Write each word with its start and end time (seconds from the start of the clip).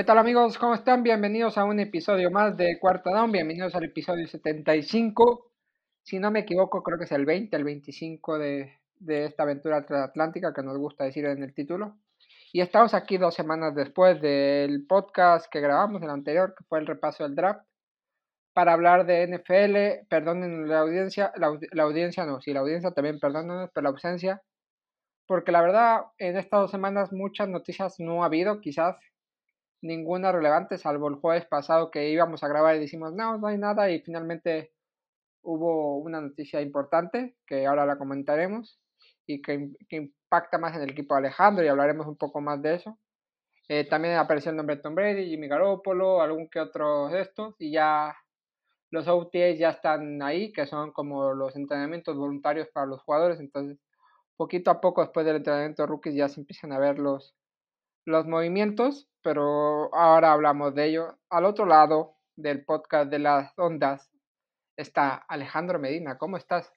¿Qué 0.00 0.04
tal 0.04 0.16
amigos? 0.16 0.56
¿Cómo 0.56 0.72
están? 0.72 1.02
Bienvenidos 1.02 1.58
a 1.58 1.64
un 1.64 1.78
episodio 1.78 2.30
más 2.30 2.56
de 2.56 2.78
Cuarto 2.80 3.10
Down. 3.10 3.32
Bienvenidos 3.32 3.74
al 3.74 3.84
episodio 3.84 4.26
75. 4.26 5.52
Si 6.02 6.18
no 6.18 6.30
me 6.30 6.38
equivoco, 6.40 6.82
creo 6.82 6.96
que 6.96 7.04
es 7.04 7.12
el 7.12 7.26
20, 7.26 7.54
el 7.54 7.64
25 7.64 8.38
de, 8.38 8.78
de 8.94 9.26
esta 9.26 9.42
aventura 9.42 9.84
transatlántica 9.84 10.54
que 10.54 10.62
nos 10.62 10.78
gusta 10.78 11.04
decir 11.04 11.26
en 11.26 11.42
el 11.42 11.52
título. 11.52 11.98
Y 12.50 12.62
estamos 12.62 12.94
aquí 12.94 13.18
dos 13.18 13.34
semanas 13.34 13.74
después 13.74 14.22
del 14.22 14.86
podcast 14.86 15.52
que 15.52 15.60
grabamos, 15.60 16.00
el 16.00 16.08
anterior, 16.08 16.54
que 16.56 16.64
fue 16.64 16.78
el 16.78 16.86
repaso 16.86 17.24
del 17.24 17.34
draft, 17.34 17.60
para 18.54 18.72
hablar 18.72 19.04
de 19.04 19.26
NFL. 19.26 20.08
Perdonen 20.08 20.66
la 20.66 20.80
audiencia, 20.80 21.30
la, 21.36 21.52
la 21.72 21.82
audiencia 21.82 22.24
no, 22.24 22.40
sí, 22.40 22.54
la 22.54 22.60
audiencia 22.60 22.92
también, 22.92 23.20
perdónenos 23.20 23.68
por 23.70 23.82
la 23.82 23.90
ausencia. 23.90 24.40
Porque 25.26 25.52
la 25.52 25.60
verdad, 25.60 26.04
en 26.16 26.38
estas 26.38 26.58
dos 26.58 26.70
semanas 26.70 27.12
muchas 27.12 27.50
noticias 27.50 27.96
no 27.98 28.22
ha 28.22 28.26
habido, 28.28 28.62
quizás 28.62 28.96
ninguna 29.82 30.32
relevante, 30.32 30.78
salvo 30.78 31.08
el 31.08 31.16
jueves 31.16 31.46
pasado 31.46 31.90
que 31.90 32.10
íbamos 32.10 32.42
a 32.42 32.48
grabar 32.48 32.76
y 32.76 32.80
decimos, 32.80 33.14
no, 33.14 33.38
no 33.38 33.46
hay 33.48 33.58
nada, 33.58 33.90
y 33.90 34.00
finalmente 34.00 34.72
hubo 35.42 35.98
una 35.98 36.20
noticia 36.20 36.60
importante 36.60 37.36
que 37.46 37.66
ahora 37.66 37.86
la 37.86 37.98
comentaremos 37.98 38.78
y 39.26 39.40
que, 39.42 39.70
impacta 39.90 40.58
más 40.58 40.76
en 40.76 40.82
el 40.82 40.90
equipo 40.90 41.14
de 41.14 41.20
Alejandro 41.20 41.64
y 41.64 41.68
hablaremos 41.68 42.06
un 42.06 42.16
poco 42.16 42.40
más 42.40 42.62
de 42.62 42.74
eso. 42.74 42.98
Eh, 43.68 43.88
también 43.88 44.16
apareció 44.16 44.50
el 44.50 44.56
nombre 44.56 44.76
de 44.76 44.82
Tom 44.82 44.94
Brady, 44.94 45.28
Jimmy 45.28 45.48
Garoppolo, 45.48 46.20
algún 46.20 46.48
que 46.48 46.60
otro 46.60 47.08
de 47.08 47.20
estos 47.22 47.54
y 47.58 47.72
ya 47.72 48.16
los 48.90 49.06
OTAs 49.06 49.58
ya 49.58 49.70
están 49.70 50.20
ahí, 50.22 50.52
que 50.52 50.66
son 50.66 50.92
como 50.92 51.32
los 51.32 51.54
entrenamientos 51.56 52.16
voluntarios 52.16 52.68
para 52.68 52.86
los 52.86 53.00
jugadores, 53.02 53.38
entonces 53.38 53.78
poquito 54.36 54.70
a 54.70 54.80
poco 54.80 55.02
después 55.02 55.24
del 55.26 55.36
entrenamiento 55.36 55.82
de 55.82 55.86
rookies 55.86 56.14
ya 56.14 56.28
se 56.28 56.40
empiezan 56.40 56.72
a 56.72 56.78
ver 56.78 56.98
los, 56.98 57.34
los 58.10 58.26
movimientos, 58.26 59.08
pero 59.22 59.94
ahora 59.94 60.32
hablamos 60.32 60.74
de 60.74 60.86
ello. 60.86 61.18
Al 61.28 61.44
otro 61.44 61.66
lado 61.66 62.16
del 62.36 62.64
podcast 62.64 63.10
de 63.10 63.18
las 63.18 63.58
ondas 63.58 64.10
está 64.76 65.14
Alejandro 65.14 65.78
Medina, 65.78 66.18
¿cómo 66.18 66.36
estás? 66.36 66.72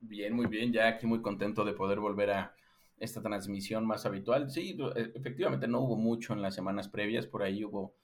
Bien, 0.00 0.34
muy 0.34 0.46
bien, 0.46 0.72
ya 0.72 0.88
aquí 0.88 1.06
muy 1.06 1.20
contento 1.20 1.64
de 1.64 1.72
poder 1.72 1.98
volver 1.98 2.30
a 2.30 2.54
esta 2.98 3.22
transmisión 3.22 3.86
más 3.86 4.06
habitual. 4.06 4.50
Sí, 4.50 4.78
e, 4.96 5.12
efectivamente 5.14 5.66
no 5.68 5.80
hubo 5.80 5.96
mucho 5.96 6.32
en 6.32 6.42
las 6.42 6.54
semanas 6.54 6.88
previas, 6.88 7.26
por 7.26 7.42
ahí 7.42 7.64
hubo 7.64 7.94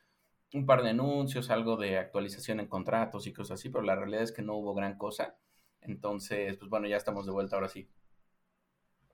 un 0.52 0.66
par 0.66 0.82
de 0.82 0.90
anuncios, 0.90 1.50
algo 1.50 1.76
de 1.76 1.98
actualización 1.98 2.60
en 2.60 2.68
contratos 2.68 3.26
y 3.26 3.32
cosas 3.32 3.60
así, 3.60 3.70
pero 3.70 3.82
la 3.82 3.96
realidad 3.96 4.22
es 4.22 4.32
que 4.32 4.42
no 4.42 4.54
hubo 4.54 4.74
gran 4.74 4.96
cosa. 4.98 5.36
Entonces, 5.80 6.56
pues 6.56 6.70
bueno, 6.70 6.86
ya 6.86 6.96
estamos 6.96 7.26
de 7.26 7.32
vuelta 7.32 7.56
ahora 7.56 7.68
sí. 7.68 7.88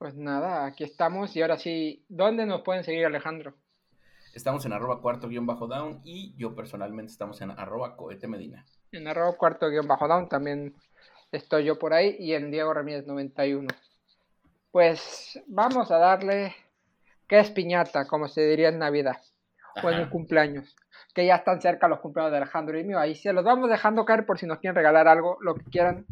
Pues 0.01 0.15
nada, 0.15 0.65
aquí 0.65 0.83
estamos 0.83 1.35
y 1.35 1.43
ahora 1.43 1.59
sí, 1.59 2.03
¿dónde 2.09 2.47
nos 2.47 2.61
pueden 2.61 2.83
seguir 2.83 3.05
Alejandro? 3.05 3.53
Estamos 4.33 4.65
en 4.65 4.73
arroba 4.73 4.99
cuarto 4.99 5.27
guion 5.27 5.45
bajo 5.45 5.67
down 5.67 6.01
y 6.03 6.33
yo 6.37 6.55
personalmente 6.55 7.11
estamos 7.11 7.39
en 7.41 7.51
arroba 7.51 7.95
cohete 7.95 8.27
medina. 8.27 8.65
En 8.91 9.07
arroba 9.07 9.37
cuarto 9.37 9.69
guion 9.69 9.87
bajo 9.87 10.07
down 10.07 10.27
también 10.27 10.73
estoy 11.31 11.65
yo 11.65 11.77
por 11.77 11.93
ahí 11.93 12.15
y 12.17 12.33
en 12.33 12.49
Diego 12.49 12.73
Ramírez 12.73 13.05
91. 13.05 13.67
Pues 14.71 15.39
vamos 15.45 15.91
a 15.91 15.99
darle 15.99 16.55
¿qué 17.27 17.37
es 17.37 17.51
piñata? 17.51 18.07
Como 18.07 18.27
se 18.27 18.41
diría 18.41 18.69
en 18.69 18.79
Navidad 18.79 19.21
o 19.83 19.89
en 19.91 19.99
el 19.99 20.09
cumpleaños. 20.09 20.75
Que 21.13 21.27
ya 21.27 21.35
están 21.35 21.61
cerca 21.61 21.87
los 21.87 21.99
cumpleaños 21.99 22.31
de 22.31 22.37
Alejandro 22.37 22.79
y 22.79 22.83
mío. 22.83 22.97
Ahí 22.97 23.13
se 23.13 23.33
los 23.33 23.45
vamos 23.45 23.69
dejando 23.69 24.03
caer 24.03 24.25
por 24.25 24.39
si 24.39 24.47
nos 24.47 24.57
quieren 24.57 24.75
regalar 24.75 25.07
algo, 25.07 25.37
lo 25.41 25.53
que 25.53 25.65
quieran. 25.65 26.07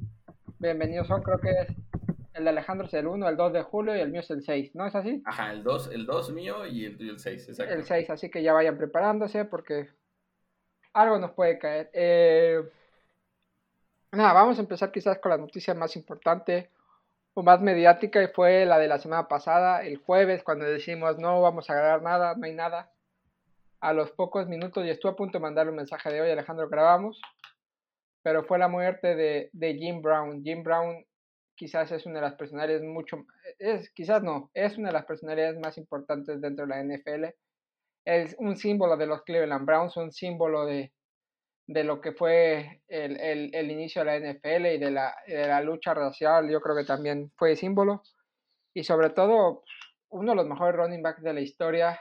Bienvenidos 0.59 1.07
son, 1.07 1.23
creo 1.23 1.39
que 1.39 1.49
el 2.39 2.45
de 2.45 2.49
Alejandro 2.49 2.87
es 2.87 2.93
el 2.93 3.07
1, 3.07 3.29
el 3.29 3.37
2 3.37 3.53
de 3.53 3.61
julio 3.61 3.95
y 3.95 3.99
el 3.99 4.09
mío 4.09 4.21
es 4.21 4.31
el 4.31 4.43
6, 4.43 4.75
¿no 4.75 4.87
es 4.87 4.95
así? 4.95 5.21
Ajá, 5.25 5.51
el 5.51 5.63
2, 5.63 5.91
el 5.93 6.05
2 6.05 6.31
mío 6.31 6.65
y 6.65 6.85
el 6.85 7.09
el 7.09 7.19
6, 7.19 7.49
exacto. 7.49 7.73
El 7.73 7.83
6, 7.83 8.09
así 8.09 8.29
que 8.29 8.41
ya 8.41 8.53
vayan 8.53 8.77
preparándose 8.77 9.45
porque 9.45 9.89
algo 10.93 11.19
nos 11.19 11.31
puede 11.31 11.59
caer. 11.59 11.89
Eh, 11.93 12.63
Nada, 14.11 14.33
vamos 14.33 14.57
a 14.57 14.61
empezar 14.61 14.91
quizás 14.91 15.19
con 15.19 15.29
la 15.29 15.37
noticia 15.37 15.75
más 15.75 15.95
importante 15.95 16.71
o 17.35 17.43
más 17.43 17.61
mediática 17.61 18.23
y 18.23 18.27
fue 18.27 18.65
la 18.65 18.79
de 18.79 18.87
la 18.87 18.97
semana 18.97 19.27
pasada, 19.27 19.83
el 19.83 19.97
jueves, 19.97 20.43
cuando 20.43 20.65
decimos 20.65 21.19
no 21.19 21.41
vamos 21.41 21.69
a 21.69 21.73
agarrar 21.73 22.01
nada, 22.01 22.33
no 22.35 22.45
hay 22.45 22.55
nada. 22.55 22.91
A 23.81 23.93
los 23.93 24.11
pocos 24.11 24.47
minutos, 24.47 24.83
y 24.83 24.89
estuve 24.89 25.11
a 25.11 25.15
punto 25.15 25.37
de 25.37 25.43
mandarle 25.43 25.69
un 25.71 25.77
mensaje 25.77 26.11
de 26.11 26.21
hoy, 26.21 26.31
Alejandro, 26.31 26.67
grabamos, 26.67 27.21
pero 28.23 28.43
fue 28.43 28.57
la 28.57 28.67
muerte 28.67 29.15
de, 29.15 29.49
de 29.53 29.75
Jim 29.75 30.01
Brown. 30.01 30.43
Jim 30.43 30.63
Brown 30.63 31.05
quizás 31.59 31.91
es 31.91 32.05
una 32.05 32.15
de 32.15 32.21
las 32.21 32.35
personalidades 32.35 32.83
mucho, 32.83 33.25
es, 33.59 33.91
quizás 33.91 34.23
no, 34.23 34.49
es 34.53 34.77
una 34.77 34.87
de 34.87 34.93
las 34.93 35.03
personalidades 35.03 35.59
más 35.59 35.77
importantes 35.77 36.39
dentro 36.39 36.65
de 36.65 36.69
la 36.69 36.81
NFL. 36.81 37.35
Es 38.05 38.33
un 38.39 38.55
símbolo 38.55 38.95
de 38.95 39.05
los 39.05 39.23
Cleveland 39.23 39.65
Browns, 39.65 39.97
un 39.97 40.09
símbolo 40.13 40.65
de, 40.65 40.93
de 41.67 41.83
lo 41.83 41.99
que 41.99 42.13
fue 42.13 42.81
el, 42.87 43.19
el, 43.19 43.53
el, 43.53 43.71
inicio 43.71 44.05
de 44.05 44.05
la 44.05 44.31
NFL 44.31 44.67
y 44.67 44.77
de 44.77 44.89
la, 44.89 45.13
de 45.27 45.47
la, 45.47 45.59
lucha 45.59 45.93
racial, 45.93 46.49
yo 46.49 46.61
creo 46.61 46.77
que 46.77 46.85
también 46.85 47.29
fue 47.35 47.57
símbolo. 47.57 48.03
Y 48.73 48.85
sobre 48.85 49.09
todo, 49.09 49.63
uno 50.11 50.31
de 50.31 50.37
los 50.37 50.47
mejores 50.47 50.77
running 50.77 51.03
backs 51.03 51.21
de 51.21 51.33
la 51.33 51.41
historia, 51.41 51.99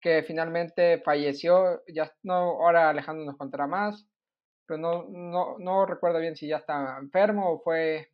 que 0.00 0.22
finalmente 0.22 1.02
falleció, 1.04 1.82
ya 1.86 2.10
no, 2.22 2.64
ahora 2.64 2.88
Alejandro 2.88 3.26
nos 3.26 3.36
contará 3.36 3.66
más, 3.66 4.08
pero 4.64 4.78
no, 4.78 5.06
no, 5.10 5.58
no 5.58 5.84
recuerdo 5.84 6.18
bien 6.18 6.34
si 6.34 6.48
ya 6.48 6.56
estaba 6.56 6.96
enfermo 6.98 7.52
o 7.52 7.60
fue, 7.60 8.09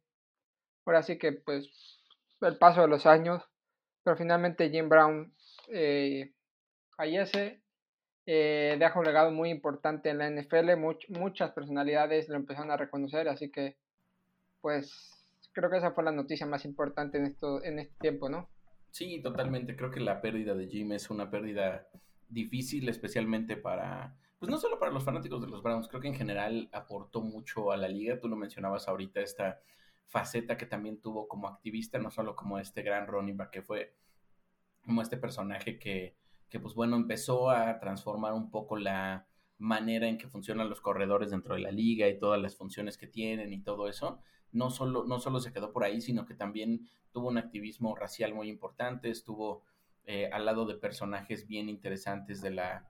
ahora 0.86 1.02
sí 1.02 1.18
que 1.18 1.32
pues 1.32 2.00
el 2.40 2.56
paso 2.58 2.82
de 2.82 2.88
los 2.88 3.06
años, 3.06 3.42
pero 4.02 4.16
finalmente 4.16 4.70
Jim 4.70 4.88
Brown 4.88 5.34
eh, 5.68 6.32
fallece 6.96 7.60
eh, 8.28 8.76
deja 8.80 8.98
un 8.98 9.04
legado 9.04 9.30
muy 9.30 9.50
importante 9.50 10.10
en 10.10 10.18
la 10.18 10.28
NFL, 10.28 10.76
muchas 11.10 11.52
personalidades 11.52 12.28
lo 12.28 12.34
empezaron 12.34 12.72
a 12.72 12.76
reconocer, 12.76 13.28
así 13.28 13.52
que 13.52 13.76
pues 14.60 15.12
creo 15.52 15.70
que 15.70 15.76
esa 15.76 15.92
fue 15.92 16.02
la 16.02 16.10
noticia 16.10 16.44
más 16.44 16.64
importante 16.64 17.18
en, 17.18 17.26
esto, 17.26 17.62
en 17.62 17.78
este 17.78 17.94
tiempo, 18.00 18.28
¿no? 18.28 18.48
Sí, 18.90 19.22
totalmente, 19.22 19.76
creo 19.76 19.92
que 19.92 20.00
la 20.00 20.20
pérdida 20.20 20.56
de 20.56 20.66
Jim 20.66 20.90
es 20.90 21.08
una 21.08 21.30
pérdida 21.30 21.86
difícil, 22.28 22.88
especialmente 22.88 23.56
para, 23.56 24.16
pues 24.40 24.50
no 24.50 24.58
solo 24.58 24.80
para 24.80 24.90
los 24.90 25.04
fanáticos 25.04 25.40
de 25.40 25.46
los 25.46 25.62
Browns, 25.62 25.86
creo 25.86 26.00
que 26.00 26.08
en 26.08 26.16
general 26.16 26.68
aportó 26.72 27.20
mucho 27.20 27.70
a 27.70 27.76
la 27.76 27.86
liga, 27.86 28.18
tú 28.18 28.26
lo 28.26 28.34
mencionabas 28.34 28.88
ahorita, 28.88 29.20
esta 29.20 29.60
faceta 30.06 30.56
que 30.56 30.66
también 30.66 31.00
tuvo 31.00 31.28
como 31.28 31.48
activista, 31.48 31.98
no 31.98 32.10
solo 32.10 32.34
como 32.36 32.58
este 32.58 32.82
gran 32.82 33.06
running 33.06 33.36
back 33.36 33.50
que 33.50 33.62
fue 33.62 33.94
como 34.82 35.02
este 35.02 35.16
personaje 35.16 35.78
que 35.78 36.16
que 36.48 36.60
pues 36.60 36.74
bueno, 36.74 36.96
empezó 36.96 37.50
a 37.50 37.78
transformar 37.78 38.32
un 38.32 38.50
poco 38.50 38.76
la 38.76 39.26
manera 39.58 40.06
en 40.06 40.18
que 40.18 40.28
funcionan 40.28 40.68
los 40.68 40.80
corredores 40.80 41.30
dentro 41.30 41.54
de 41.54 41.60
la 41.60 41.70
liga 41.70 42.08
y 42.08 42.18
todas 42.18 42.40
las 42.40 42.56
funciones 42.56 42.98
que 42.98 43.06
tienen 43.06 43.52
y 43.52 43.62
todo 43.62 43.88
eso. 43.88 44.20
No 44.52 44.70
solo, 44.70 45.04
no 45.04 45.18
solo 45.18 45.40
se 45.40 45.52
quedó 45.52 45.72
por 45.72 45.84
ahí, 45.84 46.00
sino 46.00 46.24
que 46.24 46.34
también 46.34 46.88
tuvo 47.12 47.28
un 47.28 47.38
activismo 47.38 47.96
racial 47.96 48.34
muy 48.34 48.48
importante, 48.48 49.10
estuvo 49.10 49.64
eh, 50.04 50.30
al 50.32 50.46
lado 50.46 50.66
de 50.66 50.74
personajes 50.74 51.46
bien 51.46 51.68
interesantes 51.68 52.40
de 52.40 52.50
la, 52.50 52.88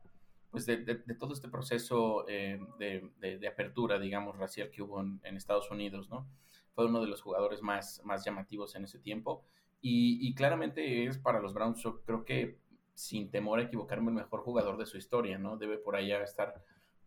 pues 0.50 0.66
de, 0.66 0.77
todo 1.19 1.33
este 1.33 1.48
proceso 1.48 2.28
eh, 2.28 2.59
de, 2.78 3.48
apertura, 3.48 3.98
digamos, 3.98 4.37
racial 4.37 4.71
que 4.71 4.83
hubo 4.83 5.00
en, 5.00 5.37
Estados 5.37 5.71
Unidos, 5.71 6.10
¿no? 6.10 6.28
Fue 6.76 6.87
uno 6.87 7.00
de 7.00 7.09
los 7.09 7.22
jugadores 7.22 7.62
más, 7.62 8.03
más 8.04 8.25
llamativos 8.25 8.76
en 8.76 8.84
ese 8.84 8.98
tiempo. 8.98 9.42
Y, 9.81 10.34
claramente 10.34 11.06
es 11.06 11.16
para 11.16 11.41
los 11.41 11.54
Browns, 11.54 11.82
yo 11.82 12.03
creo 12.03 12.25
que 12.25 12.59
sin 12.94 13.31
temor 13.31 13.60
a 13.60 13.62
equivocarme, 13.62 14.10
el 14.10 14.16
mejor 14.16 14.41
jugador 14.41 14.76
de 14.76 14.86
su 14.86 14.98
historia, 14.98 15.38
¿no? 15.38 15.56
Debe 15.56 15.78
por 15.78 15.97
allá 15.97 16.22
estar, 16.22 16.62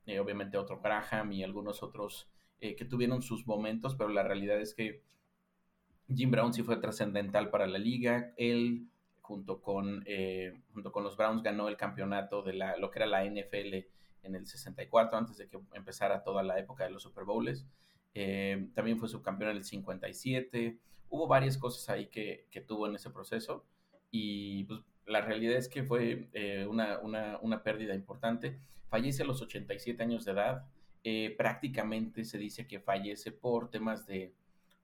eh, 0.06 0.20
obviamente, 0.20 0.58
otro 0.58 0.80
Graham 0.82 1.32
y 1.34 1.44
algunos 1.44 1.84
otros 1.84 2.30
eh, 2.62 2.76
que 2.76 2.86
tuvieron 2.86 3.22
sus 3.22 3.46
momentos, 3.46 3.96
pero 3.96 4.10
la 4.10 4.24
realidad 4.24 4.60
es 4.60 4.74
que 4.74 5.04
Jim 6.14 6.32
Brown 6.32 6.54
sí 6.54 6.64
fue 6.64 6.78
trascendental 6.78 7.52
para 7.52 7.68
la 7.68 7.78
liga. 7.78 8.34
Él, 8.38 8.88
junto 9.22 9.62
con, 9.62 10.04
eh, 10.08 10.60
junto 10.74 10.92
con 10.92 11.04
los 11.04 11.16
Browns, 11.16 11.44
ganó 11.44 11.68
el 11.68 11.78
campeonato 11.78 12.42
de 12.42 12.54
la, 12.54 12.78
lo 12.78 12.90
que 12.90 13.00
era 13.00 13.06
la 13.06 13.24
NFL 13.24 13.86
en 14.24 14.36
el 14.36 14.48
64, 14.48 15.18
antes 15.18 15.38
de 15.38 15.48
que 15.48 15.60
empezara 15.74 16.24
toda 16.24 16.44
la 16.44 16.58
época 16.60 16.86
de 16.86 16.90
los 16.90 17.04
Super 17.04 17.26
Bowls. 17.26 17.66
También 18.14 18.98
fue 18.98 19.08
subcampeón 19.08 19.52
en 19.52 19.58
el 19.58 19.64
57. 19.64 20.78
Hubo 21.10 21.28
varias 21.28 21.58
cosas 21.58 21.90
ahí 21.90 22.08
que, 22.08 22.48
que 22.52 22.62
tuvo 22.62 22.88
en 22.88 22.96
ese 22.96 23.10
proceso. 23.10 23.66
Y 24.12 24.64
pues 24.66 24.82
la 25.10 25.22
realidad 25.22 25.58
es 25.58 25.68
que 25.68 25.84
fue 25.84 26.30
eh, 26.34 26.66
una, 26.70 27.00
una, 27.00 27.40
una, 27.42 27.64
pérdida 27.64 27.96
importante. 27.96 28.60
Fallece 28.88 29.24
a 29.24 29.26
los 29.26 29.42
87 29.42 30.02
años 30.02 30.26
de 30.26 30.32
edad. 30.32 30.66
Eh, 31.04 31.36
prácticamente 31.38 32.24
se 32.26 32.38
dice 32.38 32.68
que 32.68 32.80
fallece 32.80 33.32
por 33.32 33.70
temas 33.70 34.06
de, 34.06 34.34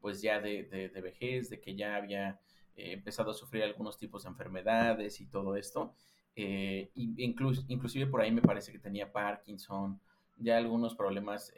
pues 0.01 0.21
ya 0.21 0.39
de, 0.39 0.63
de, 0.63 1.01
vejez, 1.01 1.49
de 1.49 1.59
que 1.59 1.75
ya 1.75 1.95
había 1.95 2.39
eh, 2.75 2.93
empezado 2.93 3.31
a 3.31 3.33
sufrir 3.33 3.63
algunos 3.63 3.97
tipos 3.97 4.23
de 4.23 4.29
enfermedades 4.29 5.21
y 5.21 5.27
todo 5.27 5.55
esto. 5.55 5.93
y 6.35 7.23
inclusive 7.23 8.07
por 8.07 8.21
ahí 8.21 8.31
me 8.31 8.41
parece 8.41 8.71
que 8.71 8.79
tenía 8.79 9.11
Parkinson, 9.11 9.99
ya 10.37 10.57
algunos 10.57 10.95
problemas 10.95 11.53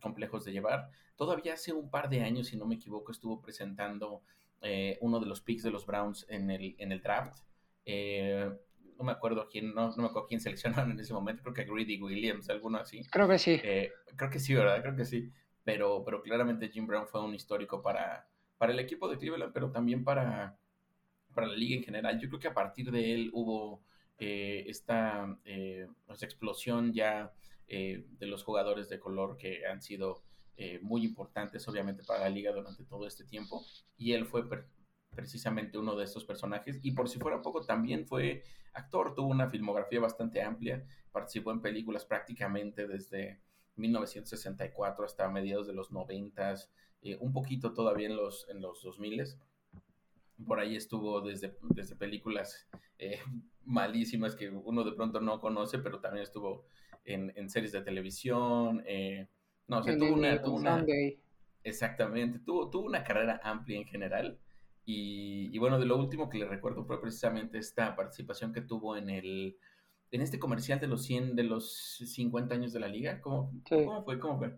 complejos 0.00 0.44
de 0.44 0.52
llevar. 0.52 0.90
Todavía 1.16 1.54
hace 1.54 1.72
un 1.72 1.90
par 1.90 2.08
de 2.08 2.22
años, 2.22 2.48
si 2.48 2.56
no 2.56 2.66
me 2.66 2.76
equivoco, 2.76 3.12
estuvo 3.12 3.40
presentando 3.40 4.22
uno 5.00 5.20
de 5.20 5.26
los 5.26 5.40
picks 5.40 5.62
de 5.62 5.70
los 5.70 5.86
Browns 5.86 6.26
en 6.28 6.50
el, 6.50 6.74
en 6.78 6.92
el 6.92 7.02
draft. 7.02 7.38
Eh, 7.84 8.50
no 8.98 9.04
me 9.04 9.12
acuerdo 9.12 9.48
quién, 9.50 9.74
no, 9.74 9.90
no 9.90 9.96
me 9.96 10.06
acuerdo 10.06 10.28
quién 10.28 10.40
seleccionaron 10.40 10.92
en 10.92 11.00
ese 11.00 11.12
momento, 11.12 11.42
creo 11.42 11.54
que 11.54 11.64
Greedy 11.64 12.00
Williams, 12.00 12.48
alguno 12.50 12.78
así. 12.78 13.04
Creo 13.10 13.28
que 13.28 13.38
sí. 13.38 13.60
Eh, 13.62 13.92
creo 14.16 14.30
que 14.30 14.38
sí, 14.38 14.54
¿verdad? 14.54 14.80
Creo 14.82 14.96
que 14.96 15.04
sí. 15.04 15.30
Pero, 15.64 16.02
pero 16.04 16.22
claramente 16.22 16.68
Jim 16.68 16.86
Brown 16.86 17.06
fue 17.06 17.22
un 17.22 17.34
histórico 17.34 17.80
para, 17.80 18.28
para 18.58 18.72
el 18.72 18.78
equipo 18.78 19.08
de 19.08 19.16
Cleveland, 19.16 19.52
pero 19.52 19.70
también 19.70 20.04
para, 20.04 20.58
para 21.34 21.46
la 21.46 21.54
liga 21.54 21.76
en 21.76 21.82
general. 21.82 22.20
Yo 22.20 22.28
creo 22.28 22.40
que 22.40 22.48
a 22.48 22.54
partir 22.54 22.90
de 22.90 23.14
él 23.14 23.30
hubo 23.32 23.82
eh, 24.18 24.64
esta 24.66 25.38
eh, 25.44 25.88
pues, 26.06 26.22
explosión 26.22 26.92
ya 26.92 27.32
eh, 27.68 28.06
de 28.18 28.26
los 28.26 28.44
jugadores 28.44 28.88
de 28.88 29.00
color 29.00 29.36
que 29.36 29.66
han 29.66 29.82
sido 29.82 30.22
muy 30.82 31.04
importantes 31.04 31.66
obviamente 31.66 32.04
para 32.04 32.20
la 32.20 32.28
liga 32.28 32.52
durante 32.52 32.84
todo 32.84 33.08
este 33.08 33.24
tiempo. 33.24 33.64
Y 33.96 34.12
él 34.12 34.24
fue 34.24 34.44
precisamente 35.10 35.78
uno 35.78 35.96
de 35.96 36.04
estos 36.04 36.24
personajes. 36.24 36.78
Y 36.80 36.92
por 36.92 37.08
si 37.08 37.18
fuera 37.18 37.42
poco 37.42 37.66
también 37.66 38.06
fue 38.06 38.44
actor, 38.72 39.16
tuvo 39.16 39.26
una 39.26 39.50
filmografía 39.50 39.98
bastante 39.98 40.42
amplia, 40.42 40.86
participó 41.10 41.50
en 41.50 41.60
películas 41.60 42.04
prácticamente 42.04 42.86
desde 42.86 43.40
1964 43.74 45.04
hasta 45.04 45.28
mediados 45.28 45.66
de 45.66 45.72
los 45.72 45.90
90, 45.90 46.54
un 47.18 47.32
poquito 47.32 47.72
todavía 47.72 48.06
en 48.06 48.16
los, 48.16 48.48
en 48.48 48.60
los 48.60 48.80
2000 48.80 49.24
por 50.46 50.58
ahí 50.58 50.76
estuvo 50.76 51.20
desde, 51.20 51.56
desde 51.70 51.96
películas 51.96 52.68
eh, 52.98 53.20
malísimas 53.64 54.34
que 54.34 54.50
uno 54.50 54.84
de 54.84 54.92
pronto 54.92 55.20
no 55.20 55.40
conoce, 55.40 55.78
pero 55.78 56.00
también 56.00 56.24
estuvo 56.24 56.66
en, 57.04 57.32
en 57.36 57.50
series 57.50 57.72
de 57.72 57.82
televisión. 57.82 58.82
Eh, 58.86 59.28
no, 59.68 59.78
o 59.78 59.82
sea, 59.82 59.96
tuvo 59.96 60.14
una, 60.14 60.84
Exactamente, 61.62 62.40
tuvo, 62.40 62.68
tuvo 62.68 62.86
una 62.86 63.02
carrera 63.02 63.40
amplia 63.42 63.78
en 63.78 63.86
general. 63.86 64.38
Y, 64.84 65.48
y, 65.50 65.58
bueno, 65.58 65.78
de 65.78 65.86
lo 65.86 65.96
último 65.96 66.28
que 66.28 66.38
le 66.38 66.46
recuerdo 66.46 66.84
fue 66.84 67.00
precisamente 67.00 67.56
esta 67.58 67.96
participación 67.96 68.52
que 68.52 68.60
tuvo 68.60 68.96
en 68.96 69.08
el 69.08 69.56
en 70.10 70.20
este 70.20 70.38
comercial 70.38 70.78
de 70.78 70.86
los 70.86 71.04
100, 71.04 71.34
de 71.34 71.42
los 71.42 71.98
50 72.04 72.54
años 72.54 72.72
de 72.72 72.80
la 72.80 72.86
liga. 72.86 73.20
¿Cómo, 73.20 73.50
¿cómo 73.68 74.04
fue? 74.04 74.20
¿Cómo 74.20 74.38
fue? 74.38 74.54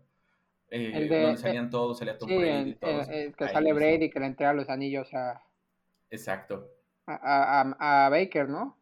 Eh, 0.68 0.90
el 0.94 1.08
de, 1.08 1.22
donde 1.22 1.38
salían 1.38 1.70
todos, 1.70 1.98
salía 1.98 2.18
Tom 2.18 2.28
Brady. 2.28 2.74
Todos. 2.74 3.06
que 3.06 3.48
sale 3.48 3.72
Brady 3.72 4.10
que 4.10 4.20
le 4.20 4.26
entrega 4.26 4.52
los 4.52 4.68
anillos 4.68 5.14
a, 5.14 5.42
Exacto. 6.10 6.68
A, 7.06 7.74
a, 7.78 8.06
a 8.06 8.08
Baker, 8.10 8.48
¿no? 8.48 8.76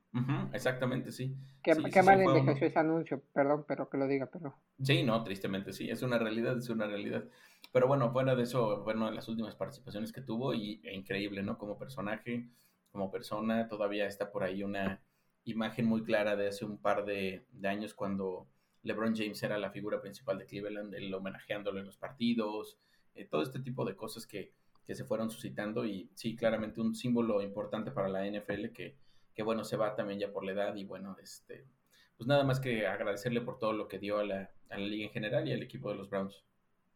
exactamente, 0.52 1.12
sí. 1.12 1.36
Qué, 1.64 1.74
sí, 1.74 1.82
qué 1.90 2.02
mal 2.02 2.20
envejeció 2.20 2.66
ese 2.66 2.78
anuncio, 2.78 3.22
perdón, 3.32 3.64
pero 3.66 3.88
que 3.88 3.96
lo 3.96 4.06
diga, 4.06 4.28
pero. 4.30 4.54
Sí, 4.82 5.02
no, 5.02 5.24
tristemente, 5.24 5.72
sí, 5.72 5.88
es 5.88 6.02
una 6.02 6.18
realidad, 6.18 6.58
es 6.58 6.68
una 6.68 6.86
realidad. 6.86 7.24
Pero 7.72 7.88
bueno, 7.88 8.12
fuera 8.12 8.36
de 8.36 8.42
eso, 8.42 8.84
bueno, 8.84 9.10
las 9.10 9.28
últimas 9.28 9.56
participaciones 9.56 10.12
que 10.12 10.20
tuvo, 10.20 10.52
y 10.52 10.82
e 10.84 10.94
increíble, 10.94 11.42
¿no? 11.42 11.56
Como 11.56 11.78
personaje, 11.78 12.50
como 12.92 13.10
persona, 13.10 13.66
todavía 13.66 14.06
está 14.06 14.30
por 14.30 14.44
ahí 14.44 14.62
una 14.62 15.00
imagen 15.44 15.86
muy 15.86 16.02
clara 16.02 16.36
de 16.36 16.48
hace 16.48 16.66
un 16.66 16.76
par 16.76 17.06
de, 17.06 17.46
de 17.50 17.68
años 17.68 17.94
cuando 17.94 18.46
LeBron 18.82 19.16
James 19.16 19.42
era 19.42 19.58
la 19.58 19.70
figura 19.70 20.02
principal 20.02 20.38
de 20.38 20.46
Cleveland, 20.46 20.94
él 20.94 21.12
homenajeándolo 21.14 21.80
en 21.80 21.86
los 21.86 21.96
partidos, 21.96 22.78
eh, 23.14 23.24
todo 23.24 23.42
este 23.42 23.60
tipo 23.60 23.86
de 23.86 23.96
cosas 23.96 24.26
que, 24.26 24.52
que 24.86 24.94
se 24.94 25.04
fueron 25.04 25.30
suscitando 25.30 25.86
y 25.86 26.10
sí, 26.14 26.36
claramente 26.36 26.82
un 26.82 26.94
símbolo 26.94 27.40
importante 27.40 27.90
para 27.90 28.08
la 28.08 28.26
NFL 28.26 28.66
que, 28.74 28.96
que 29.34 29.42
bueno, 29.42 29.64
se 29.64 29.76
va 29.76 29.96
también 29.96 30.20
ya 30.20 30.32
por 30.32 30.44
la 30.44 30.52
edad 30.52 30.74
y 30.74 30.84
bueno, 30.84 31.16
este, 31.22 31.64
pues 32.16 32.26
nada 32.26 32.44
más 32.44 32.60
que 32.60 32.86
agradecerle 32.86 33.40
por 33.40 33.58
todo 33.58 33.72
lo 33.72 33.88
que 33.88 33.98
dio 33.98 34.18
a 34.18 34.24
la, 34.24 34.50
a 34.70 34.78
la 34.78 34.86
liga 34.86 35.06
en 35.06 35.12
general 35.12 35.48
y 35.48 35.52
al 35.52 35.62
equipo 35.62 35.90
de 35.90 35.96
los 35.96 36.10
Browns. 36.10 36.44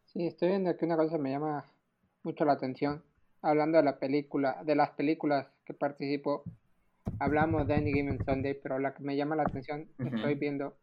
Sí, 0.06 0.26
estoy 0.26 0.48
viendo 0.48 0.76
que 0.76 0.84
una 0.84 0.96
cosa 0.96 1.18
me 1.18 1.30
llama 1.30 1.64
mucho 2.22 2.44
la 2.44 2.52
atención. 2.52 3.02
Hablando 3.42 3.78
de 3.78 3.84
la 3.84 3.98
película, 3.98 4.62
de 4.64 4.74
las 4.74 4.90
películas 4.90 5.48
que 5.64 5.74
participó, 5.74 6.42
hablamos 7.20 7.66
de 7.66 7.74
Any 7.74 7.92
Given 7.92 8.24
Sunday, 8.24 8.54
pero 8.54 8.78
la 8.78 8.94
que 8.94 9.02
me 9.02 9.16
llama 9.16 9.36
la 9.36 9.44
atención, 9.44 9.88
estoy 9.98 10.34
viendo, 10.34 10.76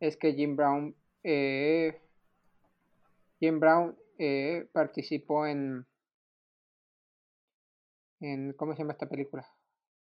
es 0.00 0.16
que 0.16 0.32
Jim 0.34 0.56
Brown, 0.56 0.96
eh, 1.22 2.00
Jim 3.38 3.60
Brown 3.60 3.96
eh, 4.18 4.68
participó 4.72 5.46
en 5.46 5.86
en 8.20 8.52
¿cómo 8.54 8.72
se 8.72 8.78
llama 8.78 8.92
esta 8.92 9.08
película? 9.08 9.46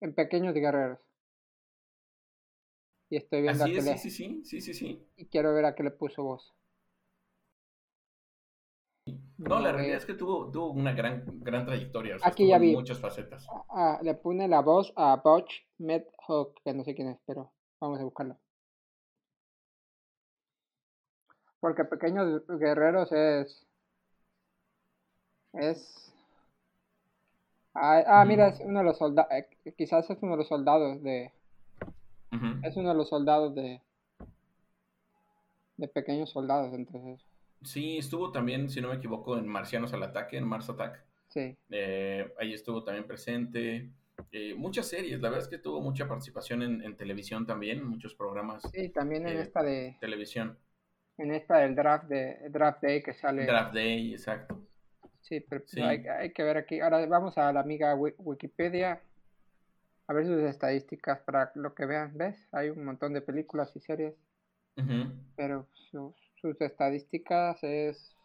En 0.02 0.14
Pequeños 0.14 0.54
Guerreros. 0.54 1.00
Y 3.10 3.18
estoy 3.18 3.42
viendo 3.42 3.64
Así 3.64 4.10
sí, 4.10 4.10
sí, 4.10 4.42
sí, 4.44 4.62
sí, 4.62 4.74
sí, 4.74 5.08
Y 5.18 5.26
quiero 5.26 5.54
ver 5.54 5.66
a 5.66 5.76
qué 5.76 5.84
le 5.84 5.92
puso 5.92 6.24
voz. 6.24 6.54
No, 9.38 9.60
la 9.60 9.72
realidad 9.72 9.98
es 9.98 10.06
que 10.06 10.14
tuvo, 10.14 10.50
tuvo 10.52 10.72
una 10.72 10.94
gran, 10.94 11.24
gran 11.42 11.66
trayectoria. 11.66 12.18
Aquí 12.24 12.48
ya 12.48 12.58
vi. 12.58 12.74
Muchas 12.74 13.00
facetas. 13.00 13.48
Ah, 13.70 14.00
le 14.02 14.14
pone 14.14 14.48
la 14.48 14.62
voz 14.62 14.94
a 14.96 15.16
Butch 15.18 15.66
Medhawk, 15.80 16.62
que 16.64 16.74
no 16.74 16.84
sé 16.84 16.96
quién 16.96 17.10
es, 17.10 17.20
pero 17.26 17.52
vamos 17.80 18.00
a 18.00 18.04
buscarlo. 18.04 18.38
Porque 21.60 21.84
Pequeños 21.86 22.44
Guerreros 22.48 23.12
es. 23.12 23.68
Es 25.54 26.11
Ah, 27.74 28.04
ah, 28.06 28.26
mira, 28.26 28.50
es 28.50 28.60
uno 28.60 28.80
de 28.80 28.86
los 28.86 28.98
soldados, 28.98 29.32
eh, 29.32 29.74
quizás 29.78 30.10
es 30.10 30.18
uno 30.22 30.34
de 30.34 30.38
los 30.38 30.48
soldados 30.48 31.02
de... 31.04 31.32
Es 32.64 32.76
uno 32.78 32.90
de 32.90 32.96
los 32.96 33.10
soldados 33.10 33.56
de... 33.56 33.82
De 35.78 35.88
pequeños 35.88 36.30
soldados, 36.30 36.74
entonces. 36.74 37.26
Sí, 37.64 37.98
estuvo 37.98 38.32
también, 38.32 38.70
si 38.70 38.82
no 38.82 38.90
me 38.90 38.96
equivoco, 38.96 39.38
en 39.38 39.48
Marcianos 39.48 39.94
al 39.94 40.04
Ataque, 40.04 40.38
en 40.38 40.48
Mars 40.48 40.70
Attack. 40.70 41.04
Sí. 41.30 41.56
Eh, 41.70 42.34
ahí 42.40 42.54
estuvo 42.54 42.84
también 42.84 43.08
presente. 43.08 43.90
Eh, 44.32 44.54
muchas 44.56 44.88
series, 44.88 45.22
la 45.22 45.30
verdad 45.30 45.46
es 45.46 45.50
que 45.50 45.58
tuvo 45.58 45.82
mucha 45.82 46.08
participación 46.08 46.62
en, 46.62 46.96
televisión 46.98 47.46
también, 47.46 47.84
muchos 47.84 48.14
programas. 48.14 48.64
Sí, 48.72 48.90
también 48.90 49.28
en 49.28 49.38
esta 49.38 49.64
de... 49.64 49.98
Televisión. 50.00 50.58
En 51.18 51.32
esta 51.32 51.60
del 51.60 51.76
draft, 51.76 52.06
de, 52.06 52.50
draft 52.50 52.82
Day 52.82 53.02
que 53.02 53.14
sale... 53.14 53.46
Draft 53.46 53.74
Day, 53.74 54.12
exacto. 54.12 54.60
Sí, 55.22 55.40
pero 55.40 55.62
pues, 55.62 55.78
Hay, 55.78 56.32
que 56.32 56.44
ver 56.44 56.58
aquí. 56.58 56.80
Ahora 56.80 57.06
vamos 57.06 57.38
a 57.38 57.54
la 57.54 57.62
amiga 57.62 57.96
Wikipedia 57.96 59.02
a 60.08 60.14
ver 60.14 60.26
sus 60.26 60.42
estadísticas 60.42 61.20
para 61.22 61.52
lo 61.56 61.74
que 61.74 61.86
vean. 61.86 62.18
¿Ves? 62.18 62.48
Hay 62.52 62.70
un 62.70 62.84
montón 62.84 63.14
de 63.14 63.22
películas 63.22 63.76
y 63.76 63.80
series. 63.80 64.16
Pero 65.36 65.68
sus, 65.92 66.60
estadísticas 66.60 67.64
es... 67.64 68.16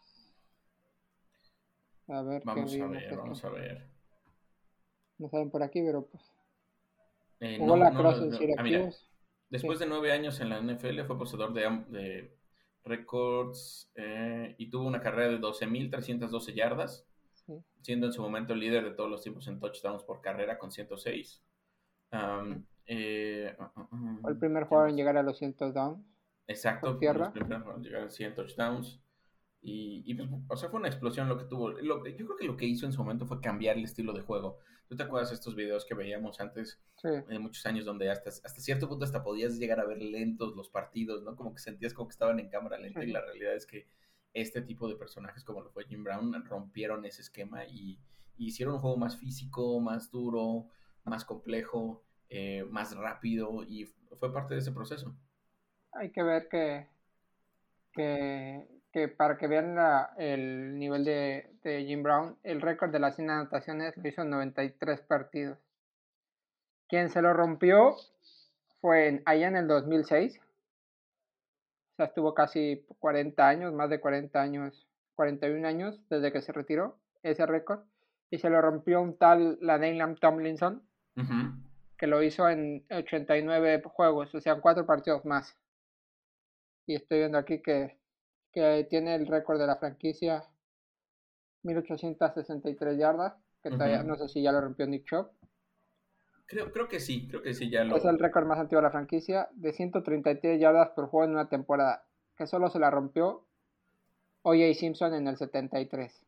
A 2.07 2.21
ver. 2.23 2.41
Vamos 2.45 2.73
a 2.73 2.87
ver, 2.87 3.15
vamos 3.15 3.43
a 3.43 3.49
ver. 3.49 3.85
No 5.17 5.29
saben 5.29 5.49
por 5.49 5.61
aquí, 5.61 5.81
pero 5.81 6.05
pues... 6.05 6.23
Eh, 7.39 7.59
no, 7.59 7.75
la 7.75 7.91
no, 7.91 8.09
ah, 8.09 8.89
después 9.49 9.77
de 9.77 9.85
nueve 9.85 10.11
años 10.11 10.39
en 10.39 10.49
la 10.49 10.59
NFL 10.59 11.01
fue 11.01 11.19
poseedor 11.19 11.53
de, 11.53 11.69
de 11.89 12.36
récords 12.87 13.91
eh, 13.95 14.55
y 14.57 14.69
tuvo 14.69 14.87
una 14.87 15.01
carrera 15.01 15.29
de 15.29 15.39
12.312 15.39 16.53
yardas, 16.53 17.05
siendo 17.81 18.07
en 18.07 18.13
su 18.13 18.21
momento 18.21 18.53
el 18.53 18.59
líder 18.59 18.83
de 18.83 18.91
todos 18.91 19.09
los 19.09 19.21
tiempos 19.21 19.47
en 19.47 19.59
touchdowns 19.59 20.03
por 20.03 20.21
carrera 20.21 20.57
con 20.57 20.71
106. 20.71 21.43
Eh, 22.89 23.55
uh, 23.59 23.63
uh, 23.63 23.95
uh, 23.95 24.21
fue 24.21 24.31
el 24.31 24.37
primer 24.37 24.63
jugador 24.63 24.89
en 24.89 24.95
llegar 24.95 25.17
a 25.17 25.23
los 25.23 25.37
100 25.37 25.55
touchdowns. 25.55 25.99
Exacto, 26.47 26.97
fue 26.97 27.07
el 27.07 27.31
primer 27.31 27.61
en 27.75 27.83
llegar 27.83 28.03
a 28.03 28.09
100 28.09 28.35
touchdowns. 28.35 29.01
Y, 29.61 30.03
y 30.05 30.13
pues, 30.13 30.29
o 30.47 30.55
sea, 30.55 30.69
fue 30.69 30.79
una 30.79 30.87
explosión 30.87 31.27
lo 31.27 31.37
que 31.37 31.45
tuvo. 31.45 31.69
Lo, 31.69 32.05
yo 32.05 32.25
creo 32.25 32.37
que 32.37 32.45
lo 32.45 32.55
que 32.55 32.65
hizo 32.65 32.85
en 32.85 32.93
su 32.93 33.01
momento 33.01 33.25
fue 33.25 33.41
cambiar 33.41 33.77
el 33.77 33.83
estilo 33.83 34.13
de 34.13 34.21
juego. 34.21 34.59
¿Tú 34.87 34.95
te 34.95 35.03
acuerdas 35.03 35.29
de 35.29 35.35
estos 35.35 35.55
videos 35.55 35.85
que 35.85 35.93
veíamos 35.93 36.39
antes, 36.39 36.79
de 37.03 37.39
muchos 37.39 37.65
años, 37.65 37.83
donde 37.83 38.09
hasta, 38.09 38.29
hasta 38.29 38.61
cierto 38.61 38.87
punto 38.87 39.03
hasta 39.03 39.23
podías 39.23 39.57
llegar 39.57 39.79
a 39.81 39.85
ver 39.85 40.01
lentos 40.01 40.55
los 40.55 40.69
partidos, 40.69 41.23
¿no? 41.23 41.35
Como 41.35 41.53
que 41.53 41.59
sentías 41.59 41.93
como 41.93 42.07
que 42.07 42.13
estaban 42.13 42.39
en 42.39 42.49
cámara 42.49 42.77
lenta 42.77 43.03
y 43.03 43.11
la 43.11 43.21
realidad 43.21 43.53
es 43.53 43.65
que 43.65 43.87
este 44.33 44.61
tipo 44.61 44.87
de 44.87 44.95
personajes 44.95 45.43
como 45.43 45.61
lo 45.61 45.69
fue 45.71 45.85
Jim 45.85 46.03
Brown 46.03 46.45
rompieron 46.45 47.05
ese 47.05 47.21
esquema 47.21 47.65
y, 47.65 47.99
hicieron 48.39 48.75
un 48.75 48.81
juego 48.81 48.97
más 48.97 49.17
físico, 49.17 49.79
más 49.79 50.11
duro, 50.11 50.67
más 51.03 51.25
complejo, 51.25 52.03
eh, 52.29 52.63
más 52.69 52.95
rápido 52.95 53.63
y 53.63 53.85
fue 54.19 54.31
parte 54.31 54.53
de 54.53 54.59
ese 54.59 54.71
proceso. 54.71 55.17
Hay 55.91 56.11
que 56.11 56.21
ver 56.21 56.47
que, 56.47 56.87
que 57.93 58.76
para 59.17 59.37
que 59.37 59.47
vean 59.47 59.77
el 60.17 60.77
nivel 60.79 61.05
de, 61.05 61.83
Jim 61.85 62.01
Brown, 62.01 62.37
el 62.43 62.61
récord 62.61 62.91
de 62.91 62.99
las 62.99 63.15
100 63.15 63.29
anotaciones 63.29 63.95
lo 63.97 64.07
hizo 64.07 64.21
en 64.21 64.29
93 64.29 65.01
partidos. 65.01 65.59
Quien 66.87 67.09
se 67.09 67.21
lo 67.21 67.33
rompió 67.33 67.95
fue 68.81 69.21
allá 69.25 69.47
en 69.49 69.57
el 69.57 69.67
2006. 69.67 70.39
O 70.39 71.95
sea, 71.97 72.05
estuvo 72.05 72.33
casi 72.33 72.85
40 72.99 73.47
años, 73.47 73.73
más 73.73 73.89
de 73.89 73.99
40 73.99 74.41
años, 74.41 74.87
41 75.15 75.67
años 75.67 75.99
desde 76.09 76.31
que 76.31 76.41
se 76.41 76.53
retiró 76.53 76.97
ese 77.23 77.45
récord. 77.45 77.81
Y 78.29 78.39
se 78.39 78.49
lo 78.49 78.61
rompió 78.61 79.01
un 79.01 79.17
tal 79.17 79.57
Lam 79.61 80.15
Tomlinson, 80.15 80.81
que 81.97 82.07
lo 82.07 82.21
hizo 82.23 82.49
en 82.49 82.85
89 82.89 83.83
juegos, 83.85 84.33
o 84.35 84.41
sea, 84.41 84.59
cuatro 84.59 84.85
partidos 84.85 85.25
más. 85.25 85.57
Y 86.85 86.95
estoy 86.95 87.19
viendo 87.19 87.37
aquí 87.37 87.61
que 87.61 87.97
que 88.57 88.87
tiene 88.89 89.13
el 89.13 89.27
récord 89.27 89.59
de 89.59 89.67
la 89.67 89.75
franquicia, 89.75 90.43
1863 91.61 92.97
yardas, 92.97 93.35
que 93.61 93.69
no 93.69 94.15
sé 94.15 94.27
si 94.29 94.41
ya 94.41 94.51
lo 94.51 94.61
rompió 94.61 94.87
Nick 94.87 95.05
Chubb. 95.05 95.27
Creo, 96.47 96.71
creo 96.71 96.87
que 96.87 96.99
sí, 96.99 97.27
creo 97.27 97.43
que 97.43 97.53
sí, 97.53 97.69
ya 97.69 97.83
lo... 97.83 97.95
Es 97.95 98.05
el 98.05 98.17
récord 98.17 98.47
más 98.47 98.57
antiguo 98.57 98.79
de 98.81 98.87
la 98.87 98.91
franquicia, 98.91 99.47
de 99.53 99.73
133 99.73 100.59
yardas 100.59 100.89
por 100.95 101.05
juego 101.07 101.25
en 101.25 101.33
una 101.33 101.49
temporada, 101.49 102.07
que 102.35 102.47
solo 102.47 102.71
se 102.71 102.79
la 102.79 102.89
rompió 102.89 103.45
O.J. 104.41 104.73
Simpson 104.73 105.13
en 105.13 105.27
el 105.27 105.37
73. 105.37 106.25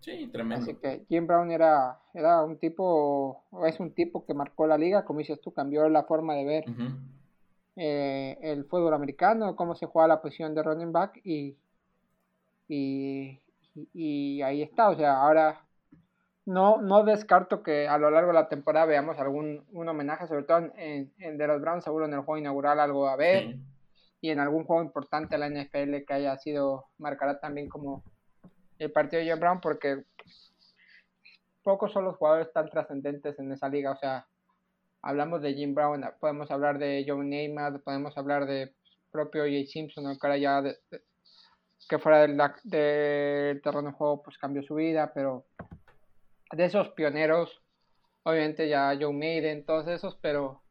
Sí, 0.00 0.28
tremendo. 0.28 0.62
Así 0.64 0.74
que 0.76 1.04
Jim 1.06 1.26
Brown 1.26 1.50
era, 1.50 2.00
era 2.14 2.42
un 2.42 2.56
tipo, 2.56 3.44
es 3.66 3.78
un 3.78 3.92
tipo 3.92 4.24
que 4.24 4.32
marcó 4.32 4.66
la 4.66 4.78
liga, 4.78 5.04
como 5.04 5.18
dices 5.18 5.38
tú, 5.42 5.52
cambió 5.52 5.86
la 5.90 6.04
forma 6.04 6.34
de 6.34 6.44
ver 6.46 6.64
eh, 7.76 8.38
el 8.42 8.64
fútbol 8.64 8.94
americano, 8.94 9.54
cómo 9.56 9.74
se 9.74 9.86
juega 9.86 10.08
la 10.08 10.22
posición 10.22 10.54
de 10.54 10.62
running 10.62 10.92
back 10.92 11.20
y, 11.24 11.56
y, 12.68 13.40
y 13.92 14.42
ahí 14.42 14.62
está, 14.62 14.88
o 14.88 14.96
sea, 14.96 15.20
ahora 15.20 15.66
no, 16.46 16.80
no 16.80 17.02
descarto 17.02 17.62
que 17.62 17.88
a 17.88 17.98
lo 17.98 18.08
largo 18.10 18.28
de 18.28 18.34
la 18.34 18.48
temporada 18.48 18.86
veamos 18.86 19.18
algún 19.18 19.64
un 19.72 19.88
homenaje, 19.88 20.28
sobre 20.28 20.44
todo 20.44 20.70
en, 20.76 21.12
de 21.18 21.46
los 21.46 21.60
Browns, 21.60 21.82
seguro 21.82 22.06
en 22.06 22.14
el 22.14 22.20
juego 22.20 22.38
inaugural 22.38 22.78
algo 22.78 23.08
a 23.08 23.16
ver. 23.16 23.56
Y 24.20 24.30
en 24.30 24.40
algún 24.40 24.64
juego 24.64 24.82
importante 24.82 25.36
de 25.36 25.38
la 25.38 25.50
NFL 25.50 26.04
que 26.06 26.14
haya 26.14 26.36
sido, 26.38 26.86
marcará 26.98 27.38
también 27.38 27.68
como 27.68 28.02
el 28.78 28.90
partido 28.90 29.22
de 29.22 29.30
John 29.30 29.40
Brown, 29.40 29.60
porque 29.60 30.04
pocos 31.62 31.92
son 31.92 32.04
los 32.04 32.16
jugadores 32.16 32.52
tan 32.52 32.70
trascendentes 32.70 33.38
en 33.38 33.52
esa 33.52 33.68
liga. 33.68 33.90
O 33.90 33.96
sea, 33.96 34.26
hablamos 35.02 35.42
de 35.42 35.54
Jim 35.54 35.74
Brown, 35.74 36.04
podemos 36.20 36.50
hablar 36.50 36.78
de 36.78 37.04
John 37.06 37.28
Neymar, 37.28 37.80
podemos 37.80 38.16
hablar 38.16 38.46
de 38.46 38.74
propio 39.10 39.42
Jay 39.42 39.66
Simpson, 39.66 40.04
que 40.18 40.26
ahora 40.26 40.38
ya 40.38 40.62
que 41.88 41.98
fuera 41.98 42.20
del, 42.26 42.36
del 42.64 43.62
terreno 43.62 43.90
de 43.90 43.96
juego 43.96 44.22
pues 44.22 44.38
cambió 44.38 44.62
su 44.62 44.74
vida, 44.74 45.12
pero 45.14 45.46
de 46.52 46.64
esos 46.64 46.88
pioneros, 46.90 47.62
obviamente 48.22 48.68
ya 48.68 48.96
Joe 48.98 49.12
Maiden, 49.12 49.64
todos 49.64 49.86
esos, 49.88 50.16
pero, 50.16 50.62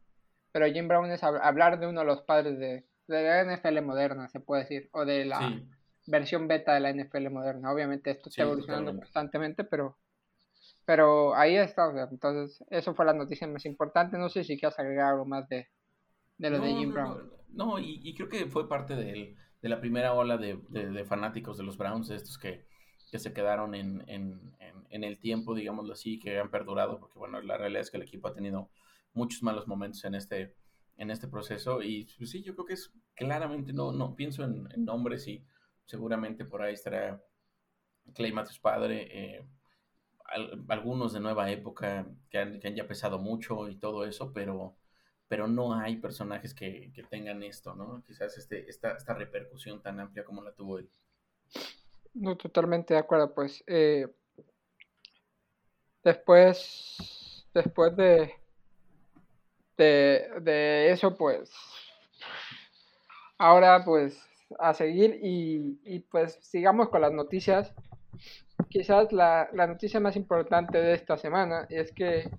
pero 0.52 0.68
Jim 0.68 0.88
Brown 0.88 1.12
es 1.12 1.24
hablar 1.24 1.80
de 1.80 1.88
uno 1.88 2.02
de 2.02 2.06
los 2.06 2.22
padres 2.22 2.60
de, 2.60 2.86
la 3.08 3.44
NFL 3.44 3.82
moderna, 3.82 4.28
se 4.30 4.40
puede 4.40 4.64
decir, 4.64 4.90
o 4.92 5.06
de 5.06 5.26
la 5.26 5.62
versión 6.08 6.48
beta 6.48 6.74
de 6.74 6.80
la 6.80 6.92
NFL 6.92 7.30
moderna. 7.30 7.72
Obviamente 7.72 8.12
esto 8.12 8.30
está 8.30 8.44
evolucionando 8.44 8.96
constantemente, 8.96 9.64
pero, 9.64 9.98
pero 10.86 11.36
ahí 11.36 11.56
está. 11.56 11.90
entonces, 12.10 12.64
eso 12.70 12.94
fue 12.94 13.06
la 13.06 13.14
noticia 13.14 13.48
más 13.48 13.66
importante. 13.66 14.18
No 14.18 14.30
sé 14.30 14.44
si 14.44 14.58
quieres 14.58 14.78
agregar 14.80 15.14
algo 15.14 15.26
más 15.26 15.48
de, 15.50 15.68
de 16.38 16.50
lo 16.50 16.60
de 16.60 16.74
Jim 16.74 16.94
Brown. 16.94 17.32
No, 17.50 17.80
y, 17.80 18.14
creo 18.16 18.30
que 18.30 18.46
fue 18.48 18.68
parte 18.68 18.96
de, 18.96 19.36
de 19.62 19.70
la 19.70 19.80
primera 19.80 20.14
ola 20.14 20.38
de, 20.38 20.60
de, 20.70 21.06
fanáticos 21.06 21.58
de 21.58 21.64
los 21.64 21.78
Browns, 21.78 22.10
estos 22.10 22.38
que 22.38 22.66
que 23.12 23.20
se 23.20 23.34
quedaron 23.34 23.76
en, 23.76 24.04
en, 24.08 24.56
en, 24.90 25.04
el 25.04 25.20
tiempo, 25.20 25.54
digámoslo 25.54 25.94
así, 25.94 26.20
que 26.20 26.40
han 26.40 26.50
perdurado, 26.50 27.00
porque 27.00 27.20
bueno, 27.20 27.40
la 27.42 27.58
realidad 27.58 27.82
es 27.82 27.92
que 27.92 27.98
el 27.98 28.04
equipo 28.04 28.28
ha 28.28 28.34
tenido 28.34 28.70
muchos 29.14 29.44
malos 29.44 29.68
momentos 29.68 30.04
en 30.06 30.16
este, 30.16 30.56
en 30.98 31.12
este 31.12 31.28
proceso 31.28 31.82
y 31.82 32.08
pues, 32.18 32.32
sí, 32.32 32.44
yo 32.44 32.56
creo 32.56 32.66
que 32.66 32.74
es 32.74 32.92
claramente, 33.14 33.74
no, 33.74 33.92
no 33.92 34.16
pienso 34.16 34.44
en, 34.44 34.68
nombres 34.78 35.28
y 35.28 35.46
seguramente 35.86 36.46
por 36.46 36.62
ahí 36.62 36.74
estará 36.74 37.24
Clay 38.14 38.32
Matthews 38.32 38.60
padre, 38.60 39.08
eh, 39.12 39.48
algunos 40.70 41.14
de 41.14 41.20
nueva 41.20 41.50
época 41.52 42.06
que 42.30 42.38
han, 42.38 42.60
que 42.60 42.68
han, 42.68 42.76
ya 42.76 42.88
pesado 42.88 43.20
mucho 43.20 43.70
y 43.70 43.76
todo 43.76 44.06
eso, 44.06 44.34
pero, 44.34 44.76
pero 45.28 45.48
no 45.48 45.74
hay 45.74 45.98
personajes 45.98 46.54
que, 46.54 46.92
que 46.94 47.04
tengan 47.04 47.44
esto, 47.44 47.76
¿no? 47.76 48.04
Quizás 48.06 48.38
este, 48.38 48.70
esta, 48.70 48.92
esta 48.92 49.14
repercusión 49.14 49.82
tan 49.82 50.00
amplia 50.00 50.26
como 50.26 50.42
la 50.42 50.52
tuvo 50.54 50.80
él. 50.80 50.90
No, 52.14 52.36
totalmente 52.38 52.94
de 52.94 53.00
acuerdo, 53.00 53.34
pues. 53.34 53.64
Eh, 53.68 54.08
después, 56.04 57.46
después 57.54 57.96
de, 57.96 58.34
de, 59.78 60.30
de, 60.42 60.92
eso, 60.92 61.16
pues, 61.18 61.52
ahora 63.38 63.84
pues 63.84 64.22
a 64.60 64.74
seguir 64.74 65.20
y, 65.22 65.80
y 65.84 66.00
pues 66.00 66.40
sigamos 66.42 66.90
con 66.90 67.02
las 67.02 67.12
noticias. 67.12 67.74
Quizás 68.70 69.12
la, 69.12 69.50
la, 69.54 69.68
noticia 69.68 70.00
más 70.00 70.16
importante 70.16 70.78
de 70.78 70.94
esta 70.94 71.18
semana 71.18 71.66
es 71.70 71.92
que 71.92 72.30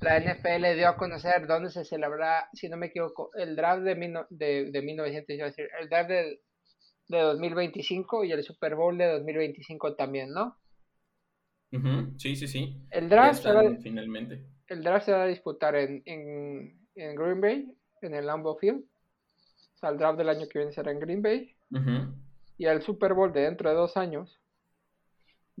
la 0.00 0.18
NFL 0.18 0.74
dio 0.74 0.88
a 0.88 0.96
conocer 0.96 1.46
dónde 1.46 1.70
se 1.70 1.84
celebrará, 1.84 2.48
si 2.52 2.68
no 2.68 2.76
me 2.76 2.86
equivoco, 2.86 3.30
el 3.34 3.56
draft 3.56 3.82
de, 3.82 3.94
de, 4.30 4.70
de 4.70 4.82
1900, 4.82 5.46
decir, 5.46 5.68
el 5.80 5.88
draft 5.88 6.10
del 6.10 6.40
de 7.08 7.20
2025 7.20 8.24
y 8.24 8.32
el 8.32 8.42
Super 8.42 8.74
Bowl 8.74 8.96
de 8.96 9.06
2025 9.06 9.94
también, 9.94 10.32
¿no? 10.32 10.56
Sí, 12.18 12.36
sí, 12.36 12.46
sí. 12.46 12.76
El 12.90 13.08
draft, 13.08 13.42
se 13.42 13.52
va, 13.52 13.62
finalmente. 13.82 14.44
el 14.68 14.82
draft 14.82 15.06
se 15.06 15.12
va 15.12 15.22
a 15.22 15.26
disputar 15.26 15.74
en, 15.74 16.02
en, 16.04 16.78
en, 16.94 17.14
Green 17.14 17.40
Bay, 17.40 17.74
en 18.02 18.14
el 18.14 18.26
Lambeau 18.26 18.58
Field. 18.58 18.82
O 18.82 19.78
sea, 19.78 19.90
el 19.90 19.98
draft 19.98 20.18
del 20.18 20.28
año 20.28 20.46
que 20.48 20.58
viene 20.58 20.72
será 20.72 20.90
en 20.90 21.00
Green 21.00 21.22
Bay. 21.22 21.54
Y 22.58 22.66
el 22.66 22.82
Super 22.82 23.14
Bowl 23.14 23.32
de 23.32 23.42
dentro 23.42 23.70
de 23.70 23.76
dos 23.76 23.96
años 23.96 24.41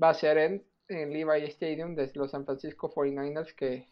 va 0.02 0.10
a 0.10 0.14
ser 0.14 0.38
en, 0.38 0.64
Levi 0.88 1.44
Stadium 1.44 1.94
de 1.94 2.10
los 2.14 2.30
San 2.30 2.44
Francisco 2.44 2.92
49ers, 2.92 3.54
que, 3.54 3.88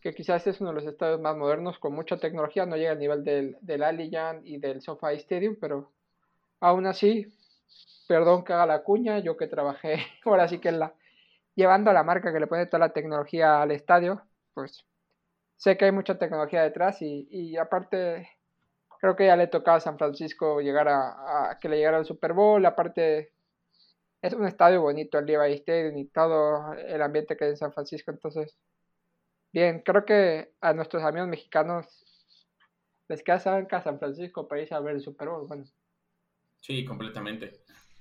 que 0.00 0.12
quizás 0.12 0.46
es 0.46 0.60
uno 0.60 0.70
de 0.70 0.76
los 0.76 0.86
estadios 0.86 1.20
más 1.20 1.36
modernos 1.36 1.78
con 1.78 1.94
mucha 1.94 2.18
tecnología. 2.18 2.66
No 2.66 2.76
llega 2.76 2.92
al 2.92 2.98
nivel 2.98 3.24
del, 3.24 3.56
del 3.62 3.82
Allianz 3.82 4.42
y 4.44 4.58
del 4.58 4.82
SoFi 4.82 5.14
Stadium, 5.14 5.56
pero 5.58 5.92
Aún 6.62 6.86
así, 6.86 7.26
perdón 8.06 8.44
que 8.44 8.52
haga 8.52 8.66
la 8.66 8.84
cuña, 8.84 9.18
yo 9.18 9.36
que 9.36 9.48
trabajé 9.48 9.96
ahora 10.24 10.46
sí 10.46 10.60
que 10.60 10.70
la, 10.70 10.94
llevando 11.56 11.90
a 11.90 11.92
la 11.92 12.04
marca 12.04 12.32
que 12.32 12.38
le 12.38 12.46
pone 12.46 12.66
toda 12.66 12.86
la 12.86 12.92
tecnología 12.92 13.60
al 13.60 13.72
estadio, 13.72 14.22
pues 14.54 14.86
sé 15.56 15.76
que 15.76 15.86
hay 15.86 15.92
mucha 15.92 16.18
tecnología 16.18 16.62
detrás 16.62 17.02
y, 17.02 17.26
y 17.32 17.56
aparte 17.56 18.28
creo 19.00 19.16
que 19.16 19.26
ya 19.26 19.34
le 19.34 19.48
tocaba 19.48 19.78
a 19.78 19.80
San 19.80 19.98
Francisco 19.98 20.60
llegar 20.60 20.86
a, 20.88 21.58
que 21.60 21.68
le 21.68 21.78
llegara 21.78 21.96
al 21.96 22.04
Super 22.06 22.32
Bowl, 22.32 22.64
aparte 22.64 23.32
es 24.22 24.32
un 24.32 24.46
estadio 24.46 24.80
bonito 24.80 25.18
el 25.18 25.26
Levi 25.26 25.54
Stadium 25.54 25.98
y 25.98 26.06
todo 26.06 26.72
el 26.74 27.02
ambiente 27.02 27.36
que 27.36 27.44
hay 27.44 27.50
en 27.50 27.56
San 27.56 27.72
Francisco, 27.72 28.10
entonces 28.10 28.56
bien, 29.52 29.82
creo 29.84 30.04
que 30.04 30.52
a 30.60 30.72
nuestros 30.72 31.02
amigos 31.02 31.28
mexicanos 31.28 31.86
les 33.08 33.22
queda 33.22 33.38
cerca 33.38 33.82
San 33.82 33.98
Francisco 33.98 34.48
para 34.48 34.62
irse 34.62 34.74
a 34.74 34.80
ver 34.80 34.94
el 34.94 35.02
Super 35.02 35.28
Bowl, 35.28 35.46
bueno. 35.46 35.64
Sí, 36.60 36.84
completamente. 36.84 37.60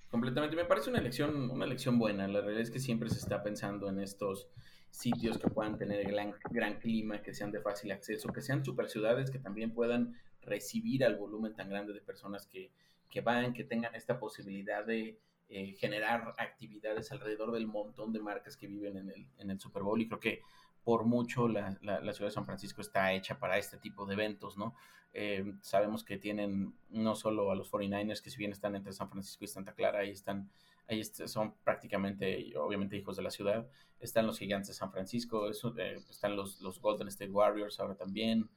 Completamente. 0.10 0.56
Me 0.56 0.66
parece 0.66 0.90
una 0.90 1.00
elección, 1.00 1.50
una 1.50 1.66
elección 1.66 1.98
buena. 1.98 2.28
La 2.28 2.42
realidad 2.42 2.62
es 2.62 2.70
que 2.70 2.80
siempre 2.80 3.10
se 3.10 3.18
está 3.18 3.42
pensando 3.42 3.90
en 3.90 4.00
estos 4.00 4.48
sitios 4.92 5.38
que 5.38 5.50
puedan 5.50 5.78
tener 5.78 6.06
gran, 6.06 6.36
gran 6.50 6.80
clima, 6.80 7.22
que 7.22 7.34
sean 7.34 7.52
de 7.52 7.62
fácil 7.62 7.92
acceso, 7.92 8.32
que 8.32 8.42
sean 8.42 8.64
super 8.64 8.90
ciudades 8.90 9.32
que 9.32 9.40
también 9.40 9.74
puedan 9.74 10.16
recibir 10.42 11.04
al 11.04 11.16
volumen 11.16 11.56
tan 11.56 11.70
grande 11.70 11.94
de 11.94 12.02
personas 12.02 12.46
que, 12.46 12.72
que 13.10 13.22
van, 13.22 13.54
que 13.54 13.64
tengan 13.64 13.96
esta 13.96 14.20
posibilidad 14.20 14.86
de 14.86 15.18
eh, 15.54 15.76
generar 15.78 16.34
actividades 16.38 17.12
alrededor 17.12 17.52
del 17.52 17.68
montón 17.68 18.14
de 18.14 18.22
marcas 18.22 18.56
que 18.56 18.68
viven 18.68 18.96
en 18.96 19.10
el, 19.10 19.28
en 19.38 19.52
el 19.52 19.60
Super 19.60 19.84
Bowl. 19.84 20.00
Y 20.00 20.08
creo 20.08 20.22
que 20.22 20.42
por 20.82 21.04
mucho 21.04 21.50
la, 21.50 21.78
la, 21.82 22.14
ciudad 22.14 22.30
de 22.30 22.36
San 22.36 22.46
Francisco 22.46 22.80
está 22.80 23.12
hecha 23.12 23.38
para 23.38 23.58
este 23.58 23.78
tipo 23.78 24.06
de 24.06 24.14
eventos, 24.14 24.56
¿no? 24.58 24.76
Eh, 25.12 25.44
sabemos 25.60 26.06
que 26.06 26.18
tienen 26.18 26.74
no 26.90 27.16
solo 27.16 27.52
a 27.52 27.56
los 27.56 27.70
49ers, 27.70 28.22
que 28.22 28.30
si 28.30 28.38
bien 28.38 28.54
están 28.54 28.78
entre 28.78 28.94
San 28.94 29.10
Francisco 29.10 29.44
y 29.44 29.50
Santa 29.50 29.74
Clara, 29.74 30.00
ahí 30.00 30.12
están, 30.12 30.50
ahí 30.88 31.04
son 31.04 31.54
prácticamente, 31.66 32.54
obviamente, 32.56 32.96
hijos 32.96 33.18
de 33.18 33.24
la 33.24 33.30
ciudad, 33.30 33.68
están 34.00 34.28
los 34.28 34.40
gigantes 34.40 34.70
de 34.70 34.74
San 34.76 34.94
Francisco, 34.94 35.50
eh, 35.50 35.98
están 36.10 36.38
los, 36.38 36.62
los 36.62 36.80
Golden 36.80 37.10
State 37.10 37.30
Warriors 37.30 37.78
ahora 37.82 37.96
también, 37.96 38.50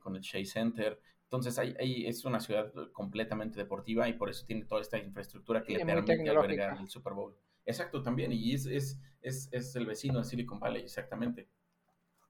con 0.00 0.16
el 0.16 0.20
Shea 0.20 0.44
Center. 0.44 1.00
Entonces, 1.30 1.60
ahí, 1.60 2.06
es 2.06 2.24
una 2.24 2.40
ciudad 2.40 2.72
completamente 2.92 3.56
deportiva 3.56 4.08
y 4.08 4.14
por 4.14 4.30
eso 4.30 4.44
tiene 4.44 4.64
toda 4.64 4.80
esta 4.80 4.98
infraestructura 4.98 5.62
que 5.62 5.74
le 5.74 5.86
permite 5.86 6.28
albergar 6.28 6.76
el 6.76 6.88
Super 6.88 7.12
Bowl. 7.12 7.36
Exacto, 7.64 8.02
también, 8.02 8.32
y 8.32 8.52
es, 8.52 8.66
es, 8.66 8.98
es, 9.22 9.48
es 9.52 9.76
el 9.76 9.86
vecino 9.86 10.18
de 10.18 10.24
Silicon 10.24 10.58
Valley, 10.58 10.82
exactamente. 10.82 11.48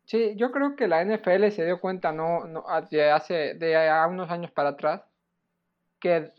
Sí, 0.04 0.34
yo 0.36 0.50
creo 0.50 0.76
que 0.76 0.86
la 0.86 1.02
NFL 1.02 1.48
se 1.48 1.64
dio 1.64 1.80
cuenta 1.80 2.12
no, 2.12 2.44
no 2.44 2.64
de 2.90 3.10
hace 3.10 3.54
de 3.54 4.06
unos 4.06 4.30
años 4.30 4.50
para 4.50 4.70
atrás 4.70 5.02
que 5.98 6.32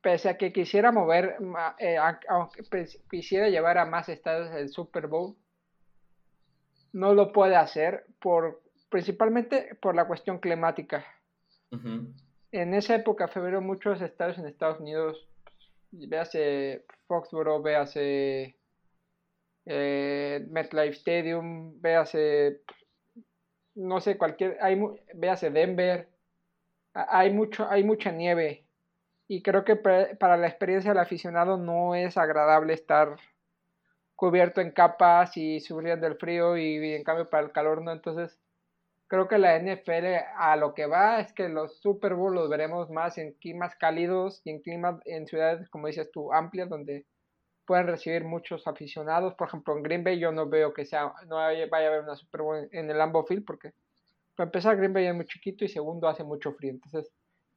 pese 0.00 0.30
a 0.30 0.36
que 0.36 0.52
quisiera 0.52 0.90
mover, 0.90 1.36
eh, 1.78 1.96
aunque 2.28 2.64
quisiera 3.08 3.48
llevar 3.48 3.78
a 3.78 3.84
más 3.84 4.08
estadios 4.08 4.52
el 4.56 4.70
Super 4.70 5.06
Bowl, 5.06 5.36
no 6.92 7.14
lo 7.14 7.30
puede 7.30 7.54
hacer 7.54 8.06
por 8.20 8.62
principalmente 8.88 9.76
por 9.80 9.94
la 9.94 10.06
cuestión 10.06 10.38
climática. 10.38 11.04
En 11.72 12.74
esa 12.74 12.96
época, 12.96 13.28
febrero, 13.28 13.60
muchos 13.60 14.00
estadios 14.00 14.38
en 14.38 14.46
Estados 14.46 14.80
Unidos 14.80 15.26
véase 15.92 16.84
Foxborough, 17.06 17.62
véase 17.62 18.56
eh, 19.66 20.46
MetLife 20.50 20.96
Stadium, 20.96 21.80
véase, 21.80 22.62
no 23.74 24.00
sé, 24.00 24.16
cualquier, 24.16 24.58
hay, 24.60 24.80
véase 25.14 25.50
Denver, 25.50 26.08
hay, 26.92 27.32
mucho, 27.32 27.68
hay 27.68 27.84
mucha 27.84 28.10
nieve 28.10 28.64
y 29.28 29.42
creo 29.42 29.64
que 29.64 29.76
para 29.76 30.36
la 30.36 30.48
experiencia 30.48 30.90
del 30.90 30.98
aficionado 30.98 31.56
no 31.56 31.94
es 31.94 32.16
agradable 32.16 32.72
estar 32.72 33.16
cubierto 34.16 34.60
en 34.60 34.72
capas 34.72 35.36
y 35.36 35.60
sufriendo 35.60 36.06
del 36.06 36.18
frío 36.18 36.56
y, 36.56 36.94
en 36.94 37.04
cambio 37.04 37.30
para 37.30 37.44
el 37.46 37.52
calor 37.52 37.80
no. 37.80 37.92
Entonces, 37.92 38.38
creo 39.10 39.26
que 39.26 39.38
la 39.38 39.58
NFL 39.58 40.06
a 40.36 40.54
lo 40.54 40.72
que 40.72 40.86
va 40.86 41.18
es 41.18 41.32
que 41.32 41.48
los 41.48 41.80
Super 41.80 42.14
Bowl 42.14 42.32
los 42.32 42.48
veremos 42.48 42.90
más 42.90 43.18
en 43.18 43.32
climas 43.32 43.74
cálidos 43.74 44.40
y 44.44 44.50
en 44.50 44.60
climas, 44.60 45.00
en 45.04 45.26
ciudades, 45.26 45.68
como 45.68 45.88
dices 45.88 46.12
tú, 46.12 46.32
amplias, 46.32 46.68
donde 46.68 47.04
pueden 47.66 47.88
recibir 47.88 48.22
muchos 48.22 48.68
aficionados. 48.68 49.34
Por 49.34 49.48
ejemplo, 49.48 49.76
en 49.76 49.82
Green 49.82 50.04
Bay 50.04 50.20
yo 50.20 50.30
no 50.30 50.48
veo 50.48 50.72
que 50.72 50.86
sea, 50.86 51.12
no 51.26 51.36
vaya 51.36 51.66
a 51.68 51.76
haber 51.88 52.04
una 52.04 52.14
Super 52.14 52.42
Bowl 52.42 52.68
en 52.70 52.88
el 52.88 52.96
Lambeau 52.96 53.26
Field 53.26 53.44
porque 53.44 53.72
para 54.36 54.46
empezar 54.46 54.76
Green 54.76 54.92
Bay 54.92 55.06
es 55.06 55.14
muy 55.14 55.26
chiquito 55.26 55.64
y 55.64 55.68
segundo 55.68 56.06
hace 56.06 56.22
mucho 56.22 56.52
frío. 56.52 56.70
Entonces, 56.70 57.12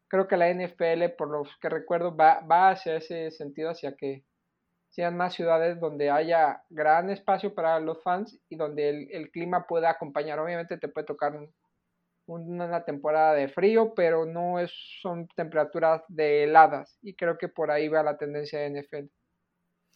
creo 0.07 0.27
que 0.27 0.37
la 0.37 0.51
NFL, 0.51 1.15
por 1.15 1.29
lo 1.29 1.43
que 1.61 1.69
recuerdo, 1.69 2.15
va, 2.15 2.39
va 2.39 2.71
hacia 2.71 2.95
ese 2.95 3.29
sentido, 3.29 3.69
hacia 3.69 3.95
que 3.95 4.23
sean 4.93 5.17
más 5.17 5.33
ciudades 5.33 5.79
donde 5.79 6.11
haya 6.11 6.63
gran 6.69 7.09
espacio 7.09 7.55
para 7.55 7.79
los 7.79 8.03
fans 8.03 8.39
y 8.47 8.55
donde 8.55 9.07
el, 9.11 9.31
clima 9.31 9.65
pueda 9.65 9.89
acompañar. 9.89 10.37
Obviamente 10.37 10.77
te 10.77 10.87
puede 10.87 11.07
tocar 11.07 11.33
una 12.27 12.85
temporada 12.85 13.33
de 13.33 13.47
frío, 13.47 13.95
pero 13.95 14.27
no 14.27 14.59
es, 14.59 14.71
son 15.01 15.27
temperaturas 15.35 16.03
de 16.09 16.43
heladas 16.43 16.99
y 17.01 17.15
creo 17.15 17.39
que 17.39 17.47
por 17.47 17.71
ahí 17.71 17.87
va 17.87 18.03
la 18.03 18.19
tendencia 18.19 18.59
de 18.59 18.69
NFL. 18.81 19.07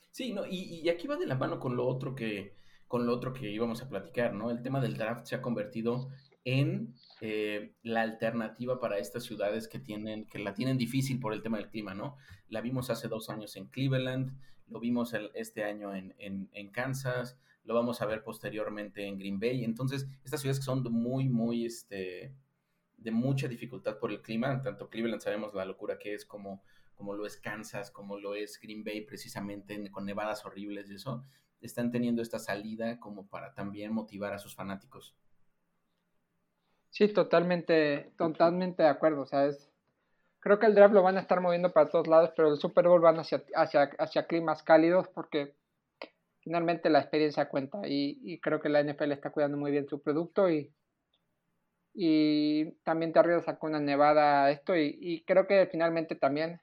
Sí, 0.10 0.34
no, 0.34 0.48
y, 0.48 0.89
aquí 0.89 1.06
va 1.06 1.16
de 1.16 1.27
la 1.27 1.36
mano 1.36 1.60
con 1.60 1.75
lo 1.75 1.86
otro 1.86 2.16
que 2.16 2.56
con 2.88 3.06
lo 3.06 3.13
otro 3.13 3.34
que 3.34 3.51
íbamos 3.51 3.84
a 3.84 3.89
platicar, 3.89 4.34
¿no? 4.34 4.50
El 4.50 4.63
tema 4.63 4.80
del 4.80 4.98
draft 4.98 5.27
se 5.27 5.36
ha 5.36 5.42
convertido 5.42 6.10
en 6.44 6.96
eh, 7.20 7.75
la 7.84 8.01
alternativa 8.01 8.80
para 8.80 8.98
estas 8.98 9.25
ciudades 9.25 9.68
que 9.68 9.77
tienen, 9.77 10.25
que 10.25 10.39
la 10.39 10.54
tienen 10.54 10.77
difícil 10.77 11.20
por 11.20 11.34
el 11.34 11.44
tema 11.44 11.58
del 11.58 11.68
clima, 11.68 11.94
¿no? 11.94 12.16
La 12.48 12.62
vimos 12.62 12.89
hace 12.89 13.10
dos 13.10 13.30
años 13.30 13.58
en 13.58 13.68
Cleveland, 13.68 14.32
lo 14.70 14.80
vimos 14.80 15.14
este 15.34 15.64
año 15.64 15.94
en, 15.96 16.14
en, 16.18 16.70
Kansas, 16.70 17.38
lo 17.64 17.74
vamos 17.74 18.02
a 18.02 18.06
ver 18.06 18.24
posteriormente 18.24 19.06
en 19.06 19.18
Green 19.18 19.40
Bay. 19.40 19.64
Entonces, 19.64 20.08
estas 20.24 20.42
ciudades 20.42 20.60
que 20.60 20.66
son 20.66 20.84
muy, 20.92 21.30
muy, 21.30 21.66
este, 21.66 22.34
de 22.98 23.12
mucha 23.12 23.48
dificultad 23.48 23.98
por 23.98 24.12
el 24.12 24.22
clima, 24.22 24.62
tanto 24.62 24.90
Cleveland 24.90 25.22
sabemos 25.22 25.54
la 25.54 25.66
locura 25.66 25.98
que 25.98 26.14
es 26.14 26.26
como, 26.26 26.64
como 26.96 27.14
lo 27.14 27.26
es 27.26 27.38
Kansas, 27.38 27.92
como 27.92 28.18
lo 28.18 28.36
es 28.36 28.60
Green 28.60 28.84
Bay, 28.84 29.02
precisamente 29.02 29.90
con 29.92 30.06
nevadas 30.06 30.46
horribles 30.46 30.90
y 30.90 30.96
eso, 30.96 31.24
están 31.62 31.92
teniendo 31.92 32.22
esta 32.22 32.40
salida 32.40 33.00
como 33.00 33.28
para 33.28 33.54
también 33.54 33.94
motivar 33.94 34.34
a 34.34 34.40
sus 34.40 34.56
fanáticos. 34.56 35.16
Sí, 36.90 37.08
totalmente, 37.10 38.12
totalmente 38.18 38.84
de 38.84 38.90
acuerdo. 38.90 39.22
O 39.22 39.26
sea, 39.26 39.46
es, 39.46 39.70
creo 40.48 40.60
que 40.60 40.66
el 40.66 40.75
draft 40.75 40.94
lo 40.94 41.04
van 41.04 41.18
a 41.18 41.20
estar 41.20 41.42
moviendo 41.42 41.74
para 41.74 41.89
todos 41.89 42.08
lados, 42.08 42.32
pero 42.34 42.48
el 42.50 42.58
Super 42.58 42.88
Bowl 42.88 43.01
van 43.01 43.18
hacia, 43.20 44.27
climas 44.27 44.63
cálidos 44.63 45.10
porque 45.10 45.54
finalmente 46.39 46.89
la 46.89 47.00
experiencia 47.00 47.50
cuenta 47.50 47.82
y, 47.84 48.39
creo 48.39 48.62
que 48.62 48.70
la 48.70 48.82
NFL 48.82 49.12
está 49.12 49.32
cuidando 49.32 49.58
muy 49.58 49.72
bien 49.72 49.89
su 49.89 50.01
producto 50.01 50.50
y, 50.50 50.74
y 51.94 52.72
también 52.86 53.12
te 53.12 53.20
arriesgas 53.20 53.58
a 53.62 53.66
una 53.66 53.82
nevada 53.82 54.50
esto 54.50 54.74
y, 54.74 54.98
y, 55.01 55.25
creo 55.25 55.48
que 55.48 55.68
finalmente 55.70 56.16
también 56.16 56.62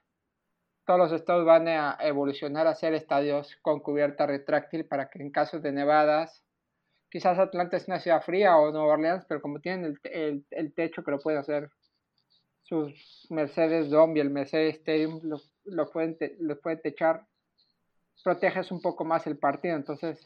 todos 0.87 0.99
los 0.99 1.11
estados 1.11 1.45
van 1.45 1.67
a 1.67 1.95
evolucionar 2.01 2.65
a 2.65 2.73
ser 2.73 2.95
estadios 2.95 3.55
con 3.61 3.81
cubierta 3.81 4.25
retráctil 4.25 4.85
para 4.85 5.11
que 5.11 5.21
en 5.21 5.29
casos 5.29 5.61
de 5.61 5.71
nevadas 5.71 6.43
Quizás 7.15 7.39
Atlanta 7.39 7.77
es 7.77 7.87
una 7.87 7.99
ciudad 8.01 8.21
fría 8.21 8.57
o 8.57 8.71
Nueva 8.71 8.93
Orleans, 8.93 9.23
pero 9.25 9.41
como 9.41 9.61
tienen 9.61 9.97
el, 10.03 10.73
techo 10.73 11.01
que 11.01 11.11
lo 11.11 11.19
pueden 11.19 11.39
hacer 11.39 11.69
sus 12.65 13.27
Mercedes 13.29 13.89
Dome 13.89 14.19
el 14.19 14.29
Mercedes 14.29 14.75
Stadium, 14.77 15.21
lo, 15.65 15.91
pueden, 15.91 16.17
pueden 16.61 16.81
techar, 16.81 17.25
proteges 18.23 18.71
un 18.71 18.81
poco 18.81 19.05
más 19.05 19.25
el 19.27 19.37
partido. 19.37 19.75
Entonces, 19.75 20.19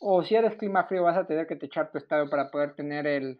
o 0.00 0.22
si 0.22 0.34
eres 0.34 0.56
clima 0.56 0.84
frío, 0.84 1.02
vas 1.02 1.16
a 1.16 1.26
tener 1.26 1.46
que 1.46 1.56
techar 1.56 1.90
tu 1.92 1.98
estadio 1.98 2.28
para 2.28 2.50
poder 2.50 2.74
tener 2.74 3.06
el, 3.06 3.38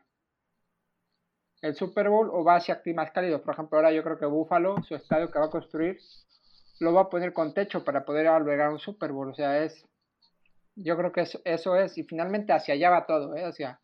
el 1.62 1.74
Super 1.74 2.08
Bowl 2.08 2.30
o 2.30 2.44
va 2.44 2.56
hacia 2.56 2.82
climas 2.82 3.10
cálidos. 3.10 3.40
Por 3.40 3.54
ejemplo, 3.54 3.78
ahora 3.78 3.92
yo 3.92 4.02
creo 4.02 4.18
que 4.18 4.26
Buffalo, 4.26 4.82
su 4.82 4.94
estadio 4.94 5.30
que 5.30 5.38
va 5.38 5.46
a 5.46 5.50
construir, 5.50 5.98
lo 6.80 6.92
va 6.92 7.02
a 7.02 7.10
poner 7.10 7.32
con 7.32 7.54
techo 7.54 7.84
para 7.84 8.04
poder 8.04 8.26
albergar 8.26 8.70
un 8.70 8.78
Super 8.78 9.12
Bowl. 9.12 9.30
O 9.30 9.34
sea, 9.34 9.64
es 9.64 9.86
yo 10.76 10.96
creo 10.96 11.12
que 11.12 11.22
eso, 11.22 11.40
eso 11.44 11.76
es, 11.76 11.96
y 11.98 12.02
finalmente 12.02 12.52
hacia 12.52 12.74
allá 12.74 12.90
va 12.90 13.06
todo, 13.06 13.34
¿eh? 13.36 13.44
Hacia, 13.44 13.80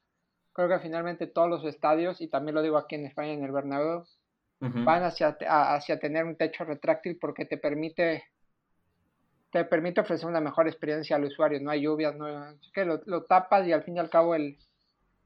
creo 0.66 0.78
que 0.78 0.82
finalmente 0.82 1.26
todos 1.26 1.48
los 1.48 1.64
estadios, 1.64 2.20
y 2.20 2.28
también 2.28 2.54
lo 2.54 2.62
digo 2.62 2.78
aquí 2.78 2.94
en 2.94 3.06
España, 3.06 3.32
en 3.32 3.44
el 3.44 3.52
Bernabéu, 3.52 4.04
van 4.60 5.04
hacia, 5.04 5.36
hacia 5.48 5.98
tener 5.98 6.24
un 6.24 6.36
techo 6.36 6.64
retráctil 6.64 7.16
porque 7.18 7.46
te 7.46 7.56
permite 7.56 8.24
te 9.50 9.64
permite 9.64 10.00
ofrecer 10.00 10.28
una 10.28 10.40
mejor 10.40 10.68
experiencia 10.68 11.16
al 11.16 11.24
usuario, 11.24 11.60
no 11.60 11.70
hay 11.70 11.82
lluvias, 11.82 12.14
no 12.14 12.26
que 12.72 12.84
lo, 12.84 13.00
lo, 13.06 13.24
tapas 13.24 13.66
y 13.66 13.72
al 13.72 13.82
fin 13.82 13.96
y 13.96 13.98
al 13.98 14.10
cabo 14.10 14.36
el, 14.36 14.58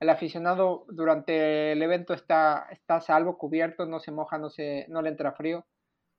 el 0.00 0.08
aficionado 0.08 0.86
durante 0.88 1.72
el 1.72 1.82
evento 1.82 2.14
está, 2.14 2.66
está 2.70 3.00
salvo, 3.00 3.38
cubierto, 3.38 3.86
no 3.86 4.00
se 4.00 4.12
moja, 4.12 4.38
no, 4.38 4.50
se, 4.50 4.86
no 4.88 5.02
le 5.02 5.10
entra 5.10 5.32
frío. 5.32 5.66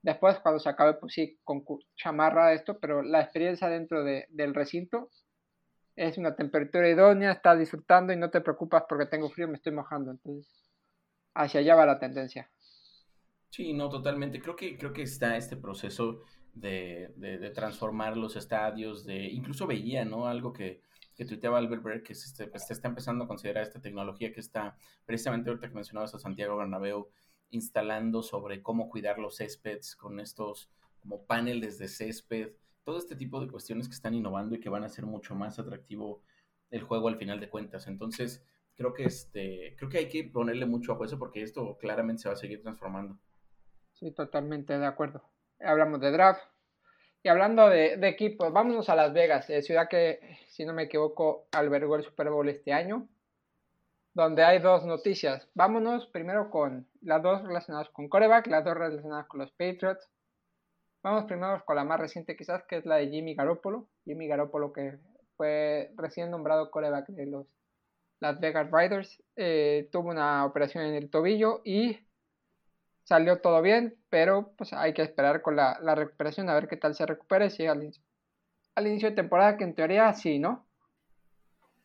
Después, 0.02 0.38
cuando 0.38 0.60
se 0.60 0.68
acabe, 0.68 0.94
pues 0.94 1.14
sí, 1.14 1.38
con 1.42 1.64
chamarra 1.96 2.52
esto, 2.52 2.78
pero 2.78 3.02
la 3.02 3.22
experiencia 3.22 3.68
dentro 3.68 4.04
de, 4.04 4.26
del 4.30 4.54
recinto 4.54 5.10
es 5.96 6.18
una 6.18 6.36
temperatura 6.36 6.88
idónea, 6.88 7.32
estás 7.32 7.58
disfrutando 7.58 8.12
y 8.12 8.16
no 8.16 8.30
te 8.30 8.42
preocupas 8.42 8.84
porque 8.88 9.06
tengo 9.06 9.30
frío, 9.30 9.48
me 9.48 9.54
estoy 9.54 9.72
mojando. 9.72 10.10
Entonces, 10.10 10.46
hacia 11.34 11.60
allá 11.60 11.74
va 11.74 11.86
la 11.86 11.98
tendencia. 11.98 12.50
Sí, 13.50 13.72
no, 13.72 13.88
totalmente. 13.88 14.40
Creo 14.40 14.54
que, 14.54 14.76
creo 14.76 14.92
que 14.92 15.02
está 15.02 15.36
este 15.36 15.56
proceso 15.56 16.22
de, 16.52 17.12
de, 17.16 17.50
transformar 17.50 18.16
los 18.16 18.36
estadios, 18.36 19.04
de 19.04 19.24
incluso 19.24 19.66
veía, 19.66 20.04
¿no? 20.04 20.26
Algo 20.26 20.52
que, 20.52 20.82
que 21.14 21.24
tuiteaba 21.24 21.58
Albert 21.58 21.82
Berg, 21.82 22.02
que 22.02 22.14
se, 22.14 22.46
pues, 22.46 22.70
está 22.70 22.88
empezando 22.88 23.24
a 23.24 23.28
considerar 23.28 23.62
esta 23.62 23.80
tecnología 23.80 24.32
que 24.32 24.40
está, 24.40 24.76
precisamente 25.06 25.48
ahorita 25.48 25.68
que 25.68 25.74
mencionabas 25.74 26.14
a 26.14 26.18
Santiago 26.18 26.56
Bernabéu, 26.56 27.08
instalando 27.50 28.22
sobre 28.22 28.62
cómo 28.62 28.90
cuidar 28.90 29.18
los 29.18 29.36
céspedes 29.36 29.96
con 29.96 30.20
estos 30.20 30.70
como 31.00 31.24
paneles 31.24 31.78
de 31.78 31.88
césped 31.88 32.52
todo 32.86 32.98
este 32.98 33.16
tipo 33.16 33.40
de 33.40 33.50
cuestiones 33.50 33.88
que 33.88 33.94
están 33.94 34.14
innovando 34.14 34.54
y 34.54 34.60
que 34.60 34.68
van 34.68 34.84
a 34.84 34.86
hacer 34.86 35.04
mucho 35.04 35.34
más 35.34 35.58
atractivo 35.58 36.22
el 36.70 36.82
juego 36.82 37.08
al 37.08 37.16
final 37.16 37.40
de 37.40 37.50
cuentas. 37.50 37.88
Entonces, 37.88 38.46
creo 38.76 38.94
que 38.94 39.02
este, 39.02 39.74
creo 39.76 39.90
que 39.90 39.98
hay 39.98 40.08
que 40.08 40.22
ponerle 40.22 40.66
mucho 40.66 40.92
a 40.92 41.04
eso 41.04 41.18
porque 41.18 41.42
esto 41.42 41.76
claramente 41.78 42.22
se 42.22 42.28
va 42.28 42.34
a 42.34 42.38
seguir 42.38 42.62
transformando. 42.62 43.18
Sí, 43.94 44.12
totalmente 44.12 44.78
de 44.78 44.86
acuerdo. 44.86 45.20
Hablamos 45.58 46.00
de 46.00 46.12
draft. 46.12 46.40
Y 47.24 47.28
hablando 47.28 47.68
de, 47.68 47.94
equipos, 48.06 48.52
vámonos 48.52 48.88
a 48.88 48.94
Las 48.94 49.12
Vegas, 49.12 49.50
eh, 49.50 49.62
ciudad 49.62 49.88
que, 49.88 50.38
si 50.46 50.64
no 50.64 50.72
me 50.72 50.84
equivoco, 50.84 51.48
albergó 51.50 51.96
el 51.96 52.04
Super 52.04 52.30
Bowl 52.30 52.48
este 52.48 52.72
año, 52.72 53.08
donde 54.14 54.44
hay 54.44 54.60
dos 54.60 54.84
noticias. 54.84 55.48
Vámonos 55.54 56.06
primero 56.06 56.50
con 56.50 56.86
las 57.00 57.20
dos 57.20 57.42
relacionadas 57.42 57.88
con 57.88 58.08
coreback, 58.08 58.46
las 58.46 58.64
dos 58.64 58.74
relacionadas 58.74 59.26
con 59.26 59.40
los 59.40 59.50
Patriots. 59.50 60.08
Vamos 61.06 61.26
primero 61.26 61.64
con 61.64 61.76
la 61.76 61.84
más 61.84 62.00
reciente 62.00 62.36
quizás, 62.36 62.64
que 62.64 62.78
es 62.78 62.84
la 62.84 62.96
de 62.96 63.08
Jimmy 63.08 63.36
Garoppolo. 63.36 63.88
Jimmy 64.04 64.26
Garoppolo 64.26 64.72
que 64.72 64.98
fue 65.36 65.92
recién 65.96 66.32
nombrado 66.32 66.68
coreback 66.72 67.06
de 67.10 67.26
los 67.26 67.46
Las 68.18 68.40
Vegas 68.40 68.68
Riders. 68.72 69.22
Eh, 69.36 69.88
tuvo 69.92 70.10
una 70.10 70.44
operación 70.44 70.82
en 70.82 70.94
el 70.94 71.08
tobillo 71.08 71.62
y 71.64 72.00
salió 73.04 73.40
todo 73.40 73.62
bien, 73.62 73.96
pero 74.10 74.52
pues 74.58 74.72
hay 74.72 74.94
que 74.94 75.02
esperar 75.02 75.42
con 75.42 75.54
la, 75.54 75.78
recuperación 75.94 76.50
a 76.50 76.54
ver 76.54 76.66
qué 76.66 76.76
tal 76.76 76.96
se 76.96 77.06
recupere. 77.06 77.50
Si 77.50 77.66
al, 77.66 77.84
inicio 78.80 79.08
de 79.08 79.14
temporada, 79.14 79.56
que 79.56 79.62
en 79.62 79.76
teoría 79.76 80.12
sí, 80.12 80.40
¿no? 80.40 80.66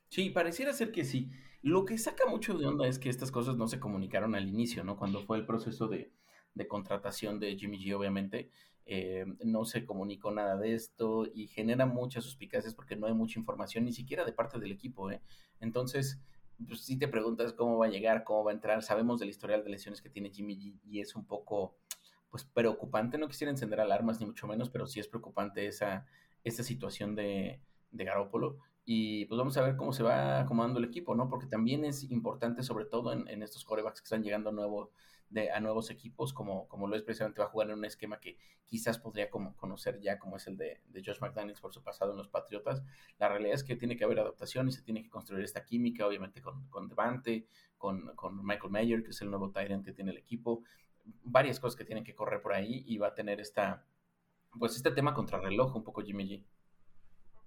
Sí, 0.10 0.31
pareciera 0.31 0.73
ser 0.73 0.91
que 0.91 1.03
sí. 1.03 1.29
Lo 1.62 1.86
que 1.86 1.99
saca 1.99 2.25
mucho 2.25 2.57
de 2.57 2.65
onda 2.65 2.88
es 2.88 2.97
que 2.97 3.10
estas 3.10 3.31
cosas 3.31 3.55
no 3.55 3.67
se 3.67 3.79
comunicaron 3.79 4.34
al 4.34 4.49
inicio, 4.49 4.84
¿no? 4.84 4.97
Cuando 4.97 5.21
fue 5.21 5.38
el 5.38 5.45
proceso 5.45 5.88
de, 5.88 6.12
de 6.55 6.67
contratación 6.67 7.39
de 7.39 7.55
Jimmy 7.55 7.77
G, 7.77 7.95
obviamente. 7.95 8.49
Eh, 8.85 9.25
no 9.43 9.63
se 9.65 9.85
comunicó 9.85 10.31
nada 10.31 10.57
de 10.57 10.73
esto 10.73 11.25
y 11.33 11.47
genera 11.47 11.85
muchas 11.85 12.23
suspicacias 12.23 12.73
porque 12.73 12.95
no 12.95 13.07
hay 13.07 13.13
mucha 13.13 13.39
información 13.39 13.85
ni 13.85 13.93
siquiera 13.93 14.25
de 14.25 14.33
parte 14.33 14.59
del 14.59 14.71
equipo. 14.71 15.11
¿eh? 15.11 15.21
Entonces, 15.59 16.19
pues 16.67 16.81
si 16.81 16.97
te 16.97 17.07
preguntas 17.07 17.53
cómo 17.53 17.77
va 17.77 17.87
a 17.87 17.89
llegar, 17.89 18.23
cómo 18.23 18.43
va 18.43 18.51
a 18.51 18.55
entrar, 18.55 18.83
sabemos 18.83 19.19
del 19.19 19.29
historial 19.29 19.63
de 19.63 19.69
lesiones 19.69 20.01
que 20.01 20.09
tiene 20.09 20.31
Jimmy 20.31 20.57
G 20.57 20.79
y 20.83 20.99
es 20.99 21.15
un 21.15 21.25
poco 21.25 21.77
pues 22.29 22.45
preocupante, 22.45 23.17
no 23.17 23.27
quisiera 23.27 23.51
encender 23.51 23.81
alarmas 23.81 24.19
ni 24.19 24.25
mucho 24.25 24.47
menos, 24.47 24.69
pero 24.69 24.87
sí 24.87 24.99
es 24.99 25.07
preocupante 25.07 25.67
esa, 25.67 26.05
esa 26.43 26.63
situación 26.63 27.13
de, 27.13 27.61
de 27.91 28.05
Garópolo. 28.05 28.57
Y 28.85 29.25
pues 29.25 29.37
vamos 29.37 29.55
a 29.57 29.61
ver 29.61 29.75
cómo 29.75 29.93
se 29.93 30.03
va 30.03 30.39
acomodando 30.39 30.79
el 30.79 30.85
equipo, 30.85 31.13
¿no? 31.13 31.29
Porque 31.29 31.45
también 31.45 31.85
es 31.85 32.09
importante, 32.09 32.63
sobre 32.63 32.85
todo 32.85 33.13
en, 33.13 33.43
estos 33.43 33.63
corebacks 33.63 34.01
que 34.01 34.05
están 34.05 34.23
llegando 34.23 34.51
nuevos 34.51 34.89
de, 35.31 35.49
a 35.49 35.59
nuevos 35.59 35.89
equipos, 35.89 36.33
como, 36.33 36.67
como 36.67 36.87
lo 36.87 36.95
es 36.95 37.01
precisamente, 37.01 37.41
va 37.41 37.47
a 37.47 37.49
jugar 37.49 37.69
en 37.69 37.77
un 37.77 37.85
esquema 37.85 38.19
que 38.19 38.37
quizás 38.67 38.99
podría 38.99 39.29
como 39.29 39.55
conocer 39.55 39.99
ya, 39.99 40.19
como 40.19 40.37
es 40.37 40.45
el 40.47 40.57
de, 40.57 40.81
de 40.87 41.03
Josh 41.03 41.19
McDaniels 41.19 41.59
por 41.59 41.73
su 41.73 41.81
pasado 41.81 42.11
en 42.11 42.17
los 42.17 42.27
Patriotas. 42.27 42.83
La 43.17 43.29
realidad 43.29 43.55
es 43.55 43.63
que 43.63 43.75
tiene 43.75 43.97
que 43.97 44.03
haber 44.03 44.19
adaptación 44.19 44.67
y 44.67 44.71
se 44.71 44.83
tiene 44.83 45.01
que 45.01 45.09
construir 45.09 45.43
esta 45.43 45.65
química, 45.65 46.05
obviamente 46.05 46.41
con, 46.41 46.67
con 46.69 46.87
Devante, 46.87 47.47
con, 47.77 48.15
con 48.15 48.45
Michael 48.45 48.71
Mayer, 48.71 49.03
que 49.03 49.09
es 49.09 49.21
el 49.21 49.29
nuevo 49.29 49.51
Tyrant 49.51 49.83
que 49.83 49.93
tiene 49.93 50.11
el 50.11 50.17
equipo. 50.17 50.63
Varias 51.23 51.59
cosas 51.59 51.75
que 51.75 51.85
tienen 51.85 52.03
que 52.03 52.13
correr 52.13 52.41
por 52.41 52.53
ahí 52.53 52.83
y 52.85 52.97
va 52.97 53.07
a 53.07 53.15
tener 53.15 53.39
esta, 53.39 53.85
pues 54.59 54.75
este 54.75 54.91
tema 54.91 55.13
contra 55.13 55.39
reloj 55.39 55.75
un 55.75 55.83
poco 55.83 56.01
Jimmy 56.01 56.27
G. 56.27 56.45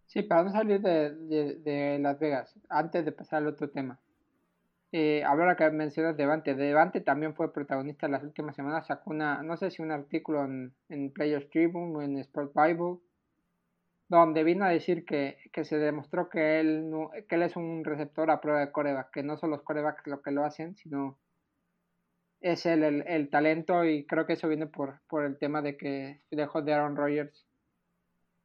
Sí, 0.06 0.22
para 0.22 0.44
no 0.44 0.50
salir 0.50 0.80
de, 0.80 1.98
Las 2.00 2.18
Vegas, 2.18 2.54
antes 2.68 3.04
de 3.04 3.12
pasar 3.12 3.42
al 3.42 3.48
otro 3.48 3.70
tema. 3.70 4.00
Eh, 4.96 5.24
ahora 5.24 5.56
que 5.56 5.68
mencionas 5.70 6.16
Devante, 6.16 6.54
Devante 6.54 7.00
también 7.00 7.34
fue 7.34 7.52
protagonista 7.52 8.06
en 8.06 8.12
las 8.12 8.22
últimas 8.22 8.54
semanas, 8.54 8.86
sacó 8.86 9.10
una, 9.10 9.42
no 9.42 9.56
sé 9.56 9.72
si 9.72 9.82
un 9.82 9.90
artículo 9.90 10.44
en, 10.44 10.72
en 10.88 11.10
Players 11.12 11.50
Tribune 11.50 11.96
o 11.96 12.02
en 12.02 12.16
Sport 12.18 12.52
Bible, 12.54 12.98
donde 14.08 14.44
vino 14.44 14.64
a 14.64 14.68
decir 14.68 15.04
que, 15.04 15.36
se 15.64 15.78
demostró 15.78 16.28
que 16.28 16.60
él, 16.60 16.88
no, 16.88 17.10
que 17.28 17.34
él 17.34 17.42
es 17.42 17.56
un 17.56 17.82
receptor 17.84 18.30
a 18.30 18.40
prueba 18.40 18.60
de 18.60 18.70
coreback, 18.70 19.10
que 19.10 19.24
no 19.24 19.36
son 19.36 19.50
los 19.50 19.62
corebacks 19.62 20.06
lo 20.06 20.22
que 20.22 20.30
lo 20.30 20.44
hacen, 20.44 20.76
sino 20.76 21.18
es 22.40 22.64
el, 22.64 22.84
el, 22.84 23.30
talento 23.30 23.84
y 23.84 24.06
creo 24.06 24.26
que 24.26 24.34
eso 24.34 24.46
viene 24.46 24.68
por, 24.68 25.00
por 25.08 25.24
el 25.24 25.38
tema 25.38 25.60
de 25.60 25.76
que 25.76 26.20
dejó 26.30 26.62
de 26.62 26.72
Aaron 26.72 26.94
Rodgers. 26.94 27.44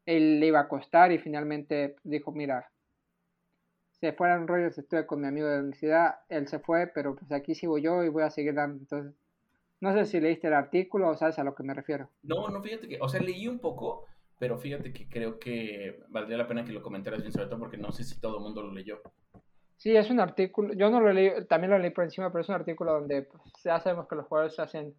Él 0.07 0.39
le 0.39 0.47
iba 0.47 0.61
a 0.61 0.67
costar 0.67 1.11
y 1.11 1.19
finalmente 1.19 1.95
dijo, 2.03 2.31
mira, 2.31 2.71
se 3.99 4.13
fue 4.13 4.29
Aaron 4.29 4.47
Rodgers, 4.47 4.77
estuve 4.77 5.05
con 5.05 5.21
mi 5.21 5.27
amigo 5.27 5.47
de 5.47 5.53
la 5.53 5.59
universidad, 5.59 6.15
él 6.29 6.47
se 6.47 6.59
fue, 6.59 6.87
pero 6.87 7.15
pues 7.15 7.31
aquí 7.31 7.55
sigo 7.55 7.77
yo 7.77 8.03
y 8.03 8.09
voy 8.09 8.23
a 8.23 8.29
seguir 8.29 8.53
dando. 8.53 8.79
Entonces, 8.79 9.13
no 9.81 9.93
sé 9.93 10.05
si 10.05 10.19
leíste 10.19 10.47
el 10.47 10.53
artículo 10.53 11.09
o 11.09 11.17
sabes 11.17 11.39
a 11.39 11.43
lo 11.43 11.55
que 11.55 11.63
me 11.63 11.73
refiero. 11.73 12.09
No, 12.23 12.49
no, 12.49 12.61
fíjate 12.61 12.87
que, 12.87 12.97
o 13.01 13.09
sea, 13.09 13.21
leí 13.21 13.47
un 13.47 13.59
poco, 13.59 14.05
pero 14.37 14.57
fíjate 14.57 14.93
que 14.93 15.07
creo 15.07 15.39
que 15.39 16.01
valdría 16.09 16.37
la 16.37 16.47
pena 16.47 16.63
que 16.63 16.71
lo 16.71 16.81
comentaras 16.81 17.21
bien, 17.21 17.31
sobre 17.31 17.47
todo 17.47 17.59
porque 17.59 17.77
no 17.77 17.91
sé 17.91 18.03
si 18.03 18.19
todo 18.19 18.37
el 18.37 18.43
mundo 18.43 18.61
lo 18.61 18.73
leyó. 18.73 19.01
Sí, 19.77 19.95
es 19.95 20.09
un 20.09 20.19
artículo, 20.19 20.73
yo 20.73 20.89
no 20.89 20.99
lo 20.99 21.13
leí, 21.13 21.45
también 21.47 21.71
lo 21.71 21.79
leí 21.79 21.91
por 21.91 22.03
encima, 22.03 22.31
pero 22.31 22.41
es 22.41 22.49
un 22.49 22.55
artículo 22.55 22.93
donde 22.93 23.21
pues, 23.21 23.41
ya 23.63 23.79
sabemos 23.79 24.07
que 24.07 24.15
los 24.15 24.27
jugadores 24.27 24.55
se 24.55 24.61
hacen 24.61 24.93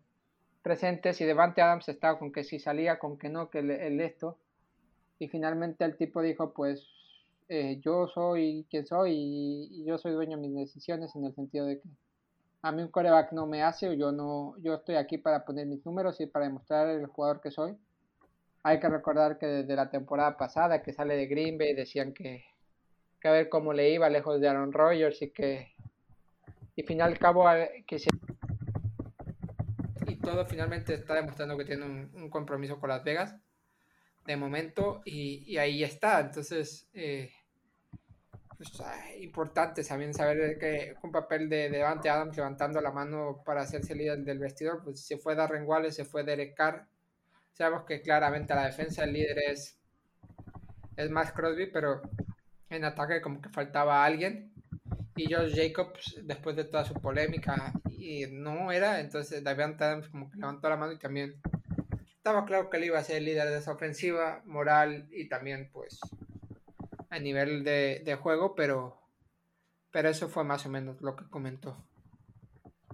presentes 0.62 1.20
y 1.20 1.24
Devante 1.24 1.62
Adams 1.62 1.88
estaba 1.88 2.18
con 2.18 2.32
que 2.32 2.44
si 2.44 2.58
salía, 2.58 2.98
con 2.98 3.18
que 3.18 3.28
no, 3.28 3.50
que 3.50 3.58
el, 3.58 4.00
esto. 4.00 4.38
Y 5.18 5.28
finalmente 5.28 5.84
el 5.84 5.96
tipo 5.96 6.22
dijo, 6.22 6.52
pues 6.54 6.88
eh, 7.52 7.80
yo 7.80 8.06
soy 8.06 8.64
quien 8.70 8.86
soy 8.86 9.10
y, 9.12 9.84
yo 9.84 9.98
soy 9.98 10.12
dueño 10.12 10.36
de 10.36 10.46
mis 10.46 10.54
decisiones 10.54 11.16
en 11.16 11.24
el 11.24 11.34
sentido 11.34 11.66
de 11.66 11.80
que 11.80 11.88
a 12.62 12.70
mí 12.70 12.80
un 12.80 12.92
coreback 12.92 13.32
no 13.32 13.48
me 13.48 13.64
hace 13.64 13.88
o 13.88 13.92
yo 13.92 14.12
no, 14.12 14.54
yo 14.58 14.74
estoy 14.74 14.94
aquí 14.94 15.18
para 15.18 15.44
poner 15.44 15.66
mis 15.66 15.84
números 15.84 16.20
y 16.20 16.26
para 16.26 16.44
demostrar 16.44 16.86
el 16.88 17.06
jugador 17.06 17.40
que 17.40 17.50
soy. 17.50 17.76
Hay 18.62 18.78
que 18.78 18.88
recordar 18.88 19.36
que 19.36 19.46
desde 19.46 19.74
la 19.74 19.90
temporada 19.90 20.36
pasada 20.36 20.80
que 20.80 20.92
sale 20.92 21.16
de 21.16 21.26
Green 21.26 21.58
Bay 21.58 21.74
decían 21.74 22.14
que, 22.14 22.44
que 23.20 23.26
a 23.26 23.32
ver 23.32 23.48
cómo 23.48 23.72
le 23.72 23.90
iba 23.90 24.08
lejos 24.08 24.40
de 24.40 24.46
Aaron 24.46 24.72
Rodgers 24.72 25.20
y 25.20 25.30
que 25.30 25.72
y 26.76 26.84
final 26.84 27.18
cabo 27.18 27.46
que 27.84 27.98
se 27.98 28.10
y 30.06 30.14
todo 30.16 30.46
finalmente 30.46 30.94
está 30.94 31.14
demostrando 31.14 31.58
que 31.58 31.64
tiene 31.64 31.84
un, 31.84 32.30
compromiso 32.30 32.78
con 32.78 32.90
Las 32.90 33.02
Vegas 33.02 33.34
de 34.24 34.36
momento 34.36 35.02
y, 35.04 35.56
ahí 35.56 35.82
está. 35.82 36.20
Entonces 36.20 36.88
eh, 36.94 37.32
pues, 38.68 38.82
importante 39.20 39.82
también 39.84 40.12
saber 40.12 40.58
que 40.58 40.94
un 41.02 41.10
papel 41.10 41.48
de 41.48 41.70
Devante 41.70 42.10
Adams 42.10 42.36
levantando 42.36 42.80
la 42.80 42.92
mano 42.92 43.42
para 43.44 43.62
hacerse 43.62 43.94
líder 43.94 44.18
del 44.18 44.38
vestidor 44.38 44.82
pues 44.84 45.00
se 45.00 45.16
fue 45.16 45.34
Darren 45.34 45.66
Wallace 45.66 45.92
se 45.92 46.04
fue 46.04 46.24
Derek 46.24 46.54
Carr 46.54 46.86
Sabemos 47.60 47.84
que 47.84 48.00
claramente 48.00 48.54
la 48.54 48.64
defensa 48.64 49.04
el 49.04 49.12
líder 49.12 49.38
es, 49.50 49.78
es 50.96 51.10
más 51.10 51.32
Crosby, 51.32 51.66
pero 51.66 52.00
en 52.70 52.84
ataque 52.86 53.20
como 53.20 53.42
que 53.42 53.50
faltaba 53.50 54.02
alguien. 54.02 54.52
Y 55.14 55.30
Josh 55.30 55.54
Jacobs, 55.54 56.20
después 56.22 56.56
de 56.56 56.64
toda 56.64 56.86
su 56.86 56.94
polémica, 56.94 57.74
y 57.90 58.24
no 58.30 58.72
era, 58.72 59.00
entonces 59.00 59.44
David 59.44 59.74
Adams 59.78 60.08
como 60.08 60.30
que 60.30 60.38
levantó 60.38 60.70
la 60.70 60.78
mano 60.78 60.92
y 60.92 60.98
también 60.98 61.34
estaba 62.16 62.46
claro 62.46 62.70
que 62.70 62.78
él 62.78 62.84
iba 62.84 62.98
a 62.98 63.04
ser 63.04 63.16
el 63.16 63.26
líder 63.26 63.50
de 63.50 63.58
esa 63.58 63.72
ofensiva, 63.72 64.40
moral 64.46 65.06
y 65.10 65.28
también 65.28 65.68
pues 65.70 66.00
a 67.10 67.18
nivel 67.18 67.64
de, 67.64 68.02
de 68.04 68.14
juego, 68.16 68.54
pero, 68.54 68.96
pero 69.90 70.08
eso 70.08 70.28
fue 70.28 70.44
más 70.44 70.64
o 70.66 70.70
menos 70.70 71.00
lo 71.02 71.16
que 71.16 71.28
comentó. 71.28 71.76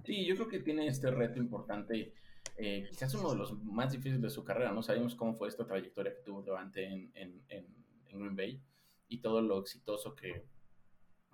Sí, 0.03 0.25
yo 0.25 0.35
creo 0.35 0.47
que 0.47 0.59
tiene 0.59 0.87
este 0.87 1.11
reto 1.11 1.39
importante 1.39 2.13
eh, 2.59 2.87
quizás 2.89 3.13
uno 3.13 3.29
de 3.31 3.37
los 3.37 3.61
más 3.63 3.91
difíciles 3.91 4.19
de 4.19 4.31
su 4.31 4.43
carrera, 4.43 4.71
¿no? 4.71 4.81
Sabemos 4.81 5.13
cómo 5.13 5.35
fue 5.35 5.47
esta 5.47 5.67
trayectoria 5.67 6.15
que 6.15 6.23
tuvo 6.23 6.41
Levante 6.41 6.85
en, 6.85 7.11
en, 7.13 7.43
en, 7.49 7.67
Green 8.11 8.35
Bay 8.35 8.59
y 9.09 9.19
todo 9.19 9.41
lo 9.41 9.59
exitoso 9.59 10.15
que, 10.15 10.43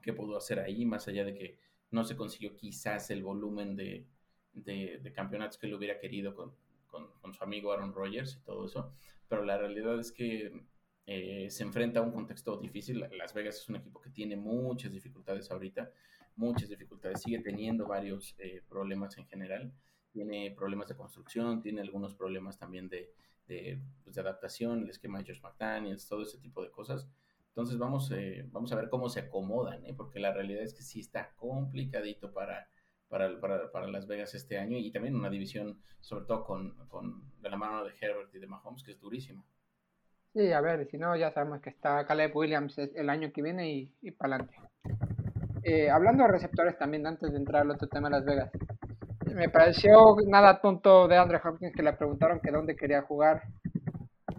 que, 0.01 0.11
pudo 0.11 0.35
hacer 0.35 0.59
ahí, 0.59 0.85
más 0.85 1.07
allá 1.07 1.23
de 1.23 1.33
que 1.33 1.57
no 1.91 2.03
se 2.03 2.17
consiguió 2.17 2.57
quizás 2.57 3.09
el 3.09 3.23
volumen 3.23 3.77
de, 3.77 4.05
de, 4.51 5.13
campeonatos 5.13 5.57
que 5.57 5.67
él 5.67 5.75
hubiera 5.75 5.97
querido 5.97 6.35
con, 6.35 6.53
con, 6.87 7.33
su 7.33 7.41
amigo 7.41 7.71
Aaron 7.71 7.93
Rodgers 7.93 8.35
y 8.35 8.43
todo 8.43 8.65
eso, 8.65 8.91
pero 9.29 9.45
la 9.45 9.57
realidad 9.57 9.97
es 9.97 10.11
que 10.11 10.65
eh, 11.05 11.49
se 11.49 11.63
enfrenta 11.63 11.99
a 11.99 12.03
un 12.03 12.11
contexto 12.11 12.57
difícil. 12.57 13.05
Las 13.17 13.33
Vegas 13.33 13.57
es 13.57 13.69
un 13.69 13.77
equipo 13.77 14.01
que 14.01 14.09
tiene 14.09 14.35
muchas 14.35 14.91
dificultades 14.91 15.49
ahorita, 15.51 15.91
muchas 16.35 16.69
dificultades, 16.69 17.21
sigue 17.21 17.39
teniendo 17.39 17.87
varios 17.87 18.35
eh, 18.39 18.61
problemas 18.67 19.17
en 19.17 19.27
general 19.27 19.73
tiene 20.13 20.51
problemas 20.51 20.87
de 20.87 20.95
construcción, 20.95 21.61
tiene 21.61 21.81
algunos 21.81 22.13
problemas 22.13 22.57
también 22.57 22.87
pues, 22.87 24.15
de 24.15 24.21
adaptación, 24.21 24.83
el 24.83 24.89
esquema 24.89 25.19
de 25.19 25.25
Josh 25.25 25.41
McDaniels, 25.41 26.07
todo 26.07 26.21
ese 26.21 26.37
tipo 26.37 26.63
de 26.63 26.71
cosas. 26.71 27.09
Entonces 27.47 27.77
vamos, 27.77 28.11
eh, 28.11 28.47
vamos 28.51 28.71
a 28.71 28.75
ver 28.75 28.89
cómo 28.89 29.09
se 29.09 29.21
acomodan, 29.21 29.83
¿eh? 29.85 29.93
porque 29.95 30.19
la 30.19 30.31
realidad 30.31 30.63
es 30.63 30.73
que 30.73 30.83
sí 30.83 30.99
está 30.99 31.33
complicadito 31.35 32.31
para, 32.31 32.69
Las 33.09 34.07
Vegas 34.07 34.33
este 34.35 34.57
año 34.57 34.77
y 34.77 34.91
también 34.91 35.15
una 35.15 35.29
división, 35.29 35.81
sobre 35.99 36.25
todo 36.25 36.43
con, 36.45 36.75
con, 36.87 37.31
de 37.41 37.49
la 37.49 37.57
mano 37.57 37.83
de 37.83 37.93
Herbert 37.99 38.33
y 38.33 38.39
de 38.39 38.47
Mahomes, 38.47 38.83
que 38.83 38.91
es 38.91 38.99
durísima. 38.99 39.43
Sí, 40.33 40.51
a 40.51 40.61
ver, 40.61 40.87
si 40.89 40.97
no, 40.97 41.15
ya 41.15 41.31
sabemos 41.31 41.61
que 41.61 41.69
está 41.69 42.05
Caleb 42.05 42.35
Williams 42.35 42.77
el 42.77 43.09
año 43.09 43.31
que 43.31 43.43
viene 43.43 43.71
y, 43.71 43.93
y 44.01 44.11
para 44.11 44.35
adelante. 44.35 44.57
Eh, 45.63 45.89
hablando 45.89 46.23
de 46.23 46.31
receptores 46.31 46.77
también, 46.77 47.05
antes 47.05 47.31
de 47.31 47.37
entrar 47.37 47.61
al 47.61 47.71
otro 47.71 47.87
tema 47.87 48.09
de 48.09 48.15
Las 48.15 48.25
Vegas, 48.25 48.51
me 49.33 49.49
pareció 49.49 50.15
nada 50.27 50.59
tonto 50.59 51.07
de 51.07 51.17
Andre 51.17 51.39
Hopkins 51.43 51.73
que 51.75 51.83
le 51.83 51.93
preguntaron 51.93 52.39
que 52.39 52.51
dónde 52.51 52.75
quería 52.75 53.03
jugar 53.03 53.43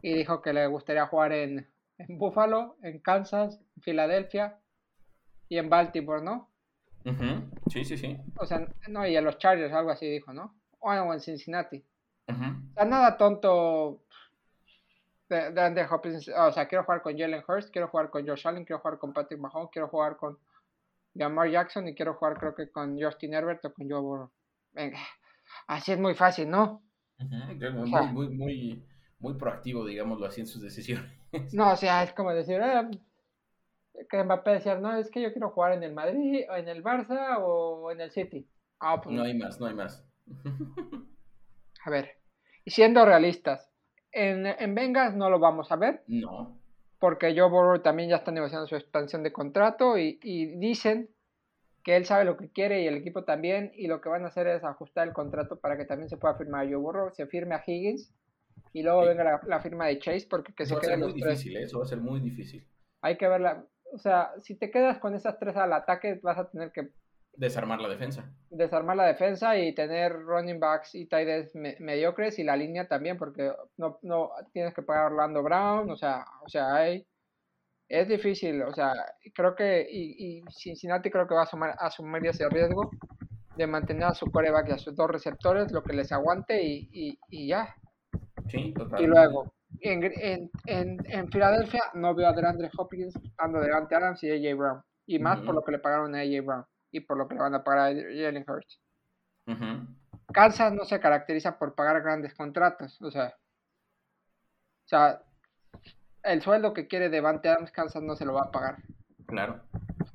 y 0.03 0.15
dijo 0.15 0.43
que 0.43 0.53
le 0.53 0.67
gustaría 0.67 1.07
jugar 1.07 1.33
en, 1.33 1.67
en 1.99 2.19
Buffalo, 2.19 2.77
en 2.83 3.01
Kansas, 3.01 3.61
en 3.77 3.83
Filadelfia 3.83 4.59
y 5.49 5.59
en 5.59 5.71
Baltimore, 5.71 6.23
¿no? 6.23 6.51
Sí, 7.69 7.85
sí, 7.85 7.97
sí. 7.97 8.19
O 8.39 8.47
sea, 8.47 8.67
no, 8.89 9.07
y 9.07 9.17
en 9.17 9.25
los 9.25 9.39
Chargers, 9.39 9.73
algo 9.73 9.91
así 9.91 10.09
dijo, 10.09 10.33
¿no? 10.33 10.55
O 10.81 10.93
en 10.93 11.21
Cincinnati. 11.21 11.85
O 12.27 12.75
sea, 12.75 12.85
nada 12.85 13.17
tonto 13.17 14.04
de, 15.29 15.51
de 15.53 15.61
Andre 15.61 15.87
Hopkins. 15.91 16.29
O 16.29 16.53
sea, 16.53 16.67
quiero 16.67 16.85
jugar 16.85 17.03
con 17.03 17.17
Jalen 17.17 17.43
Hurst, 17.47 17.71
quiero 17.71 17.89
jugar 17.89 18.11
con 18.11 18.27
Josh 18.27 18.47
Allen, 18.47 18.65
quiero 18.65 18.81
jugar 18.81 18.99
con 18.99 19.13
Patrick 19.13 19.41
Mahomes, 19.41 19.71
quiero 19.73 19.89
jugar 19.89 20.17
con 20.17 20.39
Lamar 21.15 21.51
Jackson 21.51 21.89
y 21.89 21.95
quiero 21.95 22.15
jugar 22.15 22.39
creo 22.39 22.55
que 22.55 22.71
con 22.71 23.01
Justin 23.01 23.35
Herbert 23.35 23.65
o 23.65 23.73
con 23.73 23.89
Joe 23.89 24.01
Burrow 24.01 24.31
venga, 24.75 24.99
así 25.67 25.93
es 25.93 25.99
muy 25.99 26.15
fácil, 26.15 26.51
¿no? 26.51 26.83
muy, 27.19 27.87
muy, 28.13 28.29
muy, 28.29 28.87
muy, 29.21 29.35
proactivo, 29.35 29.87
digámoslo 29.87 30.27
así, 30.27 30.41
en 30.41 30.47
sus 30.47 30.61
decisiones. 30.61 31.11
No, 31.53 31.73
o 31.73 31.77
sea, 31.77 32.03
es 32.03 32.13
como 32.13 32.33
decir, 32.33 32.61
eh, 32.61 32.91
que 34.11 34.23
Mbappé 34.23 34.51
decía, 34.53 34.75
no, 34.77 34.97
es 34.97 35.11
que 35.11 35.23
yo 35.23 35.33
quiero 35.33 35.51
jugar 35.51 35.73
en 35.73 35.83
el 35.85 35.93
Madrid, 35.93 36.45
o 36.51 36.55
en 36.55 36.69
el 36.69 36.83
Barça 36.83 37.39
o 37.41 37.91
en 37.91 38.01
el 38.01 38.11
City. 38.11 38.49
Ah, 38.81 39.01
pues, 39.01 39.15
no 39.15 39.23
hay 39.23 39.35
más, 39.35 39.59
no 39.59 39.67
hay 39.67 39.75
más. 39.75 40.07
A 41.85 41.91
ver, 41.91 42.19
y 42.65 42.71
siendo 42.71 43.05
realistas, 43.05 43.71
en, 44.15 44.47
en 44.47 44.75
Vengas 44.75 45.15
no 45.15 45.29
lo 45.29 45.39
vamos 45.39 45.71
a 45.71 45.77
ver. 45.77 46.03
No. 46.07 46.59
Porque 46.99 47.35
Joe 47.37 47.51
Burrow 47.51 47.83
también 47.83 48.09
ya 48.09 48.17
está 48.17 48.31
negociando 48.31 48.67
su 48.67 48.77
expansión 48.77 49.23
de 49.23 49.33
contrato 49.33 49.99
y, 49.99 50.19
y 50.23 50.57
dicen 50.59 51.11
que 51.85 51.97
él 51.97 52.07
sabe 52.07 52.25
lo 52.25 52.37
que 52.37 52.49
quiere 52.49 52.83
y 52.83 52.87
el 52.87 52.97
equipo 52.97 53.25
también, 53.25 53.71
y 53.75 53.87
lo 53.87 54.01
que 54.01 54.09
van 54.09 54.25
a 54.25 54.29
hacer 54.29 54.47
es 54.47 54.65
ajustar 54.65 55.07
el 55.07 55.13
contrato 55.13 55.61
para 55.61 55.77
que 55.77 55.85
también 55.85 56.09
se 56.09 56.17
pueda 56.17 56.35
firmar 56.35 56.67
a 56.67 56.69
Joe 56.69 56.77
Burrow, 56.77 57.11
se 57.13 57.27
firme 57.27 57.55
a 57.55 57.63
Higgins, 57.65 58.11
y 58.73 58.83
luego 58.83 59.03
venga 59.05 59.41
la, 59.47 59.61
firma 59.61 59.87
de 59.87 59.99
Chase, 59.99 60.27
porque 60.29 60.55
que 60.55 60.65
se 60.65 60.77
quede 60.79 60.97
muy 60.97 61.13
difícil, 61.13 61.57
¿eh? 61.57 61.65
eso 61.65 61.79
va 61.79 61.85
a 61.85 61.89
ser 61.89 62.01
muy 62.01 62.21
difícil. 62.21 62.67
Hay 63.03 63.19
que 63.19 63.29
verla, 63.29 63.67
o 63.93 63.99
sea, 63.99 64.33
si 64.41 64.55
te 64.57 64.71
quedas 64.71 64.99
con 64.99 65.15
esas 65.15 65.39
tres 65.39 65.57
al 65.57 65.75
ataque, 65.75 66.19
vas 66.23 66.39
a 66.39 66.51
tener 66.51 66.73
que... 66.73 66.89
Desarmar 67.37 67.81
la 67.81 67.89
defensa. 67.89 68.31
Desarmar 68.51 68.97
la 68.97 69.07
defensa 69.07 69.59
y 69.59 69.75
tener 69.75 70.13
running 70.23 70.61
backs 70.61 70.95
y 70.95 71.07
tight 71.07 71.29
ends 71.29 71.55
mediocres 71.81 72.39
y 72.39 72.45
la 72.45 72.57
línea 72.57 72.87
también, 72.87 73.17
porque 73.17 73.53
no, 73.77 73.99
no 74.03 74.31
tienes 74.53 74.73
que 74.75 74.83
pagar 74.83 75.13
Orlando 75.13 75.43
Brown, 75.43 75.91
o 75.91 75.97
sea, 75.97 76.25
o 76.45 76.49
sea, 76.49 76.75
hay 76.75 77.07
es 77.89 78.09
difícil, 78.09 78.63
o 78.63 78.73
sea, 78.73 78.93
creo 79.35 79.55
que, 79.55 79.87
y, 79.91 80.43
Cincinnati 80.51 81.11
creo 81.11 81.27
que 81.27 81.35
va 81.35 81.43
a 81.43 81.87
asumir, 81.87 82.27
ese 82.27 82.49
riesgo 82.49 82.91
de 83.57 83.67
mantener 83.67 84.05
a 84.05 84.15
su 84.15 84.31
coreback 84.31 84.69
y 84.69 84.73
a 84.73 84.79
sus 84.79 84.97
dos 84.97 85.11
receptores, 85.11 85.71
lo 85.71 85.83
que 85.83 85.93
les 85.93 86.11
aguante 86.11 86.61
y, 86.63 87.19
ya. 87.31 87.75
Sí, 88.49 88.75
Y 88.99 89.07
luego, 89.07 89.53
en, 89.81 90.51
en, 90.67 90.99
en, 91.07 91.31
Filadelfia 91.31 91.83
no 91.95 92.15
veo 92.15 92.29
a 92.29 92.33
DeAndre 92.33 92.71
Hopkins 92.77 93.15
ando 93.39 93.61
delante 93.61 93.95
Adams 93.95 94.23
y 94.23 94.31
AJ 94.31 94.57
Brown. 94.57 94.83
Y 95.07 95.19
más 95.19 95.41
por 95.41 95.55
lo 95.55 95.63
que 95.63 95.73
le 95.73 95.79
pagaron 95.79 96.15
a 96.15 96.21
AJ 96.21 96.45
Brown 96.45 96.65
y 96.95 97.01
por 97.01 97.19
lo 97.19 97.27
que 97.27 97.35
le 97.35 97.41
van 97.41 97.55
a 97.55 97.65
pagar 97.65 97.91
a 97.91 97.95
Jalen 97.95 98.45
Hurts. 98.49 98.81
Kansas 100.33 100.73
no 100.73 100.85
se 100.85 101.01
caracteriza 101.01 101.59
por 101.59 101.75
pagar 101.75 102.03
grandes 102.03 102.35
contratos, 102.35 103.01
o 103.03 103.11
sea, 103.11 103.35
o 104.85 104.89
sea, 104.89 105.23
el 106.23 106.41
sueldo 106.41 106.73
que 106.73 106.87
quiere 106.87 107.09
Devante 107.09 107.49
Adams, 107.49 107.73
Kansas 107.73 108.03
no 108.03 108.17
se 108.17 108.25
lo 108.25 108.35
va 108.35 108.45
a 108.45 108.51
pagar. 108.51 108.77
Claro. 109.27 109.61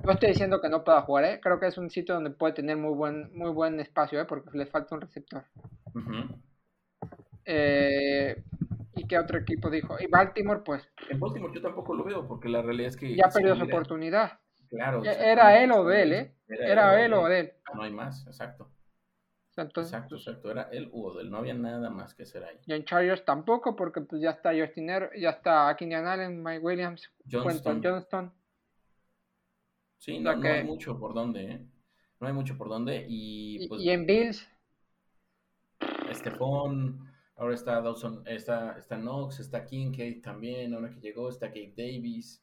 No 0.04 0.12
estoy 0.12 0.30
diciendo 0.30 0.60
que 0.60 0.68
no 0.68 0.82
pueda 0.82 1.02
jugar, 1.02 1.24
¿eh? 1.24 1.40
Creo 1.42 1.60
que 1.60 1.66
es 1.66 1.76
un 1.76 1.90
sitio 1.90 2.14
donde 2.14 2.30
puede 2.30 2.54
tener 2.54 2.76
muy 2.76 2.94
buen, 2.94 3.36
muy 3.36 3.50
buen 3.50 3.78
espacio, 3.80 4.20
¿eh? 4.20 4.24
Porque 4.24 4.56
le 4.56 4.66
falta 4.66 4.94
un 4.94 5.02
receptor. 5.02 5.44
eh, 7.44 8.42
¿Y 8.94 9.06
qué 9.06 9.18
otro 9.18 9.38
equipo 9.38 9.68
dijo? 9.68 9.96
Y 10.00 10.06
Baltimore, 10.06 10.62
pues... 10.64 10.88
En 11.08 11.20
Baltimore 11.20 11.52
yo 11.54 11.60
tampoco 11.60 11.94
lo 11.94 12.04
veo, 12.04 12.26
porque 12.26 12.48
la 12.48 12.62
realidad 12.62 12.88
es 12.88 12.96
que... 12.96 13.14
Ya 13.14 13.28
perdió 13.28 13.54
su 13.56 13.64
oportunidad. 13.64 14.40
Claro. 14.70 15.04
Era 15.04 15.62
él 15.62 15.72
o 15.72 15.84
de 15.84 16.02
él, 16.02 16.12
¿eh? 16.12 16.34
Era, 16.48 17.04
él 17.04 17.12
o 17.12 17.28
de 17.28 17.40
él. 17.40 17.52
No 17.74 17.82
hay 17.82 17.92
más, 17.92 18.24
exacto. 18.26 18.70
exacto, 19.48 20.14
exacto. 20.16 20.50
Era 20.50 20.68
él 20.70 20.88
o 20.92 21.12
de 21.14 21.22
él. 21.22 21.30
No 21.30 21.38
había 21.38 21.54
nada 21.54 21.90
más 21.90 22.14
que 22.14 22.22
hacer 22.22 22.44
ahí. 22.44 22.56
Y 22.66 22.72
en 22.72 22.84
Chargers 22.84 23.24
tampoco, 23.24 23.74
porque 23.74 24.00
pues 24.00 24.22
ya 24.22 24.30
está 24.30 24.52
Justin 24.56 24.88
ya 25.18 25.30
está 25.30 25.74
Keenan 25.76 26.06
Allen, 26.06 26.42
Mike 26.42 26.60
Williams, 26.60 27.10
Johnston. 27.28 27.82
Johnston. 27.82 28.32
Sí, 29.98 30.18
no, 30.20 30.30
hay 30.30 30.64
mucho 30.64 30.98
por 30.98 31.14
dónde, 31.14 31.44
¿eh? 31.44 31.66
No 32.20 32.26
hay 32.26 32.32
mucho 32.32 32.56
por 32.56 32.68
dónde. 32.68 33.06
Y, 33.08 33.68
pues, 33.68 33.82
y 33.82 33.90
en 33.90 34.06
Bills. 34.06 34.48
Estefón, 36.08 37.12
ahora 37.36 37.54
está 37.54 37.80
Dawson, 37.80 38.22
está, 38.26 38.78
está 38.78 38.96
Knox, 38.96 39.40
está 39.40 39.64
Kincaid 39.64 40.22
también, 40.22 40.74
ahora 40.74 40.90
que 40.90 41.00
llegó, 41.00 41.28
está 41.28 41.48
Kate 41.48 41.74
Davis. 41.76 42.42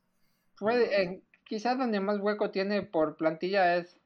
Puede, 0.57 1.23
quizás 1.47 1.77
donde 1.77 1.99
más 1.99 2.19
hueco 2.19 2.51
tiene 2.51 2.83
por 2.83 3.17
plantilla 3.17 3.75
es 3.77 3.99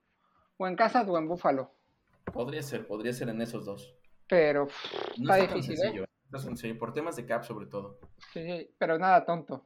o 0.58 0.68
en 0.68 0.76
casa 0.76 1.02
o 1.02 1.18
en 1.18 1.28
Búfalo. 1.28 1.72
Podría 2.32 2.62
ser, 2.62 2.88
podría 2.88 3.14
ser 3.14 3.30
en 3.30 3.42
esos 3.42 3.66
dos. 3.66 3.96
Pero 4.28 4.68
está, 5.18 5.36
difícil, 5.36 5.74
¿eh? 5.84 6.06
sencillo, 6.38 6.78
por 6.78 6.94
temas 6.94 7.16
de 7.16 7.26
cap 7.26 7.44
sobre 7.44 7.66
todo. 7.66 8.00
Sí, 8.32 8.70
pero 8.78 8.98
nada 8.98 9.26
tonto. 9.26 9.66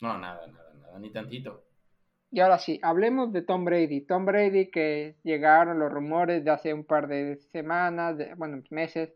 No, 0.00 0.16
nada, 0.16 0.46
nada, 0.46 0.74
nada, 0.74 0.98
ni 0.98 1.10
tantito. 1.10 1.64
Y 2.30 2.40
ahora 2.40 2.58
sí, 2.58 2.78
hablemos 2.82 3.32
de 3.32 3.42
Tom 3.42 3.64
Brady. 3.64 4.02
Tom 4.02 4.24
Brady 4.24 4.70
que 4.70 5.18
llegaron 5.24 5.78
los 5.78 5.90
rumores 5.90 6.44
de 6.44 6.50
hace 6.50 6.72
un 6.72 6.84
par 6.84 7.08
de 7.08 7.36
semanas, 7.52 8.16
de, 8.16 8.34
bueno, 8.34 8.62
meses, 8.70 9.12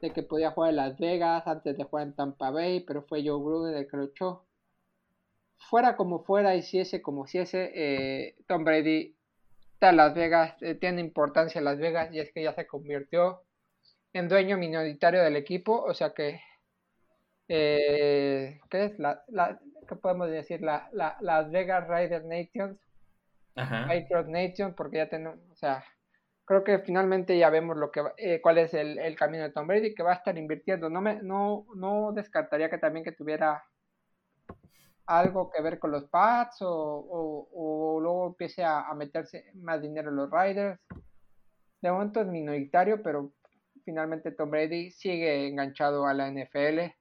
de 0.00 0.10
que 0.10 0.22
podía 0.22 0.50
jugar 0.50 0.70
en 0.70 0.76
Las 0.76 0.98
Vegas 0.98 1.46
antes 1.46 1.76
de 1.76 1.84
jugar 1.84 2.06
en 2.06 2.14
Tampa 2.14 2.50
Bay, 2.50 2.80
pero 2.80 3.02
fue 3.02 3.22
Joe 3.24 3.42
Gruden 3.42 3.74
el 3.74 3.86
que 3.86 3.96
lo 3.96 4.04
echó. 4.04 4.46
Fuera 5.68 5.96
como 5.96 6.24
fuera, 6.24 6.56
y 6.56 6.62
si 6.62 6.80
ese 6.80 7.02
como 7.02 7.26
si 7.26 7.38
ese, 7.38 7.70
eh, 7.74 8.36
Tom 8.46 8.64
Brady 8.64 9.14
está 9.74 9.90
en 9.90 9.96
Las 9.96 10.14
Vegas, 10.14 10.54
eh, 10.62 10.74
tiene 10.74 11.00
importancia 11.00 11.58
en 11.58 11.64
Las 11.64 11.78
Vegas 11.78 12.12
y 12.12 12.20
es 12.20 12.32
que 12.32 12.42
ya 12.42 12.52
se 12.54 12.66
convirtió 12.66 13.42
en 14.12 14.28
dueño 14.28 14.56
minoritario 14.56 15.22
del 15.22 15.36
equipo, 15.36 15.82
o 15.82 15.94
sea 15.94 16.12
que, 16.12 16.40
eh, 17.48 18.60
¿qué 18.68 18.84
es? 18.84 18.98
La, 18.98 19.22
la, 19.28 19.60
¿qué 19.88 19.96
podemos 19.96 20.30
decir? 20.30 20.62
La, 20.62 20.88
la, 20.92 21.16
Las 21.20 21.50
Vegas 21.50 21.86
Rider 21.88 22.24
Nations, 22.24 22.78
Ajá. 23.54 23.86
Nations, 24.26 24.74
porque 24.74 24.98
ya 24.98 25.08
tenemos, 25.08 25.38
o 25.50 25.56
sea, 25.56 25.84
creo 26.44 26.64
que 26.64 26.80
finalmente 26.80 27.38
ya 27.38 27.48
vemos 27.48 27.76
lo 27.76 27.90
que 27.90 28.02
eh, 28.16 28.40
cuál 28.40 28.58
es 28.58 28.74
el, 28.74 28.98
el, 28.98 29.14
camino 29.16 29.44
de 29.44 29.50
Tom 29.50 29.66
Brady 29.66 29.94
que 29.94 30.02
va 30.02 30.12
a 30.12 30.16
estar 30.16 30.36
invirtiendo. 30.36 30.90
No 30.90 31.00
me 31.00 31.22
no 31.22 31.64
no 31.76 32.12
descartaría 32.12 32.68
que 32.68 32.78
también 32.78 33.04
que 33.04 33.12
tuviera 33.12 33.64
algo 35.10 35.50
que 35.50 35.60
ver 35.60 35.80
con 35.80 35.90
los 35.90 36.04
Pats 36.04 36.62
o, 36.62 36.68
o, 36.70 38.00
luego 38.00 38.28
empiece 38.28 38.62
a, 38.64 38.92
meterse 38.94 39.50
más 39.54 39.82
dinero 39.82 40.10
en 40.10 40.16
los 40.16 40.30
Riders. 40.30 40.80
De 41.82 41.90
momento 41.90 42.20
es 42.20 42.28
minoritario, 42.28 43.02
pero 43.02 43.32
finalmente 43.84 44.30
Tom 44.30 44.50
Brady 44.50 44.90
sigue 44.92 45.48
enganchado 45.48 46.06
a 46.06 46.14
la 46.14 46.30
NFL. 46.30 46.92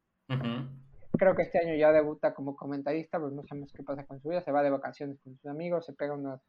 Creo 1.17 1.35
que 1.35 1.43
este 1.43 1.59
año 1.59 1.75
ya 1.75 1.91
debuta 1.91 2.33
como 2.33 2.55
comentarista, 2.55 3.19
pues 3.19 3.33
no 3.33 3.43
sabemos 3.43 3.71
qué 3.73 3.83
pasa 3.83 4.05
con 4.05 4.19
su 4.21 4.29
vida. 4.29 4.41
Se 4.41 4.51
va 4.51 4.63
de 4.63 4.71
vacaciones 4.71 5.19
con 5.21 5.35
sus 5.35 5.45
amigos, 5.45 5.85
se 5.85 5.93
pega 5.93 6.13
unas, 6.13 6.41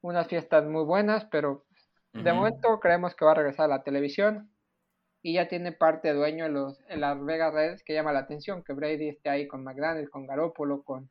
unas 0.00 0.26
fiestas 0.26 0.64
muy 0.64 0.84
buenas, 0.84 1.24
pero 1.26 1.66
de 2.12 2.32
momento 2.32 2.80
creemos 2.80 3.14
que 3.14 3.24
va 3.24 3.32
a 3.32 3.34
regresar 3.34 3.66
a 3.66 3.76
la 3.76 3.82
televisión 3.82 4.50
y 5.24 5.32
ya 5.32 5.48
tiene 5.48 5.72
parte 5.72 6.12
dueño 6.12 6.44
en, 6.44 6.52
los, 6.52 6.78
las 6.94 7.24
Vegas 7.24 7.54
Redes 7.54 7.82
que 7.82 7.94
llama 7.94 8.12
la 8.12 8.18
atención, 8.18 8.62
que 8.62 8.74
Brady 8.74 9.08
esté 9.08 9.30
ahí 9.30 9.48
con 9.48 9.64
McDaniel, 9.64 10.10
con 10.10 10.26
Garoppolo, 10.26 10.82
con, 10.82 11.08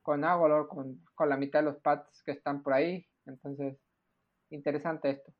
con 0.00 0.22
Aguilar, 0.22 0.68
con, 0.68 1.04
con 1.16 1.28
la 1.28 1.36
mitad 1.36 1.58
de 1.58 1.64
los 1.64 1.78
Pats 1.78 2.22
que 2.22 2.30
están 2.30 2.62
por 2.62 2.72
ahí. 2.72 3.04
Entonces, 3.26 3.76
interesante 4.50 5.10
esto. 5.10 5.34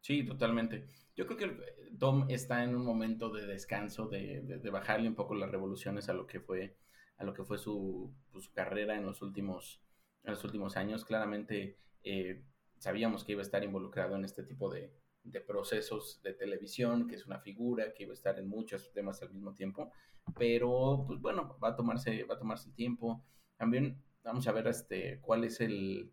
Sí, 0.00 0.24
totalmente. 0.24 0.86
Yo 1.14 1.26
creo 1.26 1.36
que 1.36 1.90
Tom 1.98 2.24
está 2.30 2.64
en 2.64 2.74
un 2.74 2.86
momento 2.86 3.28
de 3.28 3.46
descanso, 3.46 4.08
de, 4.08 4.40
de, 4.40 4.70
bajarle 4.70 5.08
un 5.08 5.14
poco 5.14 5.34
las 5.34 5.50
revoluciones 5.50 6.08
a 6.08 6.14
lo 6.14 6.26
que 6.26 6.40
fue, 6.40 6.78
a 7.18 7.24
lo 7.24 7.34
que 7.34 7.44
fue 7.44 7.58
su, 7.58 8.14
pues, 8.30 8.46
su 8.46 8.52
carrera 8.54 8.96
en 8.96 9.04
los 9.04 9.20
últimos, 9.20 9.82
en 10.24 10.30
los 10.30 10.42
últimos 10.42 10.78
años. 10.78 11.04
Claramente 11.04 11.76
eh, 12.02 12.42
sabíamos 12.78 13.24
que 13.24 13.32
iba 13.32 13.42
a 13.42 13.44
estar 13.44 13.62
involucrado 13.62 14.16
en 14.16 14.24
este 14.24 14.42
tipo 14.42 14.72
de, 14.72 15.01
de 15.24 15.40
procesos 15.40 16.20
de 16.22 16.34
televisión, 16.34 17.06
que 17.06 17.14
es 17.14 17.26
una 17.26 17.38
figura 17.38 17.92
que 17.94 18.04
iba 18.04 18.12
a 18.12 18.14
estar 18.14 18.38
en 18.38 18.48
muchos 18.48 18.92
temas 18.92 19.22
al 19.22 19.32
mismo 19.32 19.54
tiempo, 19.54 19.92
pero 20.36 21.04
pues 21.06 21.20
bueno, 21.20 21.58
va 21.62 21.68
a 21.68 21.76
tomarse, 21.76 22.24
va 22.24 22.34
a 22.34 22.38
tomarse 22.38 22.68
el 22.68 22.74
tiempo. 22.74 23.24
También 23.56 24.02
vamos 24.24 24.46
a 24.46 24.52
ver 24.52 24.66
este 24.66 25.20
cuál 25.20 25.44
es 25.44 25.60
el 25.60 26.12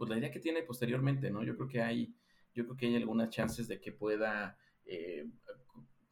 pues 0.00 0.08
la 0.08 0.16
idea 0.16 0.30
que 0.30 0.40
tiene 0.40 0.62
posteriormente, 0.62 1.30
¿no? 1.30 1.44
Yo 1.44 1.54
creo 1.56 1.68
que 1.68 1.82
hay, 1.82 2.14
yo 2.54 2.64
creo 2.64 2.76
que 2.76 2.86
hay 2.86 2.96
algunas 2.96 3.28
chances 3.28 3.68
de 3.68 3.82
que 3.82 3.92
pueda, 3.92 4.56
eh, 4.86 5.28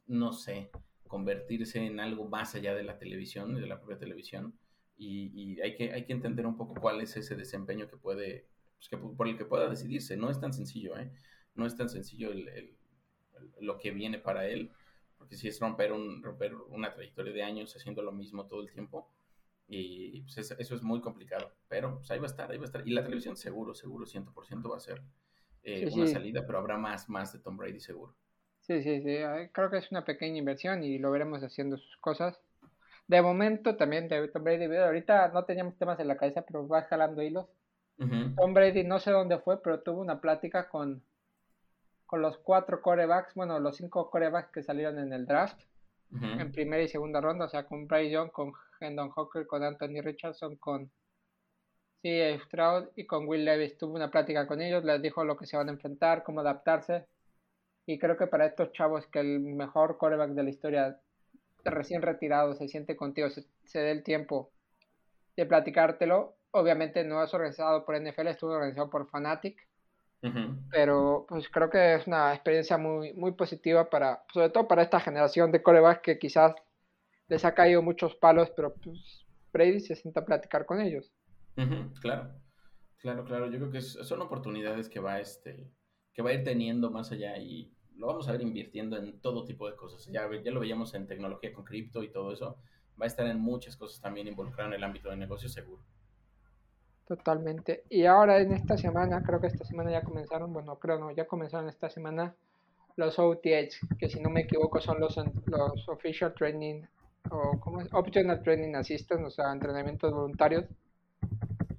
no 0.05 0.31
sé, 0.31 0.69
convertirse 1.07 1.83
en 1.83 1.99
algo 1.99 2.29
más 2.29 2.53
allá 2.53 2.75
de 2.75 2.83
la 2.83 2.99
televisión, 2.99 3.55
de 3.55 3.65
la 3.65 3.79
propia 3.79 3.97
televisión. 3.97 4.53
Y, 4.95 5.31
y 5.33 5.59
hay, 5.61 5.75
que, 5.75 5.91
hay 5.91 6.05
que 6.05 6.13
entender 6.13 6.45
un 6.45 6.55
poco 6.55 6.79
cuál 6.79 7.01
es 7.01 7.17
ese 7.17 7.35
desempeño 7.35 7.87
que 7.89 7.97
puede, 7.97 8.47
pues 8.77 8.89
que, 8.89 8.97
por 8.97 9.27
el 9.27 9.39
que 9.39 9.45
pueda 9.45 9.67
decidirse. 9.67 10.17
No 10.17 10.29
es 10.29 10.39
tan 10.39 10.53
sencillo, 10.53 10.95
¿eh? 10.95 11.11
No 11.59 11.67
es 11.67 11.75
tan 11.75 11.89
sencillo 11.89 12.31
el, 12.31 12.75
lo 13.59 13.77
que 13.77 13.91
viene 13.91 14.17
para 14.17 14.47
él, 14.47 14.71
porque 15.17 15.35
si 15.35 15.47
es 15.47 15.59
romper, 15.59 15.91
un, 15.91 16.23
romper 16.23 16.55
una 16.55 16.93
trayectoria 16.93 17.33
de 17.33 17.43
años 17.43 17.75
haciendo 17.75 18.01
lo 18.01 18.11
mismo 18.11 18.47
todo 18.47 18.61
el 18.61 18.71
tiempo, 18.71 19.11
y 19.71 20.21
pues 20.21 20.37
eso 20.37 20.75
es 20.75 20.81
muy 20.81 20.99
complicado, 20.99 21.51
pero 21.67 21.97
pues 21.97 22.09
ahí 22.09 22.17
va 22.17 22.25
a 22.25 22.31
estar, 22.31 22.49
ahí 22.49 22.57
va 22.57 22.63
a 22.63 22.65
estar. 22.65 22.87
Y 22.87 22.91
la 22.91 23.03
televisión 23.03 23.37
seguro, 23.37 23.75
seguro, 23.75 24.07
100% 24.07 24.71
va 24.71 24.77
a 24.77 24.79
ser 24.79 25.03
eh, 25.61 25.87
una 25.93 26.07
salida, 26.07 26.43
pero 26.45 26.57
habrá 26.57 26.77
más, 26.77 27.07
más 27.07 27.33
de 27.33 27.39
Tom 27.39 27.55
Brady 27.55 27.79
seguro. 27.79 28.15
Sí, 28.61 28.81
sí, 28.81 29.01
sí, 29.01 29.17
creo 29.51 29.69
que 29.69 29.77
es 29.77 29.91
una 29.91 30.05
pequeña 30.05 30.37
inversión 30.37 30.83
y 30.83 30.97
lo 30.97 31.11
veremos 31.11 31.43
haciendo 31.43 31.77
sus 31.77 31.97
cosas. 31.97 32.41
De 33.07 33.21
momento 33.21 33.75
también 33.75 34.07
de 34.07 34.27
Tom 34.29 34.43
Brady, 34.43 34.65
ahorita 34.75 35.29
no 35.29 35.45
teníamos 35.45 35.77
temas 35.77 35.99
en 35.99 36.07
la 36.07 36.17
cabeza, 36.17 36.43
pero 36.45 36.67
va 36.67 36.83
jalando 36.83 37.21
hilos. 37.21 37.47
Tom 38.37 38.53
Brady 38.53 38.85
no 38.85 38.99
sé 38.99 39.11
dónde 39.11 39.39
fue, 39.39 39.61
pero 39.61 39.81
tuvo 39.81 39.99
una 40.01 40.21
plática 40.21 40.69
con 40.69 41.03
con 42.09 42.23
los 42.23 42.39
cuatro 42.39 42.81
corebacks, 42.81 43.35
bueno, 43.35 43.59
los 43.59 43.77
cinco 43.77 44.09
corebacks 44.09 44.51
que 44.51 44.63
salieron 44.63 44.97
en 44.97 45.13
el 45.13 45.27
draft, 45.27 45.61
en 46.11 46.51
primera 46.51 46.81
y 46.81 46.87
segunda 46.87 47.21
ronda, 47.21 47.45
o 47.45 47.49
sea, 47.49 47.67
con 47.67 47.85
Bryce 47.85 48.09
Young, 48.09 48.31
con 48.31 48.51
Hendon 48.79 49.11
Hawker, 49.11 49.45
con 49.45 49.61
Anthony 49.61 50.01
Richardson, 50.01 50.55
con 50.55 50.89
C. 52.01 52.39
Stroud 52.45 52.87
y 52.95 53.05
con 53.05 53.27
Will 53.27 53.45
Levis. 53.45 53.77
Tuvo 53.77 53.93
una 53.93 54.09
plática 54.09 54.47
con 54.47 54.59
ellos, 54.59 54.83
les 54.83 55.03
dijo 55.03 55.23
lo 55.23 55.37
que 55.37 55.45
se 55.45 55.55
van 55.55 55.69
a 55.69 55.71
enfrentar, 55.71 56.23
cómo 56.23 56.39
adaptarse. 56.39 57.05
Y 57.85 57.99
creo 57.99 58.17
que 58.17 58.25
para 58.25 58.47
estos 58.47 58.71
chavos 58.71 59.05
que 59.05 59.19
el 59.19 59.39
mejor 59.39 59.99
coreback 59.99 60.31
de 60.31 60.43
la 60.43 60.49
historia, 60.49 60.99
recién 61.63 62.01
retirado, 62.01 62.55
se 62.55 62.67
siente 62.67 62.95
contigo, 62.95 63.29
se, 63.29 63.45
se 63.65 63.81
dé 63.81 63.91
el 63.91 64.01
tiempo 64.01 64.49
de 65.37 65.45
platicártelo. 65.45 66.37
Obviamente 66.49 67.03
no 67.03 67.23
es 67.23 67.31
organizado 67.35 67.85
por 67.85 68.01
NFL, 68.01 68.29
estuvo 68.29 68.53
organizado 68.53 68.89
por 68.89 69.07
Fanatic 69.07 69.68
pero 70.69 71.25
pues 71.27 71.47
creo 71.49 71.69
que 71.69 71.95
es 71.95 72.07
una 72.07 72.33
experiencia 72.33 72.77
muy, 72.77 73.13
muy 73.13 73.31
positiva 73.33 73.89
para, 73.89 74.23
sobre 74.33 74.49
todo 74.49 74.67
para 74.67 74.81
esta 74.81 74.99
generación 74.99 75.51
de 75.51 75.63
corebacks 75.63 76.01
que 76.01 76.19
quizás 76.19 76.53
les 77.27 77.45
ha 77.45 77.53
caído 77.53 77.81
muchos 77.81 78.15
palos, 78.15 78.51
pero 78.55 78.73
pues 78.73 79.25
Brady 79.53 79.79
se 79.79 79.95
sienta 79.95 80.21
a 80.21 80.25
platicar 80.25 80.65
con 80.65 80.81
ellos. 80.81 81.11
Claro, 82.01 82.31
claro, 82.97 83.23
claro. 83.25 83.49
Yo 83.49 83.59
creo 83.59 83.71
que 83.71 83.81
son 83.81 84.21
oportunidades 84.21 84.89
que 84.89 84.99
va, 84.99 85.19
este, 85.19 85.71
que 86.13 86.21
va 86.21 86.31
a 86.31 86.33
ir 86.33 86.43
teniendo 86.43 86.89
más 86.89 87.11
allá 87.11 87.37
y 87.37 87.73
lo 87.95 88.07
vamos 88.07 88.27
a 88.27 88.31
ver 88.31 88.41
invirtiendo 88.41 88.97
en 88.97 89.19
todo 89.21 89.45
tipo 89.45 89.69
de 89.69 89.75
cosas. 89.75 90.05
Ya, 90.07 90.29
ya 90.43 90.51
lo 90.51 90.59
veíamos 90.59 90.93
en 90.93 91.07
tecnología 91.07 91.53
con 91.53 91.65
cripto 91.65 92.03
y 92.03 92.09
todo 92.09 92.33
eso. 92.33 92.57
Va 92.99 93.05
a 93.05 93.07
estar 93.07 93.27
en 93.27 93.39
muchas 93.39 93.77
cosas 93.77 94.01
también 94.01 94.27
involucrado 94.27 94.69
en 94.69 94.75
el 94.75 94.83
ámbito 94.83 95.09
de 95.09 95.17
negocio 95.17 95.49
seguro. 95.49 95.83
Totalmente. 97.09 97.85
Y 97.89 98.05
ahora 98.05 98.39
en 98.39 98.53
esta 98.53 98.77
semana, 98.77 99.23
creo 99.23 99.41
que 99.41 99.47
esta 99.47 99.65
semana 99.65 99.89
ya 99.89 100.03
comenzaron, 100.03 100.53
bueno, 100.53 100.77
creo 100.77 100.99
no, 100.99 101.09
ya 101.09 101.25
comenzaron 101.25 101.67
esta 101.67 101.89
semana 101.89 102.35
los 102.97 103.17
OTH, 103.17 103.97
que 103.97 104.09
si 104.09 104.19
no 104.19 104.29
me 104.29 104.41
equivoco 104.41 104.79
son 104.79 104.99
los, 104.99 105.17
los 105.47 105.89
Official 105.89 106.35
Training, 106.35 106.83
o 107.31 107.59
¿cómo 107.61 107.81
es? 107.81 107.91
Optional 107.93 108.43
Training 108.43 108.75
Assistants, 108.75 109.25
o 109.25 109.31
sea, 109.31 109.51
entrenamientos 109.51 110.13
voluntarios, 110.13 110.65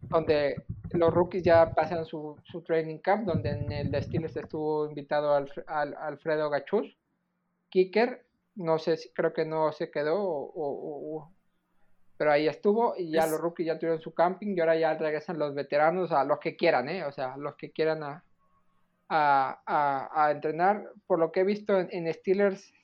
donde 0.08 0.64
los 0.94 1.14
rookies 1.14 1.44
ya 1.44 1.74
pasan 1.76 2.04
su, 2.04 2.36
su 2.42 2.62
training 2.62 2.98
camp, 2.98 3.24
donde 3.24 3.50
en 3.50 3.70
el 3.70 3.90
de 3.92 4.02
Steelers 4.02 4.36
estuvo 4.36 4.88
invitado 4.88 5.32
al, 5.32 5.48
Alfredo 5.94 6.50
Gachus, 6.50 6.96
kicker, 7.68 8.26
no 8.56 8.80
sé 8.80 8.96
si 8.96 9.10
creo 9.10 9.32
que 9.32 9.44
no 9.44 9.70
se 9.70 9.92
quedó 9.92 10.16
o, 10.20 11.30
pero 12.20 12.32
ahí 12.32 12.46
estuvo 12.46 12.94
y 12.98 13.12
ya 13.12 13.26
los 13.26 13.40
rookies 13.40 13.66
ya 13.66 13.78
tuvieron 13.78 13.98
su 13.98 14.12
camping 14.12 14.54
y 14.54 14.60
ahora 14.60 14.76
ya 14.76 14.92
regresan 14.92 15.38
los 15.38 15.54
veteranos 15.54 16.12
a 16.12 16.22
los 16.22 16.38
que 16.38 16.54
quieran, 16.54 16.90
¿eh? 16.90 17.02
O 17.06 17.12
sea, 17.12 17.38
los 17.38 17.54
que 17.54 17.70
quieran 17.70 18.02
a, 18.02 18.22
a, 19.08 20.26
a, 20.26 20.30
entrenar. 20.30 20.86
Por 21.06 21.18
lo 21.18 21.32
que 21.32 21.40
he 21.40 21.44
visto 21.44 21.80
en, 21.80 22.12
Steelers, 22.12 22.74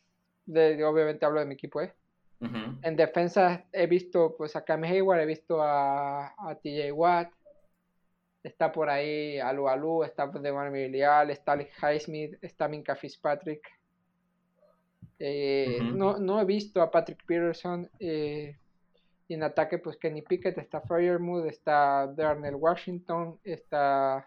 de, 0.46 0.82
obviamente 0.82 1.26
hablo 1.26 1.40
de 1.40 1.44
mi 1.44 1.52
equipo, 1.52 1.82
¿eh? 1.82 1.92
En 2.40 2.96
defensa 2.96 3.66
he 3.74 3.86
visto 3.86 4.34
pues 4.38 4.56
a 4.56 4.64
Cam 4.64 4.84
Hayward, 4.84 5.20
he 5.20 5.26
visto 5.26 5.62
a, 5.62 6.28
a 6.28 6.54
TJ 6.54 6.92
Watt, 6.92 7.28
está 8.42 8.72
por 8.72 8.88
ahí 8.88 9.38
Alu 9.38 9.68
Alu, 9.68 10.02
está 10.02 10.28
de 10.28 10.70
Milial, 10.70 11.30
está 11.30 11.52
Alex 11.52 11.74
Highsmith, 11.82 12.42
está 12.42 12.68
Minka 12.68 12.96
Fitzpatrick. 12.96 13.68
Eh, 15.18 15.78
no, 15.82 16.16
no 16.16 16.40
he 16.40 16.46
visto 16.46 16.80
a 16.80 16.90
Patrick 16.90 17.22
Peterson. 17.26 17.90
Eh, 18.00 18.56
y 19.28 19.34
en 19.34 19.42
ataque, 19.42 19.78
pues 19.78 19.96
Kenny 19.96 20.22
Pickett, 20.22 20.58
está 20.58 20.80
Firemood, 20.80 21.46
está 21.46 22.06
Darnell 22.06 22.54
Washington, 22.54 23.38
está 23.42 24.26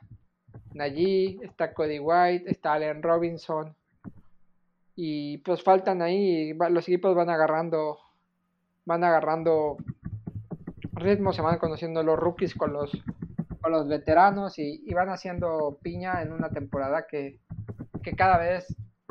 Najee, 0.73 1.39
está 1.41 1.73
Cody 1.73 1.99
White, 1.99 2.49
está 2.49 2.73
Allen 2.73 3.01
Robinson. 3.01 3.75
Y 4.95 5.37
pues 5.39 5.63
faltan 5.63 6.01
ahí, 6.01 6.53
los 6.53 6.87
equipos 6.87 7.15
van 7.15 7.29
agarrando, 7.29 7.99
van 8.85 9.03
agarrando 9.05 9.77
ritmo, 10.93 11.31
se 11.31 11.41
van 11.41 11.59
conociendo 11.59 12.03
los 12.03 12.19
rookies 12.19 12.53
con 12.53 12.73
los, 12.73 12.91
con 13.61 13.71
los 13.71 13.87
veteranos 13.87 14.59
y, 14.59 14.83
y 14.85 14.93
van 14.93 15.09
haciendo 15.09 15.79
piña 15.81 16.21
en 16.21 16.33
una 16.33 16.49
temporada 16.49 17.07
que, 17.07 17.39
que 18.03 18.15
cada 18.17 18.37
vez 18.37 18.67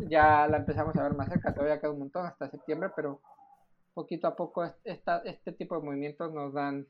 ya 0.09 0.47
la 0.49 0.59
empezamos 0.59 0.95
a 0.97 1.03
ver 1.03 1.15
más 1.15 1.29
cerca, 1.29 1.55
todavía 1.55 1.81
queda 1.81 1.93
un 1.93 2.01
montón 2.01 2.27
hasta 2.27 2.51
septiembre, 2.51 2.91
pero 2.95 3.23
poquito 3.99 4.29
a 4.29 4.37
poco 4.37 4.65
esta, 4.85 5.19
este 5.25 5.51
tipo 5.51 5.75
de 5.75 5.83
movimientos 5.83 6.33
nos 6.33 6.53
dan 6.55 6.87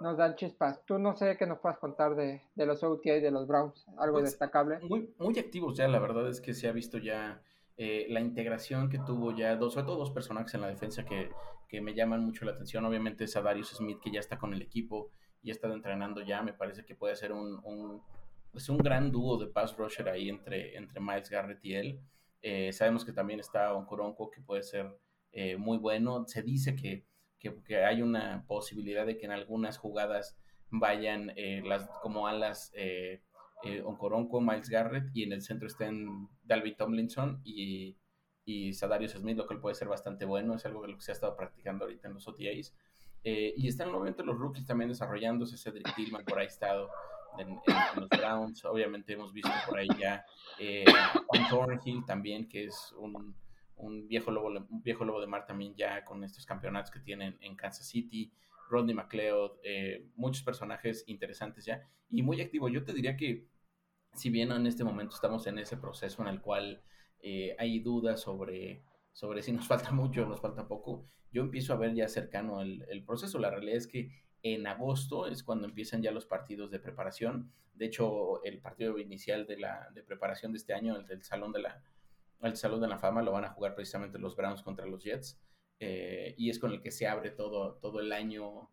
nos 0.00 0.16
dan 0.18 0.34
chispas. 0.34 0.84
Tú 0.84 0.98
no 0.98 1.16
sé 1.16 1.36
qué 1.38 1.46
nos 1.46 1.60
puedas 1.60 1.78
contar 1.78 2.16
de, 2.16 2.42
de 2.56 2.66
los 2.66 2.82
OTA 2.82 3.14
y 3.16 3.20
de 3.20 3.30
los 3.30 3.46
Browns, 3.46 3.86
algo 3.96 4.18
pues, 4.18 4.32
destacable. 4.32 4.80
Muy, 4.80 5.14
muy 5.18 5.38
activos 5.38 5.76
ya, 5.76 5.86
la 5.86 6.00
verdad 6.00 6.28
es 6.28 6.40
que 6.40 6.54
se 6.54 6.66
ha 6.68 6.72
visto 6.72 6.98
ya 6.98 7.40
eh, 7.76 8.06
la 8.08 8.20
integración 8.20 8.90
que 8.90 8.98
tuvo 8.98 9.34
ya, 9.34 9.54
dos, 9.54 9.74
sobre 9.74 9.86
todo 9.86 9.98
dos 9.98 10.10
personajes 10.10 10.52
en 10.54 10.62
la 10.62 10.68
defensa 10.68 11.04
que, 11.04 11.30
que 11.68 11.80
me 11.80 11.94
llaman 11.94 12.24
mucho 12.24 12.44
la 12.44 12.52
atención. 12.52 12.84
Obviamente 12.84 13.24
es 13.24 13.36
a 13.36 13.42
Darius 13.42 13.70
Smith 13.76 14.00
que 14.02 14.10
ya 14.10 14.20
está 14.20 14.38
con 14.38 14.52
el 14.52 14.62
equipo 14.62 15.12
y 15.42 15.50
ha 15.50 15.52
estado 15.52 15.72
entrenando 15.72 16.20
ya, 16.20 16.42
me 16.42 16.52
parece 16.52 16.84
que 16.84 16.96
puede 16.96 17.14
ser 17.14 17.32
un, 17.32 17.60
un, 17.64 18.02
pues 18.50 18.68
un 18.68 18.78
gran 18.78 19.12
dúo 19.12 19.38
de 19.38 19.46
pass 19.46 19.76
rusher 19.76 20.08
ahí 20.08 20.28
entre, 20.28 20.76
entre 20.76 21.00
Miles 21.00 21.30
Garrett 21.30 21.64
y 21.64 21.74
él. 21.74 22.00
Eh, 22.42 22.72
sabemos 22.72 23.04
que 23.04 23.12
también 23.12 23.40
está 23.40 23.72
Onkoronko 23.72 24.30
que 24.30 24.40
puede 24.40 24.62
ser 24.62 24.94
eh, 25.36 25.58
muy 25.58 25.76
bueno. 25.76 26.26
Se 26.26 26.42
dice 26.42 26.74
que, 26.74 27.04
que, 27.38 27.84
hay 27.84 28.00
una 28.00 28.46
posibilidad 28.48 29.04
de 29.04 29.18
que 29.18 29.26
en 29.26 29.32
algunas 29.32 29.76
jugadas 29.76 30.38
vayan 30.70 31.30
eh, 31.36 31.62
las 31.62 31.86
como 32.02 32.26
alas 32.26 32.72
eh, 32.74 33.22
eh, 33.64 33.82
Oncoronco, 33.82 34.40
Miles 34.40 34.70
Garrett 34.70 35.10
y 35.12 35.24
en 35.24 35.32
el 35.32 35.42
centro 35.42 35.68
estén 35.68 36.28
Dalvin 36.42 36.74
Tomlinson 36.74 37.42
y, 37.44 37.98
y 38.46 38.72
Sadarius 38.72 39.12
Smith, 39.12 39.36
lo 39.36 39.46
cual 39.46 39.60
puede 39.60 39.74
ser 39.74 39.88
bastante 39.88 40.24
bueno. 40.24 40.54
Es 40.54 40.64
algo 40.64 40.80
de 40.80 40.88
lo 40.88 40.96
que 40.96 41.02
se 41.02 41.12
ha 41.12 41.14
estado 41.14 41.36
practicando 41.36 41.84
ahorita 41.84 42.08
en 42.08 42.14
los 42.14 42.26
OTAs. 42.26 42.74
y 43.22 43.68
están 43.68 43.90
obviamente 43.90 44.24
los 44.24 44.38
rookies 44.38 44.66
también 44.66 44.88
desarrollándose. 44.88 45.58
Cedric 45.58 45.94
Tillman 45.94 46.24
por 46.24 46.38
ahí 46.38 46.46
estado 46.46 46.88
en, 47.38 47.60
los 47.94 48.08
Browns. 48.08 48.64
Obviamente 48.64 49.12
hemos 49.12 49.34
visto 49.34 49.52
por 49.68 49.78
ahí 49.78 49.88
ya 49.98 50.24
eh, 50.58 50.86
Thornhill 51.50 52.06
también, 52.06 52.48
que 52.48 52.64
es 52.64 52.94
un 52.98 53.36
un 53.76 54.08
viejo 54.08 54.30
lobo, 54.30 54.48
un 54.48 54.82
viejo 54.82 55.04
lobo 55.04 55.20
de 55.20 55.26
mar 55.26 55.46
también 55.46 55.74
ya 55.74 56.04
con 56.04 56.24
estos 56.24 56.46
campeonatos 56.46 56.90
que 56.90 57.00
tienen 57.00 57.36
en 57.40 57.56
Kansas 57.56 57.86
City, 57.86 58.32
Rodney 58.68 58.94
McLeod, 58.94 59.58
eh, 59.62 60.08
muchos 60.16 60.42
personajes 60.42 61.04
interesantes 61.06 61.64
ya 61.64 61.82
y 62.10 62.22
muy 62.22 62.40
activo. 62.40 62.68
Yo 62.68 62.84
te 62.84 62.92
diría 62.92 63.16
que 63.16 63.46
si 64.14 64.30
bien 64.30 64.50
en 64.52 64.66
este 64.66 64.84
momento 64.84 65.14
estamos 65.14 65.46
en 65.46 65.58
ese 65.58 65.76
proceso 65.76 66.22
en 66.22 66.28
el 66.28 66.40
cual 66.40 66.82
eh, 67.20 67.54
hay 67.58 67.80
dudas 67.80 68.20
sobre, 68.20 68.82
sobre 69.12 69.42
si 69.42 69.52
nos 69.52 69.66
falta 69.68 69.92
mucho 69.92 70.22
o 70.22 70.26
nos 70.26 70.40
falta 70.40 70.66
poco, 70.66 71.06
yo 71.30 71.42
empiezo 71.42 71.72
a 71.72 71.76
ver 71.76 71.94
ya 71.94 72.08
cercano 72.08 72.62
el, 72.62 72.84
el 72.88 73.04
proceso. 73.04 73.38
La 73.38 73.50
realidad 73.50 73.76
es 73.76 73.86
que 73.86 74.10
en 74.42 74.66
agosto 74.66 75.26
es 75.26 75.42
cuando 75.42 75.66
empiezan 75.66 76.02
ya 76.02 76.12
los 76.12 76.26
partidos 76.26 76.70
de 76.70 76.78
preparación. 76.78 77.52
De 77.74 77.86
hecho, 77.86 78.42
el 78.42 78.58
partido 78.60 78.98
inicial 78.98 79.46
de 79.46 79.58
la 79.58 79.90
de 79.92 80.02
preparación 80.02 80.52
de 80.52 80.58
este 80.58 80.72
año, 80.72 80.96
el 80.96 81.06
del 81.06 81.22
Salón 81.22 81.52
de 81.52 81.60
la, 81.60 81.82
el 82.42 82.56
Salón 82.56 82.80
de 82.80 82.88
la 82.88 82.98
Fama 82.98 83.22
lo 83.22 83.32
van 83.32 83.44
a 83.44 83.50
jugar 83.50 83.74
precisamente 83.74 84.18
los 84.18 84.36
Browns 84.36 84.62
contra 84.62 84.86
los 84.86 85.02
Jets. 85.02 85.40
Eh, 85.78 86.34
y 86.38 86.50
es 86.50 86.58
con 86.58 86.72
el 86.72 86.80
que 86.80 86.90
se 86.90 87.06
abre 87.06 87.30
todo, 87.30 87.74
todo 87.74 88.00
el 88.00 88.12
año 88.12 88.70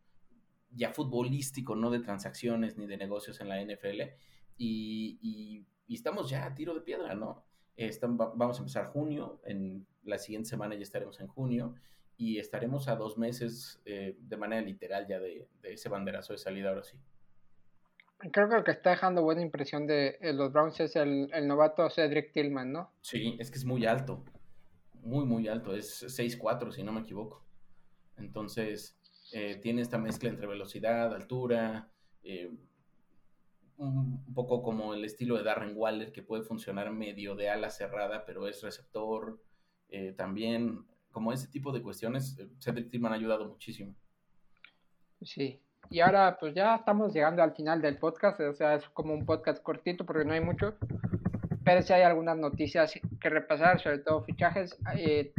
ya 0.72 0.92
futbolístico, 0.92 1.76
no 1.76 1.92
de 1.92 2.00
transacciones 2.00 2.78
ni 2.78 2.88
de 2.88 2.98
negocios 2.98 3.42
en 3.42 3.50
la 3.50 3.62
NFL. 3.62 4.02
Y, 4.58 5.66
estamos 5.88 6.30
ya 6.30 6.46
a 6.46 6.56
tiro 6.56 6.74
de 6.74 6.82
piedra, 6.82 7.14
¿no? 7.14 7.46
vamos 8.36 8.58
a 8.58 8.60
empezar 8.60 8.88
junio, 8.88 9.42
en 9.46 9.86
la 10.04 10.18
siguiente 10.18 10.50
semana 10.50 10.76
ya 10.76 10.82
estaremos 10.82 11.20
en 11.20 11.28
junio 11.28 11.76
y 12.18 12.38
estaremos 12.38 12.88
a 12.88 12.96
dos 12.96 13.18
meses 13.18 13.82
eh, 13.86 14.16
de 14.20 14.38
manera 14.38 14.62
literal 14.62 15.08
ya 15.08 15.20
de, 15.20 15.48
de 15.62 15.74
ese 15.74 15.90
banderazo 15.90 16.34
de 16.34 16.40
salida 16.40 16.70
ahora 16.70 16.84
sí. 16.84 16.98
Creo 18.32 18.48
que 18.50 18.56
el 18.56 18.64
que 18.64 18.72
está 18.72 18.92
dejando 18.92 19.22
buena 19.22 19.42
impresión 19.42 19.86
de 19.86 20.18
los 20.34 20.52
Browns 20.54 20.80
es 20.80 20.96
el, 20.96 21.30
novato 21.46 21.90
Cedric 21.90 22.32
Tillman, 22.32 22.72
¿no? 22.72 22.92
Sí, 23.02 23.36
es 23.40 23.52
que 23.52 23.58
es 23.58 23.66
muy 23.66 23.86
alto. 23.86 24.24
Muy, 25.02 25.26
muy 25.26 25.48
alto. 25.48 25.76
Es 25.76 26.04
6'4, 26.04 26.72
si 26.72 26.84
no 26.84 26.94
me 26.94 27.02
equivoco. 27.02 27.44
Entonces, 28.18 28.98
eh, 29.34 29.60
tiene 29.62 29.82
esta 29.82 29.98
mezcla 29.98 30.30
entre 30.30 30.48
velocidad, 30.48 31.14
altura, 31.14 31.92
eh, 32.24 32.52
un 33.78 34.34
poco 34.34 34.62
como 34.62 34.94
el 34.94 35.04
estilo 35.04 35.36
de 35.36 35.44
Darren 35.44 35.74
Waller, 35.76 36.12
que 36.14 36.22
puede 36.22 36.44
funcionar 36.44 36.92
medio 36.92 37.36
de 37.36 37.50
ala 37.50 37.70
cerrada, 37.70 38.26
pero 38.26 38.48
es 38.48 38.62
receptor. 38.62 39.42
Eh, 39.90 40.14
también, 40.14 40.86
como 41.12 41.34
ese 41.34 41.48
tipo 41.48 41.74
de 41.74 41.82
cuestiones, 41.82 42.38
Cedric 42.60 42.90
Tillman 42.90 43.12
ha 43.12 43.16
ayudado 43.16 43.48
muchísimo. 43.48 43.96
Sí, 45.22 45.63
y 45.90 46.00
ahora 46.00 46.38
pues 46.40 46.54
ya 46.54 46.76
estamos 46.76 47.14
llegando 47.14 47.44
al 47.44 47.54
final 47.54 47.82
del 47.82 47.98
podcast, 47.98 48.40
o 48.40 48.54
sea, 48.54 48.76
es 48.76 48.88
como 48.90 49.14
un 49.14 49.26
podcast 49.26 49.62
cortito 49.62 50.06
porque 50.06 50.26
no 50.26 50.34
hay 50.34 50.42
mucho, 50.42 50.76
pero 51.64 51.82
sí 51.82 51.94
hay 51.94 52.02
algunas 52.02 52.38
noticias 52.38 52.94
que 53.20 53.30
repasar, 53.30 53.80
sobre 53.80 54.00
todo 54.00 54.24
fichajes. 54.24 54.78
Eh, 54.98 55.34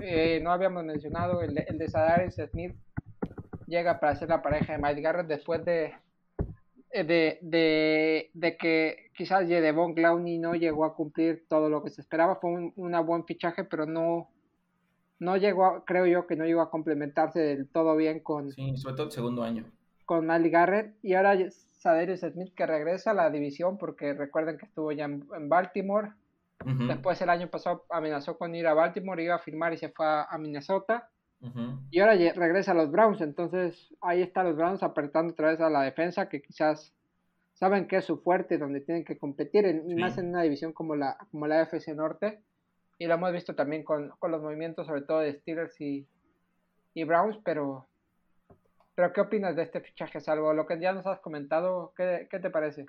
eh, 0.00 0.40
no 0.42 0.50
habíamos 0.50 0.84
mencionado 0.84 1.42
el, 1.42 1.58
el 1.58 1.78
de 1.78 1.88
Sadaris 1.88 2.36
Smith, 2.50 2.74
llega 3.66 4.00
para 4.00 4.16
ser 4.16 4.28
la 4.28 4.42
pareja 4.42 4.72
de 4.72 4.78
Mike 4.78 5.00
Garrett 5.00 5.26
después 5.26 5.64
de, 5.64 5.92
eh, 6.90 7.04
de, 7.04 7.38
de, 7.42 8.30
de 8.32 8.56
que 8.56 9.10
quizás 9.16 9.46
Jedevon 9.46 9.94
Clowney 9.94 10.38
no 10.38 10.54
llegó 10.54 10.84
a 10.84 10.94
cumplir 10.94 11.44
todo 11.48 11.68
lo 11.68 11.82
que 11.82 11.90
se 11.90 12.00
esperaba, 12.00 12.36
fue 12.36 12.50
un 12.50 12.72
una 12.76 13.00
buen 13.00 13.24
fichaje, 13.24 13.64
pero 13.64 13.86
no 13.86 14.30
no 15.20 15.36
llegó, 15.36 15.84
creo 15.84 16.06
yo 16.06 16.28
que 16.28 16.36
no 16.36 16.44
llegó 16.44 16.60
a 16.60 16.70
complementarse 16.70 17.40
del 17.40 17.68
todo 17.68 17.96
bien 17.96 18.20
con... 18.20 18.52
Sí, 18.52 18.76
sobre 18.76 18.94
todo 18.94 19.06
el 19.06 19.12
segundo 19.12 19.42
año 19.42 19.64
con 20.08 20.24
Malik 20.24 20.54
Garrett 20.54 20.94
y 21.02 21.12
ahora 21.12 21.36
Sadarius 21.50 22.20
Smith 22.20 22.54
que 22.54 22.64
regresa 22.64 23.10
a 23.10 23.14
la 23.14 23.28
división 23.28 23.76
porque 23.76 24.14
recuerden 24.14 24.56
que 24.56 24.64
estuvo 24.64 24.90
ya 24.90 25.04
en, 25.04 25.48
Baltimore. 25.50 26.12
Después 26.64 27.20
el 27.20 27.28
año 27.28 27.48
pasado 27.48 27.84
amenazó 27.90 28.38
con 28.38 28.54
ir 28.54 28.66
a 28.66 28.72
Baltimore, 28.72 29.22
iba 29.22 29.34
a 29.34 29.38
firmar 29.38 29.74
y 29.74 29.76
se 29.76 29.90
fue 29.90 30.06
a, 30.06 30.38
Minnesota. 30.38 31.10
Y 31.90 32.00
ahora 32.00 32.14
regresa 32.34 32.72
a 32.72 32.74
los 32.74 32.90
Browns. 32.90 33.20
Entonces 33.20 33.94
ahí 34.00 34.22
están 34.22 34.46
los 34.46 34.56
Browns 34.56 34.82
apretando 34.82 35.34
otra 35.34 35.50
vez 35.50 35.60
a 35.60 35.68
la 35.68 35.82
defensa 35.82 36.30
que 36.30 36.40
quizás 36.40 36.94
saben 37.52 37.86
que 37.86 37.96
es 37.96 38.06
su 38.06 38.16
fuerte, 38.22 38.56
donde 38.56 38.80
tienen 38.80 39.04
que 39.04 39.18
competir, 39.18 39.66
y 39.66 39.94
más 39.94 40.16
en 40.16 40.30
una 40.30 40.40
división 40.40 40.72
como 40.72 40.96
la, 40.96 41.18
como 41.30 41.46
la 41.46 41.60
FC 41.60 41.94
Norte. 41.94 42.40
Y 42.98 43.06
lo 43.06 43.14
hemos 43.14 43.32
visto 43.32 43.54
también 43.54 43.84
con, 43.84 44.10
los 44.22 44.42
movimientos, 44.42 44.86
sobre 44.86 45.02
todo 45.02 45.18
de 45.18 45.34
Steelers 45.34 45.78
y, 45.82 46.08
y 46.94 47.04
Browns, 47.04 47.38
pero 47.44 47.88
pero 48.98 49.12
¿qué 49.12 49.20
opinas 49.20 49.54
de 49.54 49.62
este 49.62 49.80
fichaje, 49.80 50.20
Salvo 50.20 50.52
lo 50.52 50.66
que 50.66 50.80
ya 50.80 50.92
nos 50.92 51.06
has 51.06 51.20
comentado? 51.20 51.94
¿Qué, 51.96 52.26
te 52.28 52.50
parece? 52.50 52.84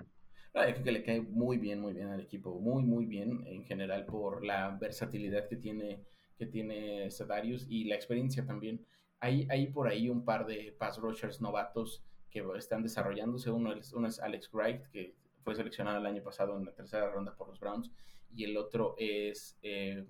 Ah, 0.54 0.66
le 0.66 1.04
cae 1.04 1.20
muy 1.20 1.56
bien, 1.56 1.80
muy 1.80 1.92
bien 1.92 2.08
al 2.08 2.18
equipo, 2.18 2.58
muy, 2.58 2.82
muy 2.82 3.06
bien 3.06 3.44
en 3.46 3.64
general 3.64 4.06
por 4.06 4.44
la 4.44 4.70
versatilidad 4.70 5.46
que 5.46 5.54
tiene, 5.54 6.02
que 6.36 6.46
tiene 6.46 7.08
Sedarius 7.12 7.64
y 7.68 7.84
la 7.84 7.94
experiencia 7.94 8.44
también. 8.44 8.84
Hay, 9.20 9.46
hay 9.50 9.68
por 9.68 9.86
ahí 9.86 10.08
un 10.08 10.24
par 10.24 10.46
de 10.46 10.74
pass 10.76 10.98
rushers 10.98 11.40
novatos 11.40 12.02
que 12.28 12.44
están 12.56 12.82
desarrollándose. 12.82 13.52
Uno 13.52 13.72
es, 13.72 13.92
uno 13.92 14.08
es 14.08 14.18
Alex 14.18 14.50
Wright, 14.52 14.88
que 14.88 15.14
fue 15.44 15.54
seleccionado 15.54 15.98
el 15.98 16.06
año 16.06 16.24
pasado 16.24 16.58
en 16.58 16.64
la 16.64 16.72
tercera 16.72 17.08
ronda 17.08 17.36
por 17.36 17.46
los 17.46 17.60
Browns, 17.60 17.88
y 18.34 18.42
el 18.42 18.56
otro 18.56 18.96
es 18.98 19.60
eh, 19.62 20.04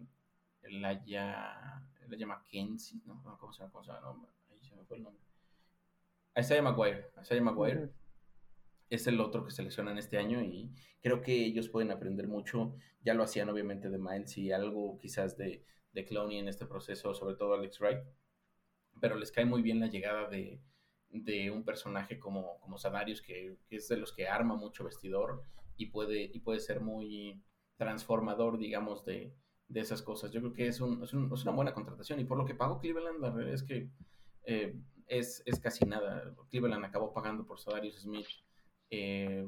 Laia, 0.63 1.85
Mackenzie, 2.27 3.03
¿no? 3.05 3.23
¿Cómo 3.39 3.53
se 3.53 3.59
llama? 3.59 3.73
¿Cómo 3.73 3.85
se 3.85 3.93
llama? 3.93 4.17
Ahí 4.51 4.63
se 4.63 4.75
me 4.75 4.85
fue 4.87 4.97
el 4.97 5.03
nombre. 5.03 5.30
Isaiah 6.41 6.63
Maguire. 6.63 7.11
Isaiah 7.21 7.43
Maguire 7.43 7.91
es 8.89 9.07
el 9.07 9.21
otro 9.21 9.45
que 9.45 9.53
seleccionan 9.53 9.99
este 9.99 10.19
año 10.19 10.43
y 10.43 10.73
creo 11.01 11.23
que 11.23 11.45
ellos 11.45 11.69
pueden 11.69 11.91
aprender 11.91 12.27
mucho. 12.27 12.75
Ya 13.03 13.15
lo 13.15 13.23
hacían 13.23 13.49
obviamente 13.49 13.89
de 13.89 13.99
Miles 13.99 14.37
y 14.39 14.53
algo 14.53 14.99
quizás 14.99 15.37
de, 15.37 15.65
de 15.93 16.05
Clowney 16.05 16.39
en 16.39 16.49
este 16.49 16.67
proceso, 16.67 17.15
sobre 17.15 17.37
todo 17.37 17.55
Alex 17.55 17.81
Wright. 17.81 18.01
pero 19.01 19.17
les 19.17 19.33
cae 19.33 19.45
muy 19.45 19.63
bien 19.63 19.81
la 19.81 19.87
llegada 19.87 20.29
de, 20.29 20.61
de 21.11 21.51
un 21.51 21.65
personaje 21.65 22.19
como, 22.19 22.59
como 22.61 22.79
Sadarius, 22.79 23.23
que, 23.23 23.57
es 23.71 23.89
de 23.89 23.97
los 23.97 24.13
que 24.13 24.29
arma 24.29 24.57
mucho 24.57 24.85
vestidor 24.85 25.43
y 25.77 25.87
puede, 25.87 26.31
y 26.33 26.41
puede 26.41 26.61
ser 26.61 26.81
muy 26.81 27.43
transformador, 27.77 28.59
digamos, 28.59 29.05
de, 29.05 29.35
de 29.69 29.81
esas 29.81 30.03
cosas. 30.03 30.31
Yo 30.33 30.41
creo 30.41 30.53
que 30.53 30.67
es, 30.67 30.81
un, 30.81 31.03
es, 31.03 31.13
una 31.15 31.53
buena 31.53 31.73
contratación 31.73 32.21
y 32.21 32.25
por 32.25 32.39
lo 32.39 32.45
que 32.45 32.55
pagó 32.55 32.79
Cleveland, 32.79 33.21
la 33.21 33.31
verdad 33.31 33.55
es 33.55 33.63
que 33.63 33.91
eh, 34.45 34.79
es, 35.11 35.43
es, 35.45 35.61
casi 35.61 35.85
nada. 35.85 36.35
Cleveland 36.49 36.85
acabó 36.85 37.13
pagando 37.13 37.45
por 37.45 37.59
Sadarius 37.59 38.01
Smith, 38.01 38.29
eh, 38.91 39.47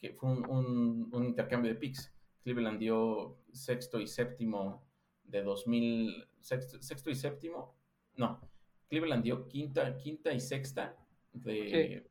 que 0.00 0.14
fue 0.14 0.30
un, 0.30 1.08
un, 1.12 1.24
intercambio 1.24 1.72
de 1.72 1.78
picks. 1.78 2.12
Cleveland 2.42 2.78
dio 2.78 3.38
sexto 3.52 4.00
y 4.00 4.06
séptimo 4.06 4.84
de 5.24 5.42
2000, 5.42 6.26
sexto, 6.40 6.80
sexto 6.80 7.10
y 7.10 7.14
séptimo, 7.14 7.76
no, 8.16 8.40
Cleveland 8.88 9.22
dio 9.22 9.48
quinta, 9.48 9.96
quinta 9.96 10.32
y 10.32 10.40
sexta 10.40 10.96
de, 11.32 12.08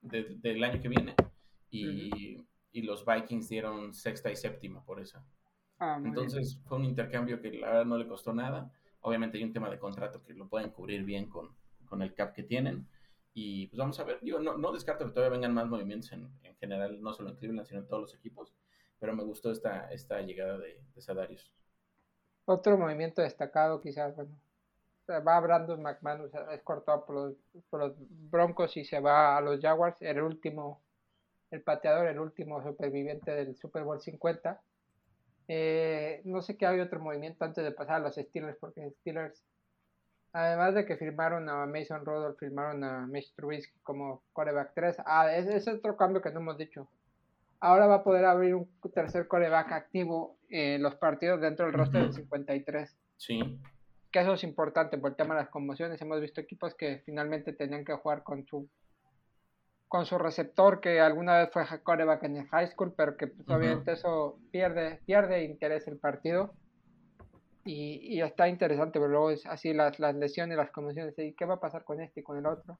del 0.00 0.64
año 0.64 0.80
que 0.80 0.88
viene 0.88 1.14
y, 1.70 2.44
y, 2.72 2.82
los 2.82 3.04
Vikings 3.04 3.48
dieron 3.48 3.92
sexta 3.92 4.30
y 4.30 4.36
séptima 4.36 4.84
por 4.84 5.00
eso. 5.00 5.22
Ah, 5.78 6.00
Entonces 6.02 6.60
fue 6.66 6.78
un 6.78 6.84
intercambio 6.84 7.40
que 7.40 7.52
la 7.52 7.68
verdad 7.68 7.84
no 7.84 7.98
le 7.98 8.06
costó 8.06 8.32
nada. 8.32 8.72
Obviamente 9.00 9.38
hay 9.38 9.44
un 9.44 9.52
tema 9.52 9.68
de 9.68 9.78
contrato 9.78 10.22
que 10.22 10.34
lo 10.34 10.48
pueden 10.48 10.70
cubrir 10.70 11.04
bien 11.04 11.28
con, 11.28 11.54
con 11.94 12.02
el 12.02 12.12
cap 12.12 12.34
que 12.34 12.42
tienen. 12.42 12.88
Y 13.34 13.68
pues 13.68 13.78
vamos 13.78 13.98
a 14.00 14.04
ver, 14.04 14.18
yo 14.22 14.40
no, 14.40 14.72
descarto 14.72 15.04
que 15.04 15.12
todavía 15.12 15.36
vengan 15.36 15.54
más 15.54 15.66
movimientos 15.66 16.10
en, 16.12 16.28
en, 16.42 16.56
general, 16.56 17.00
no 17.00 17.12
solo 17.12 17.30
en 17.30 17.36
Cleveland, 17.36 17.66
sino 17.66 17.80
en 17.80 17.86
todos 17.86 18.02
los 18.02 18.14
equipos, 18.14 18.52
pero 18.98 19.14
me 19.14 19.22
gustó 19.22 19.52
esta, 19.52 19.92
esta 19.92 20.20
llegada 20.22 20.58
de, 20.58 20.80
de 20.94 21.00
Sadarius. 21.00 21.52
Otro 22.46 22.76
movimiento 22.76 23.22
destacado 23.22 23.80
quizás, 23.80 24.14
bueno, 24.16 24.36
va 25.08 25.40
Brandon 25.40 25.80
McManus, 25.80 26.32
es 26.52 26.62
cortado 26.62 27.04
por 27.06 27.14
los, 27.14 27.34
los 27.72 27.94
Broncos 28.30 28.76
y 28.76 28.84
se 28.84 29.00
va 29.00 29.36
a 29.36 29.40
los 29.40 29.60
Jaguars, 29.60 30.00
el 30.02 30.20
último, 30.20 30.82
el 31.50 31.62
pateador, 31.62 32.06
el 32.08 32.18
último 32.18 32.62
superviviente 32.62 33.30
del 33.32 33.56
Super 33.56 33.84
Bowl 33.84 34.00
50. 34.00 34.60
Eh, 35.46 36.22
no 36.24 36.42
sé 36.42 36.56
qué 36.56 36.66
hay 36.66 36.80
otro 36.80 37.00
movimiento 37.00 37.44
antes 37.44 37.62
de 37.62 37.72
pasar 37.72 37.96
a 37.96 37.98
los 38.00 38.14
Steelers, 38.14 38.56
porque 38.58 38.90
Steelers, 39.00 39.44
además 40.34 40.74
de 40.74 40.84
que 40.84 40.98
firmaron 40.98 41.48
a 41.48 41.64
Mason 41.64 42.04
Rudolph, 42.04 42.38
firmaron 42.38 42.84
a 42.84 43.06
Mitch 43.06 43.34
Trubisky 43.34 43.78
como 43.82 44.22
coreback 44.34 44.72
3. 44.74 44.96
Ah, 45.06 45.34
ese 45.34 45.56
es 45.56 45.66
otro 45.66 45.96
cambio 45.96 46.20
que 46.20 46.30
no 46.30 46.40
hemos 46.40 46.58
dicho. 46.58 46.86
Ahora 47.60 47.86
va 47.86 47.96
a 47.96 48.04
poder 48.04 48.26
abrir 48.26 48.54
un 48.54 48.68
tercer 48.92 49.26
coreback 49.26 49.72
activo 49.72 50.36
en 50.50 50.82
los 50.82 50.96
partidos 50.96 51.40
dentro 51.40 51.64
del 51.64 51.74
roster 51.74 52.02
del 52.02 52.12
53. 52.12 52.94
Sí 53.16 53.58
que 54.14 54.20
eso 54.20 54.34
es 54.34 54.44
importante 54.44 54.96
por 54.96 55.10
el 55.10 55.16
tema 55.16 55.34
de 55.34 55.40
las 55.40 55.50
conmociones. 55.50 56.00
Hemos 56.00 56.20
visto 56.20 56.40
equipos 56.40 56.76
que 56.76 57.02
finalmente 57.04 57.52
tenían 57.52 57.84
que 57.84 57.94
jugar 57.94 58.22
con 58.22 58.46
su 58.46 58.68
con 59.88 60.06
su 60.06 60.18
receptor 60.18 60.80
que 60.80 61.00
alguna 61.00 61.38
vez 61.38 61.50
fue 61.52 61.64
coreback 61.82 62.22
en 62.22 62.36
el 62.36 62.46
high 62.46 62.68
school, 62.68 62.94
pero 62.96 63.16
que 63.16 63.26
pues, 63.26 63.48
obviamente 63.48 63.90
eso 63.90 64.38
pierde, 64.52 65.00
pierde 65.04 65.42
interés 65.42 65.88
el 65.88 65.98
partido. 65.98 66.54
Y, 67.64 68.20
está 68.20 68.48
interesante, 68.48 68.98
pero 68.98 69.08
luego 69.08 69.30
es 69.30 69.46
así 69.46 69.72
las, 69.72 69.98
lesiones, 69.98 70.56
las 70.56 70.70
conmociones, 70.70 71.18
y 71.18 71.34
qué 71.34 71.46
va 71.46 71.54
a 71.54 71.60
pasar 71.60 71.84
con 71.84 72.00
este 72.00 72.20
y 72.20 72.22
con 72.22 72.36
el 72.36 72.46
otro. 72.46 72.78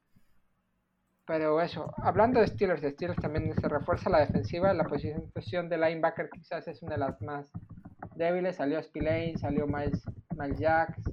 Pero 1.27 1.61
eso, 1.63 1.95
hablando 1.97 2.41
de 2.41 2.49
Steelers, 2.49 2.83
Steelers 2.83 3.19
también 3.21 3.55
se 3.55 3.67
refuerza 3.67 4.11
la 4.11 4.21
defensiva, 4.21 4.75
la 4.75 4.85
posición 4.85 5.71
de 5.71 5.79
linebacker 5.79 6.29
quizás 6.29 6.69
es 6.69 6.83
una 6.83 6.95
de 6.95 6.99
las 6.99 7.23
más 7.23 7.51
débiles, 8.15 8.57
salió 8.57 8.83
Spillane, 8.83 9.39
salió 9.39 9.67
Miles, 9.67 10.05
Miles 10.37 10.59
Jacks, 10.59 11.11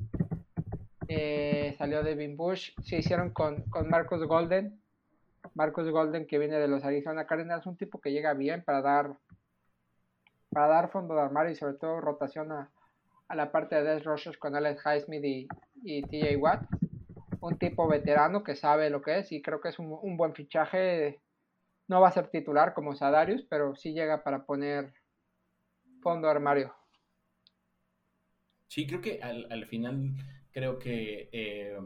eh, 1.08 1.74
salió 1.78 2.04
Devin 2.04 2.36
Bush, 2.36 2.72
se 2.84 2.98
hicieron 2.98 3.30
con, 3.32 3.64
con 3.70 3.88
Marcus 3.90 4.26
Golden, 4.26 4.82
Marcus 5.54 5.90
Golden 5.90 6.28
que 6.28 6.40
viene 6.40 6.58
de 6.58 6.68
los 6.68 6.84
Arizona 6.84 7.26
Cardinals, 7.26 7.66
un 7.66 7.78
tipo 7.78 8.02
que 8.02 8.12
llega 8.12 8.34
bien 8.34 8.64
para 8.64 8.82
dar 8.82 9.16
para 10.50 10.68
dar 10.68 10.92
fondo 10.92 11.16
de 11.16 11.22
armario 11.22 11.54
y 11.54 11.56
sobre 11.56 11.76
todo 11.76 12.02
rotación 12.02 12.52
a, 12.52 12.70
la 13.36 13.52
parte 13.52 13.76
de 13.76 13.84
Des 13.84 14.04
Rushers 14.04 14.38
con 14.38 14.56
Alex 14.56 14.84
Highsmith 14.86 15.24
y, 15.24 15.48
y 15.84 16.02
TJ 16.04 16.38
Watt. 16.38 16.66
Un 17.40 17.58
tipo 17.58 17.88
veterano 17.88 18.44
que 18.44 18.56
sabe 18.56 18.90
lo 18.90 19.02
que 19.02 19.20
es 19.20 19.32
y 19.32 19.42
creo 19.42 19.62
que 19.62 19.70
es 19.70 19.80
un, 19.80 19.98
un 20.02 20.18
buen 20.18 20.36
fichaje. 20.36 21.22
No 21.88 22.02
va 22.02 22.10
a 22.10 22.12
ser 22.12 22.28
titular 22.28 22.74
como 22.74 22.96
Sadarius, 22.96 23.44
pero 23.50 23.76
sí 23.76 23.94
llega 23.94 24.24
para 24.24 24.46
poner 24.46 24.94
fondo 26.02 26.30
armario. 26.30 26.74
Sí, 28.68 28.88
creo 28.88 29.02
que 29.02 29.20
al, 29.22 29.52
al 29.52 29.66
final 29.66 30.16
creo 30.52 30.80
que 30.80 31.30
eh, 31.32 31.78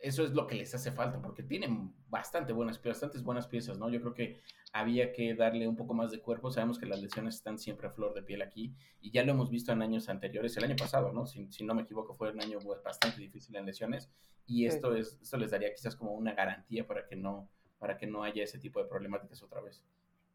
eso 0.00 0.24
es 0.24 0.32
lo 0.32 0.46
que 0.46 0.54
les 0.54 0.74
hace 0.74 0.92
falta, 0.92 1.20
porque 1.20 1.42
tienen 1.42 1.92
bastante 2.14 2.52
buenas, 2.52 2.80
bastantes 2.80 3.24
buenas 3.24 3.48
piezas, 3.48 3.76
¿no? 3.76 3.88
Yo 3.88 4.00
creo 4.00 4.14
que 4.14 4.40
había 4.72 5.12
que 5.12 5.34
darle 5.34 5.66
un 5.66 5.74
poco 5.74 5.94
más 5.94 6.12
de 6.12 6.20
cuerpo. 6.20 6.48
Sabemos 6.48 6.78
que 6.78 6.86
las 6.86 7.02
lesiones 7.02 7.34
están 7.34 7.58
siempre 7.58 7.88
a 7.88 7.90
flor 7.90 8.14
de 8.14 8.22
piel 8.22 8.40
aquí, 8.40 8.72
y 9.00 9.10
ya 9.10 9.24
lo 9.24 9.32
hemos 9.32 9.50
visto 9.50 9.72
en 9.72 9.82
años 9.82 10.08
anteriores, 10.08 10.56
el 10.56 10.62
año 10.62 10.76
pasado, 10.76 11.12
¿no? 11.12 11.26
Si, 11.26 11.64
no 11.64 11.74
me 11.74 11.82
equivoco, 11.82 12.14
fue 12.14 12.30
un 12.30 12.40
año 12.40 12.60
bastante 12.84 13.20
difícil 13.20 13.56
en 13.56 13.66
lesiones, 13.66 14.12
y 14.46 14.64
esto, 14.64 14.94
es, 14.94 15.18
esto 15.20 15.36
les 15.38 15.50
daría 15.50 15.74
quizás 15.74 15.96
como 15.96 16.12
una 16.12 16.34
garantía 16.34 16.86
para 16.86 17.04
que 17.04 17.16
no, 17.16 17.48
para 17.80 17.98
que 17.98 18.06
no 18.06 18.22
haya 18.22 18.44
ese 18.44 18.60
tipo 18.60 18.80
de 18.80 18.88
problemáticas 18.88 19.42
otra 19.42 19.60
vez. 19.60 19.82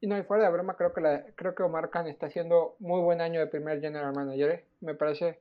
Y 0.02 0.08
no, 0.08 0.18
y 0.18 0.24
fuera 0.24 0.44
de 0.44 0.52
broma, 0.52 0.76
creo 0.76 0.92
que, 0.92 1.00
la, 1.00 1.26
creo 1.36 1.56
que 1.56 1.64
Omar 1.64 1.90
Khan 1.90 2.08
está 2.08 2.26
haciendo 2.26 2.76
muy 2.80 3.00
buen 3.00 3.22
año 3.22 3.40
de 3.40 3.48
primer 3.48 3.80
general 3.80 4.14
manager. 4.14 4.52
¿eh? 4.52 4.66
Me 4.82 4.96
parece 4.96 5.40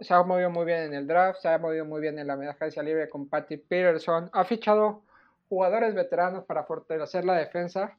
se 0.00 0.12
ha 0.12 0.22
movido 0.22 0.50
muy 0.50 0.66
bien 0.66 0.82
en 0.82 0.94
el 0.94 1.06
draft, 1.06 1.40
se 1.40 1.48
ha 1.48 1.58
movido 1.58 1.84
muy 1.84 2.00
bien 2.00 2.18
en 2.18 2.26
la 2.26 2.34
agencia 2.50 2.82
libre 2.82 3.08
con 3.08 3.28
Patty 3.28 3.56
Peterson, 3.56 4.28
ha 4.32 4.44
fichado 4.44 5.02
jugadores 5.48 5.94
veteranos 5.94 6.44
para 6.44 6.64
fortalecer 6.64 7.24
la 7.24 7.34
defensa, 7.34 7.96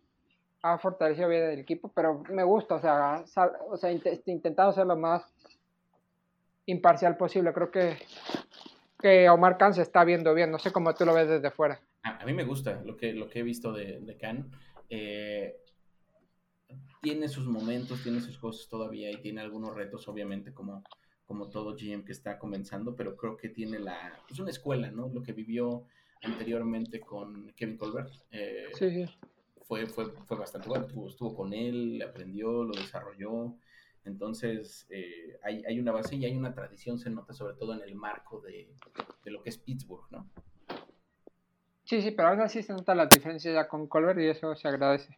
ha 0.62 0.78
fortalecido 0.78 1.30
bien 1.30 1.44
el 1.44 1.60
equipo, 1.60 1.92
pero 1.94 2.24
me 2.30 2.44
gusta, 2.44 2.76
o 2.76 2.82
sea, 2.82 3.24
o 3.70 3.78
sea 3.78 3.92
intentando 3.92 4.72
ser 4.74 4.86
lo 4.86 4.98
más 4.98 5.24
imparcial 6.66 7.16
posible. 7.16 7.54
Creo 7.54 7.72
que, 7.72 7.98
que 9.00 9.30
Omar 9.30 9.58
Khan 9.58 9.74
se 9.74 9.82
está 9.82 10.04
viendo 10.04 10.34
bien, 10.34 10.52
no 10.52 10.60
sé 10.60 10.72
cómo 10.72 10.94
tú 10.94 11.06
lo 11.06 11.14
ves 11.14 11.30
desde 11.30 11.52
fuera. 11.52 11.80
A, 12.04 12.26
mí 12.26 12.34
me 12.34 12.44
gusta 12.44 12.82
lo 12.84 12.98
que, 12.98 13.14
lo 13.14 13.30
que 13.30 13.40
he 13.40 13.44
visto 13.44 13.72
de, 13.72 14.00
de 14.00 14.18
Khan. 14.18 14.52
Eh, 14.90 15.58
tiene 17.02 17.28
sus 17.28 17.46
momentos, 17.46 18.04
tiene 18.04 18.20
sus 18.20 18.38
cosas 18.38 18.68
todavía 18.68 19.12
y 19.12 19.18
tiene 19.18 19.42
algunos 19.42 19.76
retos, 19.76 20.08
obviamente, 20.08 20.54
como 20.54 20.84
como 21.28 21.50
todo 21.50 21.76
GM 21.76 22.06
que 22.06 22.14
está 22.14 22.40
comenzando, 22.40 22.96
pero 22.96 23.18
creo 23.18 23.36
que 23.36 23.50
tiene 23.50 23.80
la, 23.80 24.08
es 24.08 24.24
pues, 24.30 24.40
una 24.40 24.50
escuela, 24.50 24.90
¿no? 24.92 25.10
Lo 25.10 25.22
que 25.22 25.34
vivió 25.34 25.84
anteriormente 26.24 27.00
con 27.00 27.52
Kevin 27.56 27.78
Colbert. 27.78 28.12
Eh, 28.32 28.68
sí. 28.74 29.06
Fue, 29.68 29.86
fue, 29.88 30.12
fue 30.12 30.38
bastante 30.38 30.70
bueno, 30.70 30.88
estuvo, 31.08 31.36
con 31.36 31.54
él, 31.54 32.02
aprendió, 32.02 32.64
lo 32.64 32.74
desarrolló. 32.74 33.56
Entonces, 34.06 34.88
eh, 34.90 35.38
hay, 35.44 35.64
hay, 35.66 35.80
una 35.80 35.92
base 35.92 36.16
y 36.16 36.24
hay 36.24 36.38
una 36.38 36.54
tradición, 36.54 36.98
se 36.98 37.10
nota 37.10 37.34
sobre 37.34 37.56
todo 37.56 37.74
en 37.74 37.82
el 37.82 37.96
marco 37.96 38.40
de, 38.40 38.74
de 39.26 39.32
lo 39.32 39.44
que 39.44 39.50
es 39.50 39.58
Pittsburgh, 39.58 40.06
¿no? 40.10 40.30
Sí, 41.84 42.02
sí, 42.02 42.12
pero 42.12 42.30
aún 42.30 42.42
así 42.42 42.64
se 42.64 42.74
nota 42.74 42.96
la 42.96 43.08
diferencia 43.08 43.52
ya 43.52 43.68
con 43.68 43.88
Colbert 43.88 44.20
y 44.20 44.28
eso 44.28 44.56
se 44.56 44.68
agradece. 44.68 45.18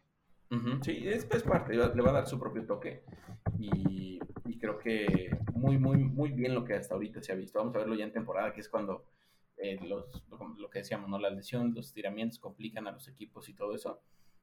Sí, 0.82 1.02
es, 1.06 1.28
es 1.30 1.42
parte, 1.44 1.74
le 1.74 2.02
va 2.02 2.10
a 2.10 2.12
dar 2.12 2.26
su 2.26 2.38
propio 2.38 2.66
toque 2.66 3.04
y, 3.56 4.18
y 4.46 4.58
creo 4.58 4.78
que 4.78 5.30
muy, 5.54 5.78
muy, 5.78 5.98
muy 5.98 6.32
bien 6.32 6.54
lo 6.54 6.64
que 6.64 6.74
hasta 6.74 6.94
ahorita 6.94 7.22
se 7.22 7.32
ha 7.32 7.36
visto. 7.36 7.58
Vamos 7.58 7.74
a 7.76 7.78
verlo 7.78 7.94
ya 7.94 8.04
en 8.04 8.12
temporada, 8.12 8.52
que 8.52 8.60
es 8.60 8.68
cuando 8.68 9.04
eh, 9.62 9.78
los, 9.82 10.24
lo, 10.58 10.70
que 10.70 10.80
decíamos, 10.80 11.08
¿no? 11.08 11.18
Las 11.18 11.32
lesiones, 11.32 11.74
los 11.74 11.88
estiramientos 11.88 12.38
complican 12.38 12.86
a 12.86 12.92
los 12.92 13.08
equipos 13.08 13.48
y 13.48 13.54
todo 13.54 13.74
eso. 13.74 14.00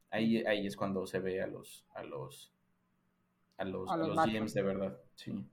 Ahí, 0.09 0.38
ahí 0.45 0.65
es 0.68 0.78
cuando 0.78 1.05
se 1.05 1.20
ve 1.20 1.41
a 1.41 1.47
los, 1.47 1.86
a 1.93 2.03
los, 2.03 2.53
a 3.57 3.65
los, 3.65 3.89
a 3.89 3.97
los, 3.97 4.15
GMs 4.15 4.53
de 4.53 4.63
verdad, 4.63 4.97
sí. 5.15 5.45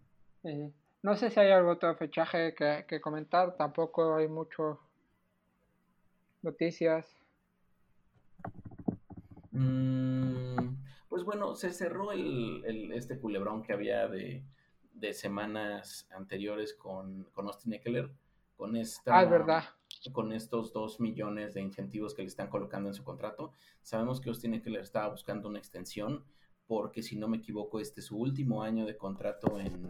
No 1.02 1.16
sé 1.16 1.30
si 1.30 1.40
hay 1.40 1.50
algún 1.50 1.72
otro 1.72 1.94
fechaje 1.96 2.54
que, 2.54 2.84
que 2.86 3.00
comentar, 3.00 3.56
tampoco 3.56 4.14
hay 4.14 4.28
mucho 4.28 4.80
noticias. 6.42 7.16
Mm, 9.50 10.76
pues 11.08 11.24
bueno, 11.24 11.54
se 11.54 11.72
cerró 11.72 12.12
el, 12.12 12.62
el, 12.66 12.92
este 12.92 13.18
culebrón 13.18 13.62
que 13.62 13.72
había 13.72 14.08
de, 14.08 14.44
de 14.92 15.12
semanas 15.14 16.08
anteriores 16.10 16.74
con, 16.74 17.24
con 17.32 17.46
Austin 17.46 17.74
Eckler, 17.74 18.10
con 18.56 18.76
esta... 18.76 19.18
Ah, 19.18 19.24
verdad. 19.24 19.64
Con 20.12 20.32
estos 20.32 20.72
dos 20.72 21.00
millones 21.00 21.54
de 21.54 21.62
incentivos 21.62 22.14
que 22.14 22.22
le 22.22 22.28
están 22.28 22.48
colocando 22.48 22.88
en 22.88 22.94
su 22.94 23.04
contrato. 23.04 23.52
Sabemos 23.82 24.20
que 24.20 24.28
Austin 24.28 24.54
Eckler 24.54 24.82
estaba 24.82 25.08
buscando 25.08 25.48
una 25.48 25.58
extensión 25.58 26.24
porque 26.66 27.02
si 27.02 27.16
no 27.16 27.28
me 27.28 27.38
equivoco 27.38 27.80
este 27.80 28.00
es 28.00 28.06
su 28.06 28.18
último 28.18 28.62
año 28.62 28.86
de 28.86 28.96
contrato 28.96 29.58
en, 29.58 29.88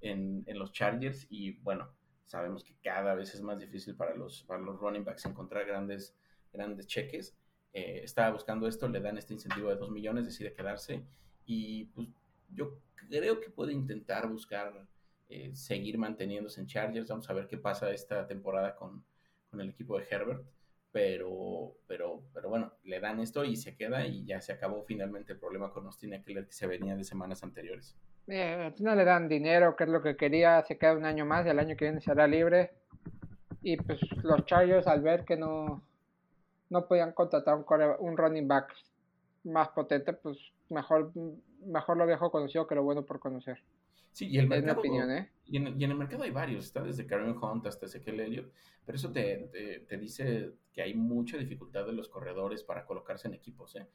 en, 0.00 0.58
los 0.58 0.72
Chargers 0.72 1.26
y 1.28 1.52
bueno, 1.60 1.90
sabemos 2.26 2.64
que 2.64 2.74
cada 2.82 3.14
vez 3.14 3.34
es 3.34 3.42
más 3.42 3.58
difícil 3.58 3.96
para 3.96 4.14
los, 4.14 4.42
para 4.44 4.60
los 4.60 4.78
running 4.80 5.04
backs 5.04 5.26
encontrar 5.26 5.66
grandes, 5.66 6.16
grandes 6.52 6.86
cheques. 6.86 7.36
Eh, 7.72 8.00
estaba 8.02 8.32
buscando 8.32 8.66
esto, 8.66 8.88
le 8.88 9.00
dan 9.00 9.18
este 9.18 9.34
incentivo 9.34 9.68
de 9.68 9.76
dos 9.76 9.90
millones, 9.90 10.24
decide 10.24 10.54
quedarse 10.54 11.04
y 11.44 11.86
pues 11.86 12.08
yo 12.48 12.78
creo 13.08 13.40
que 13.40 13.50
puede 13.50 13.72
intentar 13.72 14.28
buscar 14.28 14.86
eh, 15.30 15.54
seguir 15.54 15.96
manteniéndose 15.96 16.60
en 16.60 16.66
Chargers. 16.66 17.08
Vamos 17.08 17.30
a 17.30 17.32
ver 17.32 17.46
qué 17.46 17.56
pasa 17.56 17.90
esta 17.90 18.26
temporada 18.26 18.74
con, 18.74 19.04
con 19.48 19.60
el 19.60 19.70
equipo 19.70 19.96
de 19.96 20.04
Herbert, 20.10 20.44
pero, 20.90 21.76
pero, 21.86 22.22
pero 22.34 22.48
bueno, 22.48 22.72
le 22.82 22.98
dan 22.98 23.20
esto 23.20 23.44
y 23.44 23.54
se 23.56 23.76
queda 23.76 24.04
y 24.06 24.24
ya 24.24 24.40
se 24.40 24.52
acabó 24.52 24.82
finalmente 24.82 25.32
el 25.32 25.38
problema 25.38 25.72
con 25.72 25.86
Austin 25.86 26.14
Eckler 26.14 26.46
que 26.46 26.52
se 26.52 26.66
venía 26.66 26.96
de 26.96 27.04
semanas 27.04 27.44
anteriores. 27.44 27.96
Eh, 28.26 28.74
no 28.80 28.94
le 28.94 29.04
dan 29.04 29.28
dinero, 29.28 29.76
que 29.76 29.84
es 29.84 29.90
lo 29.90 30.02
que 30.02 30.16
quería, 30.16 30.62
se 30.62 30.76
queda 30.78 30.96
un 30.96 31.04
año 31.04 31.24
más 31.24 31.46
y 31.46 31.50
el 31.50 31.58
año 31.58 31.76
que 31.76 31.84
viene 31.84 32.00
será 32.00 32.26
libre. 32.26 32.72
Y 33.62 33.76
pues 33.76 34.00
los 34.22 34.44
Chargers 34.46 34.86
al 34.86 35.00
ver 35.00 35.24
que 35.24 35.36
no, 35.36 35.82
no 36.70 36.86
podían 36.88 37.12
contratar 37.12 37.54
un, 37.54 37.64
un 38.00 38.16
running 38.16 38.48
back 38.48 38.72
más 39.44 39.68
potente, 39.68 40.12
pues 40.12 40.38
mejor, 40.70 41.12
mejor 41.64 41.96
lo 41.96 42.06
viejo 42.06 42.30
conocido 42.30 42.66
que 42.66 42.74
lo 42.74 42.82
bueno 42.82 43.04
por 43.04 43.20
conocer. 43.20 43.62
Sí, 44.12 44.28
y 44.28 44.38
el 44.38 44.48
mercado. 44.48 44.80
opinión, 44.80 45.10
¿eh? 45.10 45.30
Y 45.46 45.56
en, 45.56 45.80
y 45.80 45.84
en, 45.84 45.90
el 45.90 45.96
mercado 45.96 46.22
hay 46.22 46.30
varios, 46.30 46.64
está 46.64 46.82
desde 46.82 47.06
Karen 47.06 47.36
Hunt 47.36 47.66
hasta 47.66 47.86
Ezequiel 47.86 48.20
Elliott, 48.20 48.52
pero 48.84 48.96
eso 48.96 49.10
te, 49.10 49.82
te, 49.88 49.96
dice 49.98 50.52
que 50.72 50.82
hay 50.82 50.94
mucha 50.94 51.36
dificultad 51.38 51.86
de 51.86 51.92
los 51.92 52.08
corredores 52.08 52.62
para 52.62 52.86
colocarse 52.86 53.26
en 53.28 53.34
equipos. 53.34 53.76
¿eh? 53.76 53.86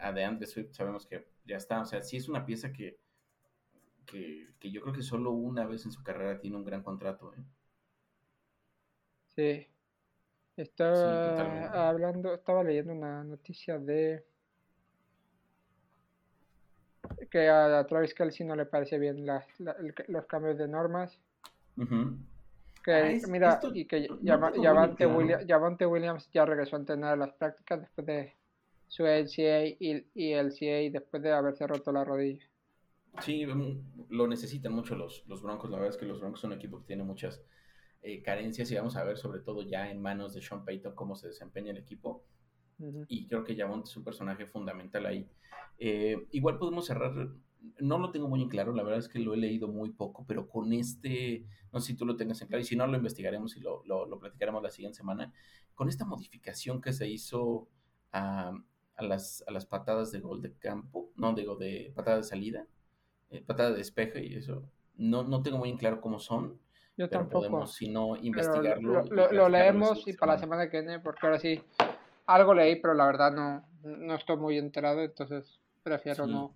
A 0.00 0.12
DeAndre 0.12 0.46
Swift 0.46 0.72
sabemos 0.72 1.06
que 1.06 1.26
ya 1.44 1.56
está, 1.56 1.80
o 1.80 1.84
sea, 1.84 2.00
sí 2.00 2.16
es 2.16 2.28
una 2.28 2.46
pieza 2.46 2.72
que, 2.72 2.98
que, 4.06 4.54
que 4.60 4.70
yo 4.70 4.82
creo 4.82 4.94
que 4.94 5.02
solo 5.02 5.32
una 5.32 5.66
vez 5.66 5.84
en 5.84 5.92
su 5.92 6.02
carrera 6.02 6.38
tiene 6.38 6.56
un 6.56 6.64
gran 6.64 6.82
contrato. 6.82 7.34
¿eh? 7.34 7.44
Sí. 9.34 9.66
Estaba 10.56 11.88
hablando, 11.88 12.34
estaba 12.34 12.62
leyendo 12.62 12.92
una 12.92 13.24
noticia 13.24 13.78
de 13.78 14.24
que 17.30 17.48
a 17.48 17.86
Travis 17.86 18.14
Kelsey 18.14 18.46
no 18.46 18.56
le 18.56 18.66
parece 18.66 18.98
bien 18.98 19.26
los 20.08 20.26
cambios 20.26 20.58
de 20.58 20.68
normas. 20.68 21.18
Que, 22.84 22.92
ah, 22.92 23.28
mira, 23.28 23.60
y 23.72 23.86
que 23.86 24.08
Javante 24.24 25.86
Williams, 25.86 26.28
ya 26.32 26.44
regresó 26.44 26.76
a 26.76 26.80
entrenar 26.80 27.16
las 27.16 27.32
prácticas 27.32 27.80
después 27.80 28.06
de 28.06 28.34
su 28.88 29.04
LCA 29.04 29.64
y, 29.80 30.06
y 30.14 30.32
el 30.32 30.50
CA 30.50 30.90
después 30.92 31.22
de 31.22 31.32
haberse 31.32 31.66
roto 31.66 31.90
la 31.92 32.04
rodilla. 32.04 32.44
Sí, 33.20 33.46
mm, 33.46 34.06
lo 34.10 34.26
necesitan 34.26 34.72
mucho 34.72 34.94
los, 34.96 35.24
los 35.26 35.42
Broncos. 35.42 35.70
La 35.70 35.76
verdad 35.78 35.94
es 35.94 35.96
que 35.96 36.06
los 36.06 36.20
Broncos 36.20 36.40
son 36.40 36.52
un 36.52 36.58
equipo 36.58 36.80
que 36.80 36.86
tiene 36.86 37.04
muchas 37.04 37.42
eh, 38.02 38.22
carencias 38.22 38.70
y 38.70 38.74
vamos 38.74 38.96
a 38.96 39.04
ver 39.04 39.16
sobre 39.16 39.40
todo 39.40 39.62
ya 39.62 39.90
en 39.90 40.02
manos 40.02 40.34
de 40.34 40.42
Sean 40.42 40.64
Payton 40.64 40.94
cómo 40.94 41.14
se 41.14 41.28
desempeña 41.28 41.70
el 41.70 41.78
equipo. 41.78 42.24
Y 43.08 43.26
creo 43.26 43.44
que 43.44 43.56
Javonte 43.56 43.88
es 43.88 43.96
un 43.96 44.04
personaje 44.04 44.46
fundamental 44.46 45.06
ahí. 45.06 45.28
Eh, 45.78 46.26
igual 46.32 46.58
podemos 46.58 46.86
cerrar, 46.86 47.28
no 47.78 47.98
lo 47.98 48.10
tengo 48.10 48.28
muy 48.28 48.42
en 48.42 48.48
claro, 48.48 48.72
la 48.74 48.82
verdad 48.82 48.98
es 48.98 49.08
que 49.08 49.18
lo 49.18 49.34
he 49.34 49.36
leído 49.36 49.68
muy 49.68 49.90
poco, 49.90 50.24
pero 50.26 50.48
con 50.48 50.72
este, 50.72 51.44
no 51.72 51.80
sé 51.80 51.88
si 51.88 51.94
tú 51.94 52.06
lo 52.06 52.16
tengas 52.16 52.40
en 52.42 52.48
claro, 52.48 52.62
y 52.62 52.64
si 52.66 52.76
no 52.76 52.86
lo 52.86 52.96
investigaremos 52.96 53.56
y 53.56 53.60
lo, 53.60 53.84
lo, 53.84 54.18
platicaremos 54.18 54.62
la 54.62 54.70
siguiente 54.70 54.96
semana, 54.96 55.32
con 55.74 55.88
esta 55.88 56.04
modificación 56.04 56.80
que 56.80 56.92
se 56.92 57.08
hizo 57.08 57.68
a, 58.12 58.52
a, 58.96 59.02
las, 59.02 59.42
a 59.46 59.50
las 59.50 59.66
patadas 59.66 60.12
de 60.12 60.20
gol 60.20 60.42
de 60.42 60.52
campo, 60.54 61.10
no 61.16 61.34
digo 61.34 61.56
de 61.56 61.92
patada 61.94 62.18
de 62.18 62.24
salida, 62.24 62.66
eh, 63.30 63.42
patada 63.42 63.70
de 63.70 63.78
despeje 63.78 64.24
y 64.24 64.34
eso, 64.34 64.62
no, 64.96 65.24
no 65.24 65.42
tengo 65.42 65.58
muy 65.58 65.70
en 65.70 65.78
claro 65.78 66.00
cómo 66.00 66.18
son. 66.18 66.60
Yo 66.96 67.08
tampoco. 67.08 67.38
Podemos, 67.38 67.74
si 67.74 67.88
no, 67.88 68.14
investigarlo. 68.14 69.02
Lo, 69.06 69.32
lo 69.32 69.48
leemos 69.48 70.06
y 70.06 70.12
para 70.12 70.34
la 70.34 70.38
semana 70.38 70.70
que 70.70 70.80
viene, 70.80 71.00
porque 71.00 71.26
ahora 71.26 71.40
sí 71.40 71.60
algo 72.26 72.54
leí, 72.54 72.76
pero 72.76 72.94
la 72.94 73.06
verdad 73.06 73.32
no, 73.32 73.66
no 73.82 74.14
estoy 74.14 74.36
muy 74.36 74.58
enterado, 74.58 75.02
entonces 75.02 75.60
prefiero 75.82 76.26
no 76.26 76.54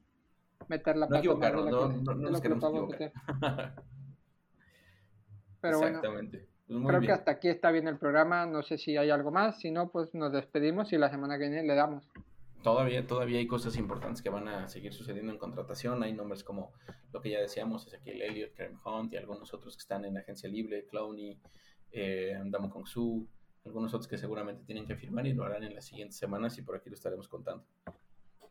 meter 0.69 0.97
la 0.97 1.09
pata 1.09 1.23
no 1.23 1.35
no, 1.71 1.89
no, 1.89 2.15
no, 2.15 2.89
Pero 5.61 5.79
bueno, 5.81 6.01
pues 6.01 6.85
creo 6.87 7.01
que 7.01 7.13
hasta 7.13 7.33
aquí 7.33 7.49
está 7.49 7.73
bien 7.73 7.89
el 7.89 7.99
programa. 7.99 8.47
No 8.47 8.63
sé 8.63 8.79
si 8.79 8.97
hay 8.97 9.11
algo 9.11 9.33
más. 9.33 9.59
Si 9.59 9.73
no, 9.73 9.91
pues 9.91 10.15
nos 10.15 10.33
despedimos 10.33 10.93
y 10.93 10.99
la 10.99 11.11
semana 11.11 11.37
que 11.37 11.49
viene 11.49 11.65
le 11.65 11.75
damos. 11.75 12.05
Todavía, 12.63 13.05
todavía 13.07 13.39
hay 13.39 13.47
cosas 13.49 13.77
importantes 13.77 14.23
que 14.23 14.31
van 14.31 14.47
a 14.47 14.69
seguir 14.69 14.93
sucediendo 14.93 15.33
en 15.33 15.39
contratación. 15.39 16.03
Hay 16.05 16.13
nombres 16.13 16.45
como 16.45 16.73
lo 17.13 17.21
que 17.21 17.31
ya 17.31 17.41
decíamos, 17.41 17.87
Ezequiel 17.87 18.23
Elliott, 18.23 18.55
Karen 18.55 18.79
Hunt 18.85 19.13
y 19.15 19.17
algunos 19.17 19.53
otros 19.55 19.77
que 19.77 19.81
están 19.81 20.05
en 20.05 20.17
agencia 20.17 20.49
libre, 20.49 20.87
Clowney, 20.87 21.39
eh, 21.91 22.39
Damo 22.45 22.71
Kong 22.71 22.87
Su, 22.87 23.27
algunos 23.65 23.93
otros 23.95 24.09
que 24.09 24.19
seguramente 24.19 24.65
tienen 24.65 24.87
que 24.87 24.97
firmar 24.97 25.27
y 25.27 25.35
lo 25.35 25.45
harán 25.45 25.65
en 25.65 25.75
las 25.75 25.85
siguientes 25.85 26.17
semanas 26.17 26.57
y 26.59 26.63
por 26.63 26.77
aquí 26.77 26.89
lo 26.89 26.95
estaremos 26.95 27.29
contando. 27.29 27.65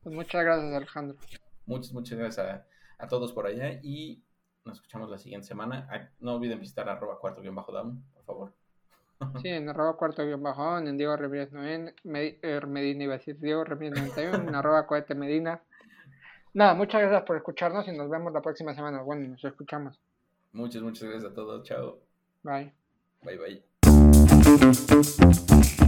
Pues 0.04 0.16
muchas 0.16 0.44
gracias, 0.44 0.74
Alejandro. 0.74 1.18
Muchas, 1.66 1.94
muchas 1.94 2.18
gracias 2.18 2.66
a, 2.98 3.08
todos 3.08 3.34
por 3.34 3.46
allá 3.46 3.80
y 3.84 4.24
nos 4.64 4.78
escuchamos 4.78 5.10
la 5.10 5.18
siguiente 5.18 5.48
semana. 5.48 6.12
No 6.20 6.36
olviden 6.36 6.60
visitar 6.60 6.88
arroba 6.88 7.20
cuarto 7.20 7.42
guion 7.42 7.56
bajo 7.56 7.72
down, 7.72 8.04
por 8.14 8.24
favor. 8.24 8.54
Sí, 9.42 9.50
en 9.50 9.68
arroba 9.68 9.98
cuarto 9.98 10.24
guion 10.24 10.44
bajo 10.44 10.78
en 10.78 10.96
Diego 10.96 11.18
Ramírez 11.18 11.52
Noén, 11.52 11.96
er, 12.04 12.68
Medina 12.68 13.04
iba 13.04 13.16
a 13.16 13.18
decir 13.18 13.40
Diego 13.40 13.64
Ramírez 13.64 14.00
91, 14.00 14.50
en 14.50 14.56
arroba 14.56 14.86
cohete 14.86 15.16
Medina. 15.16 15.62
Nada, 16.54 16.74
muchas 16.74 17.02
gracias 17.02 17.24
por 17.24 17.38
escucharnos 17.38 17.88
y 17.88 17.92
nos 17.92 18.10
vemos 18.10 18.32
la 18.32 18.42
próxima 18.42 18.74
semana. 18.74 19.02
Bueno, 19.02 19.28
nos 19.28 19.44
escuchamos. 19.44 20.00
Muchas, 20.54 20.82
muchas 20.82 21.04
gracias 21.10 21.32
a 21.32 21.34
todos. 21.36 21.64
Chao. 21.64 22.00
Bye. 22.44 22.74
Bye, 23.24 23.38
bye. 23.38 23.67
Música 24.60 25.87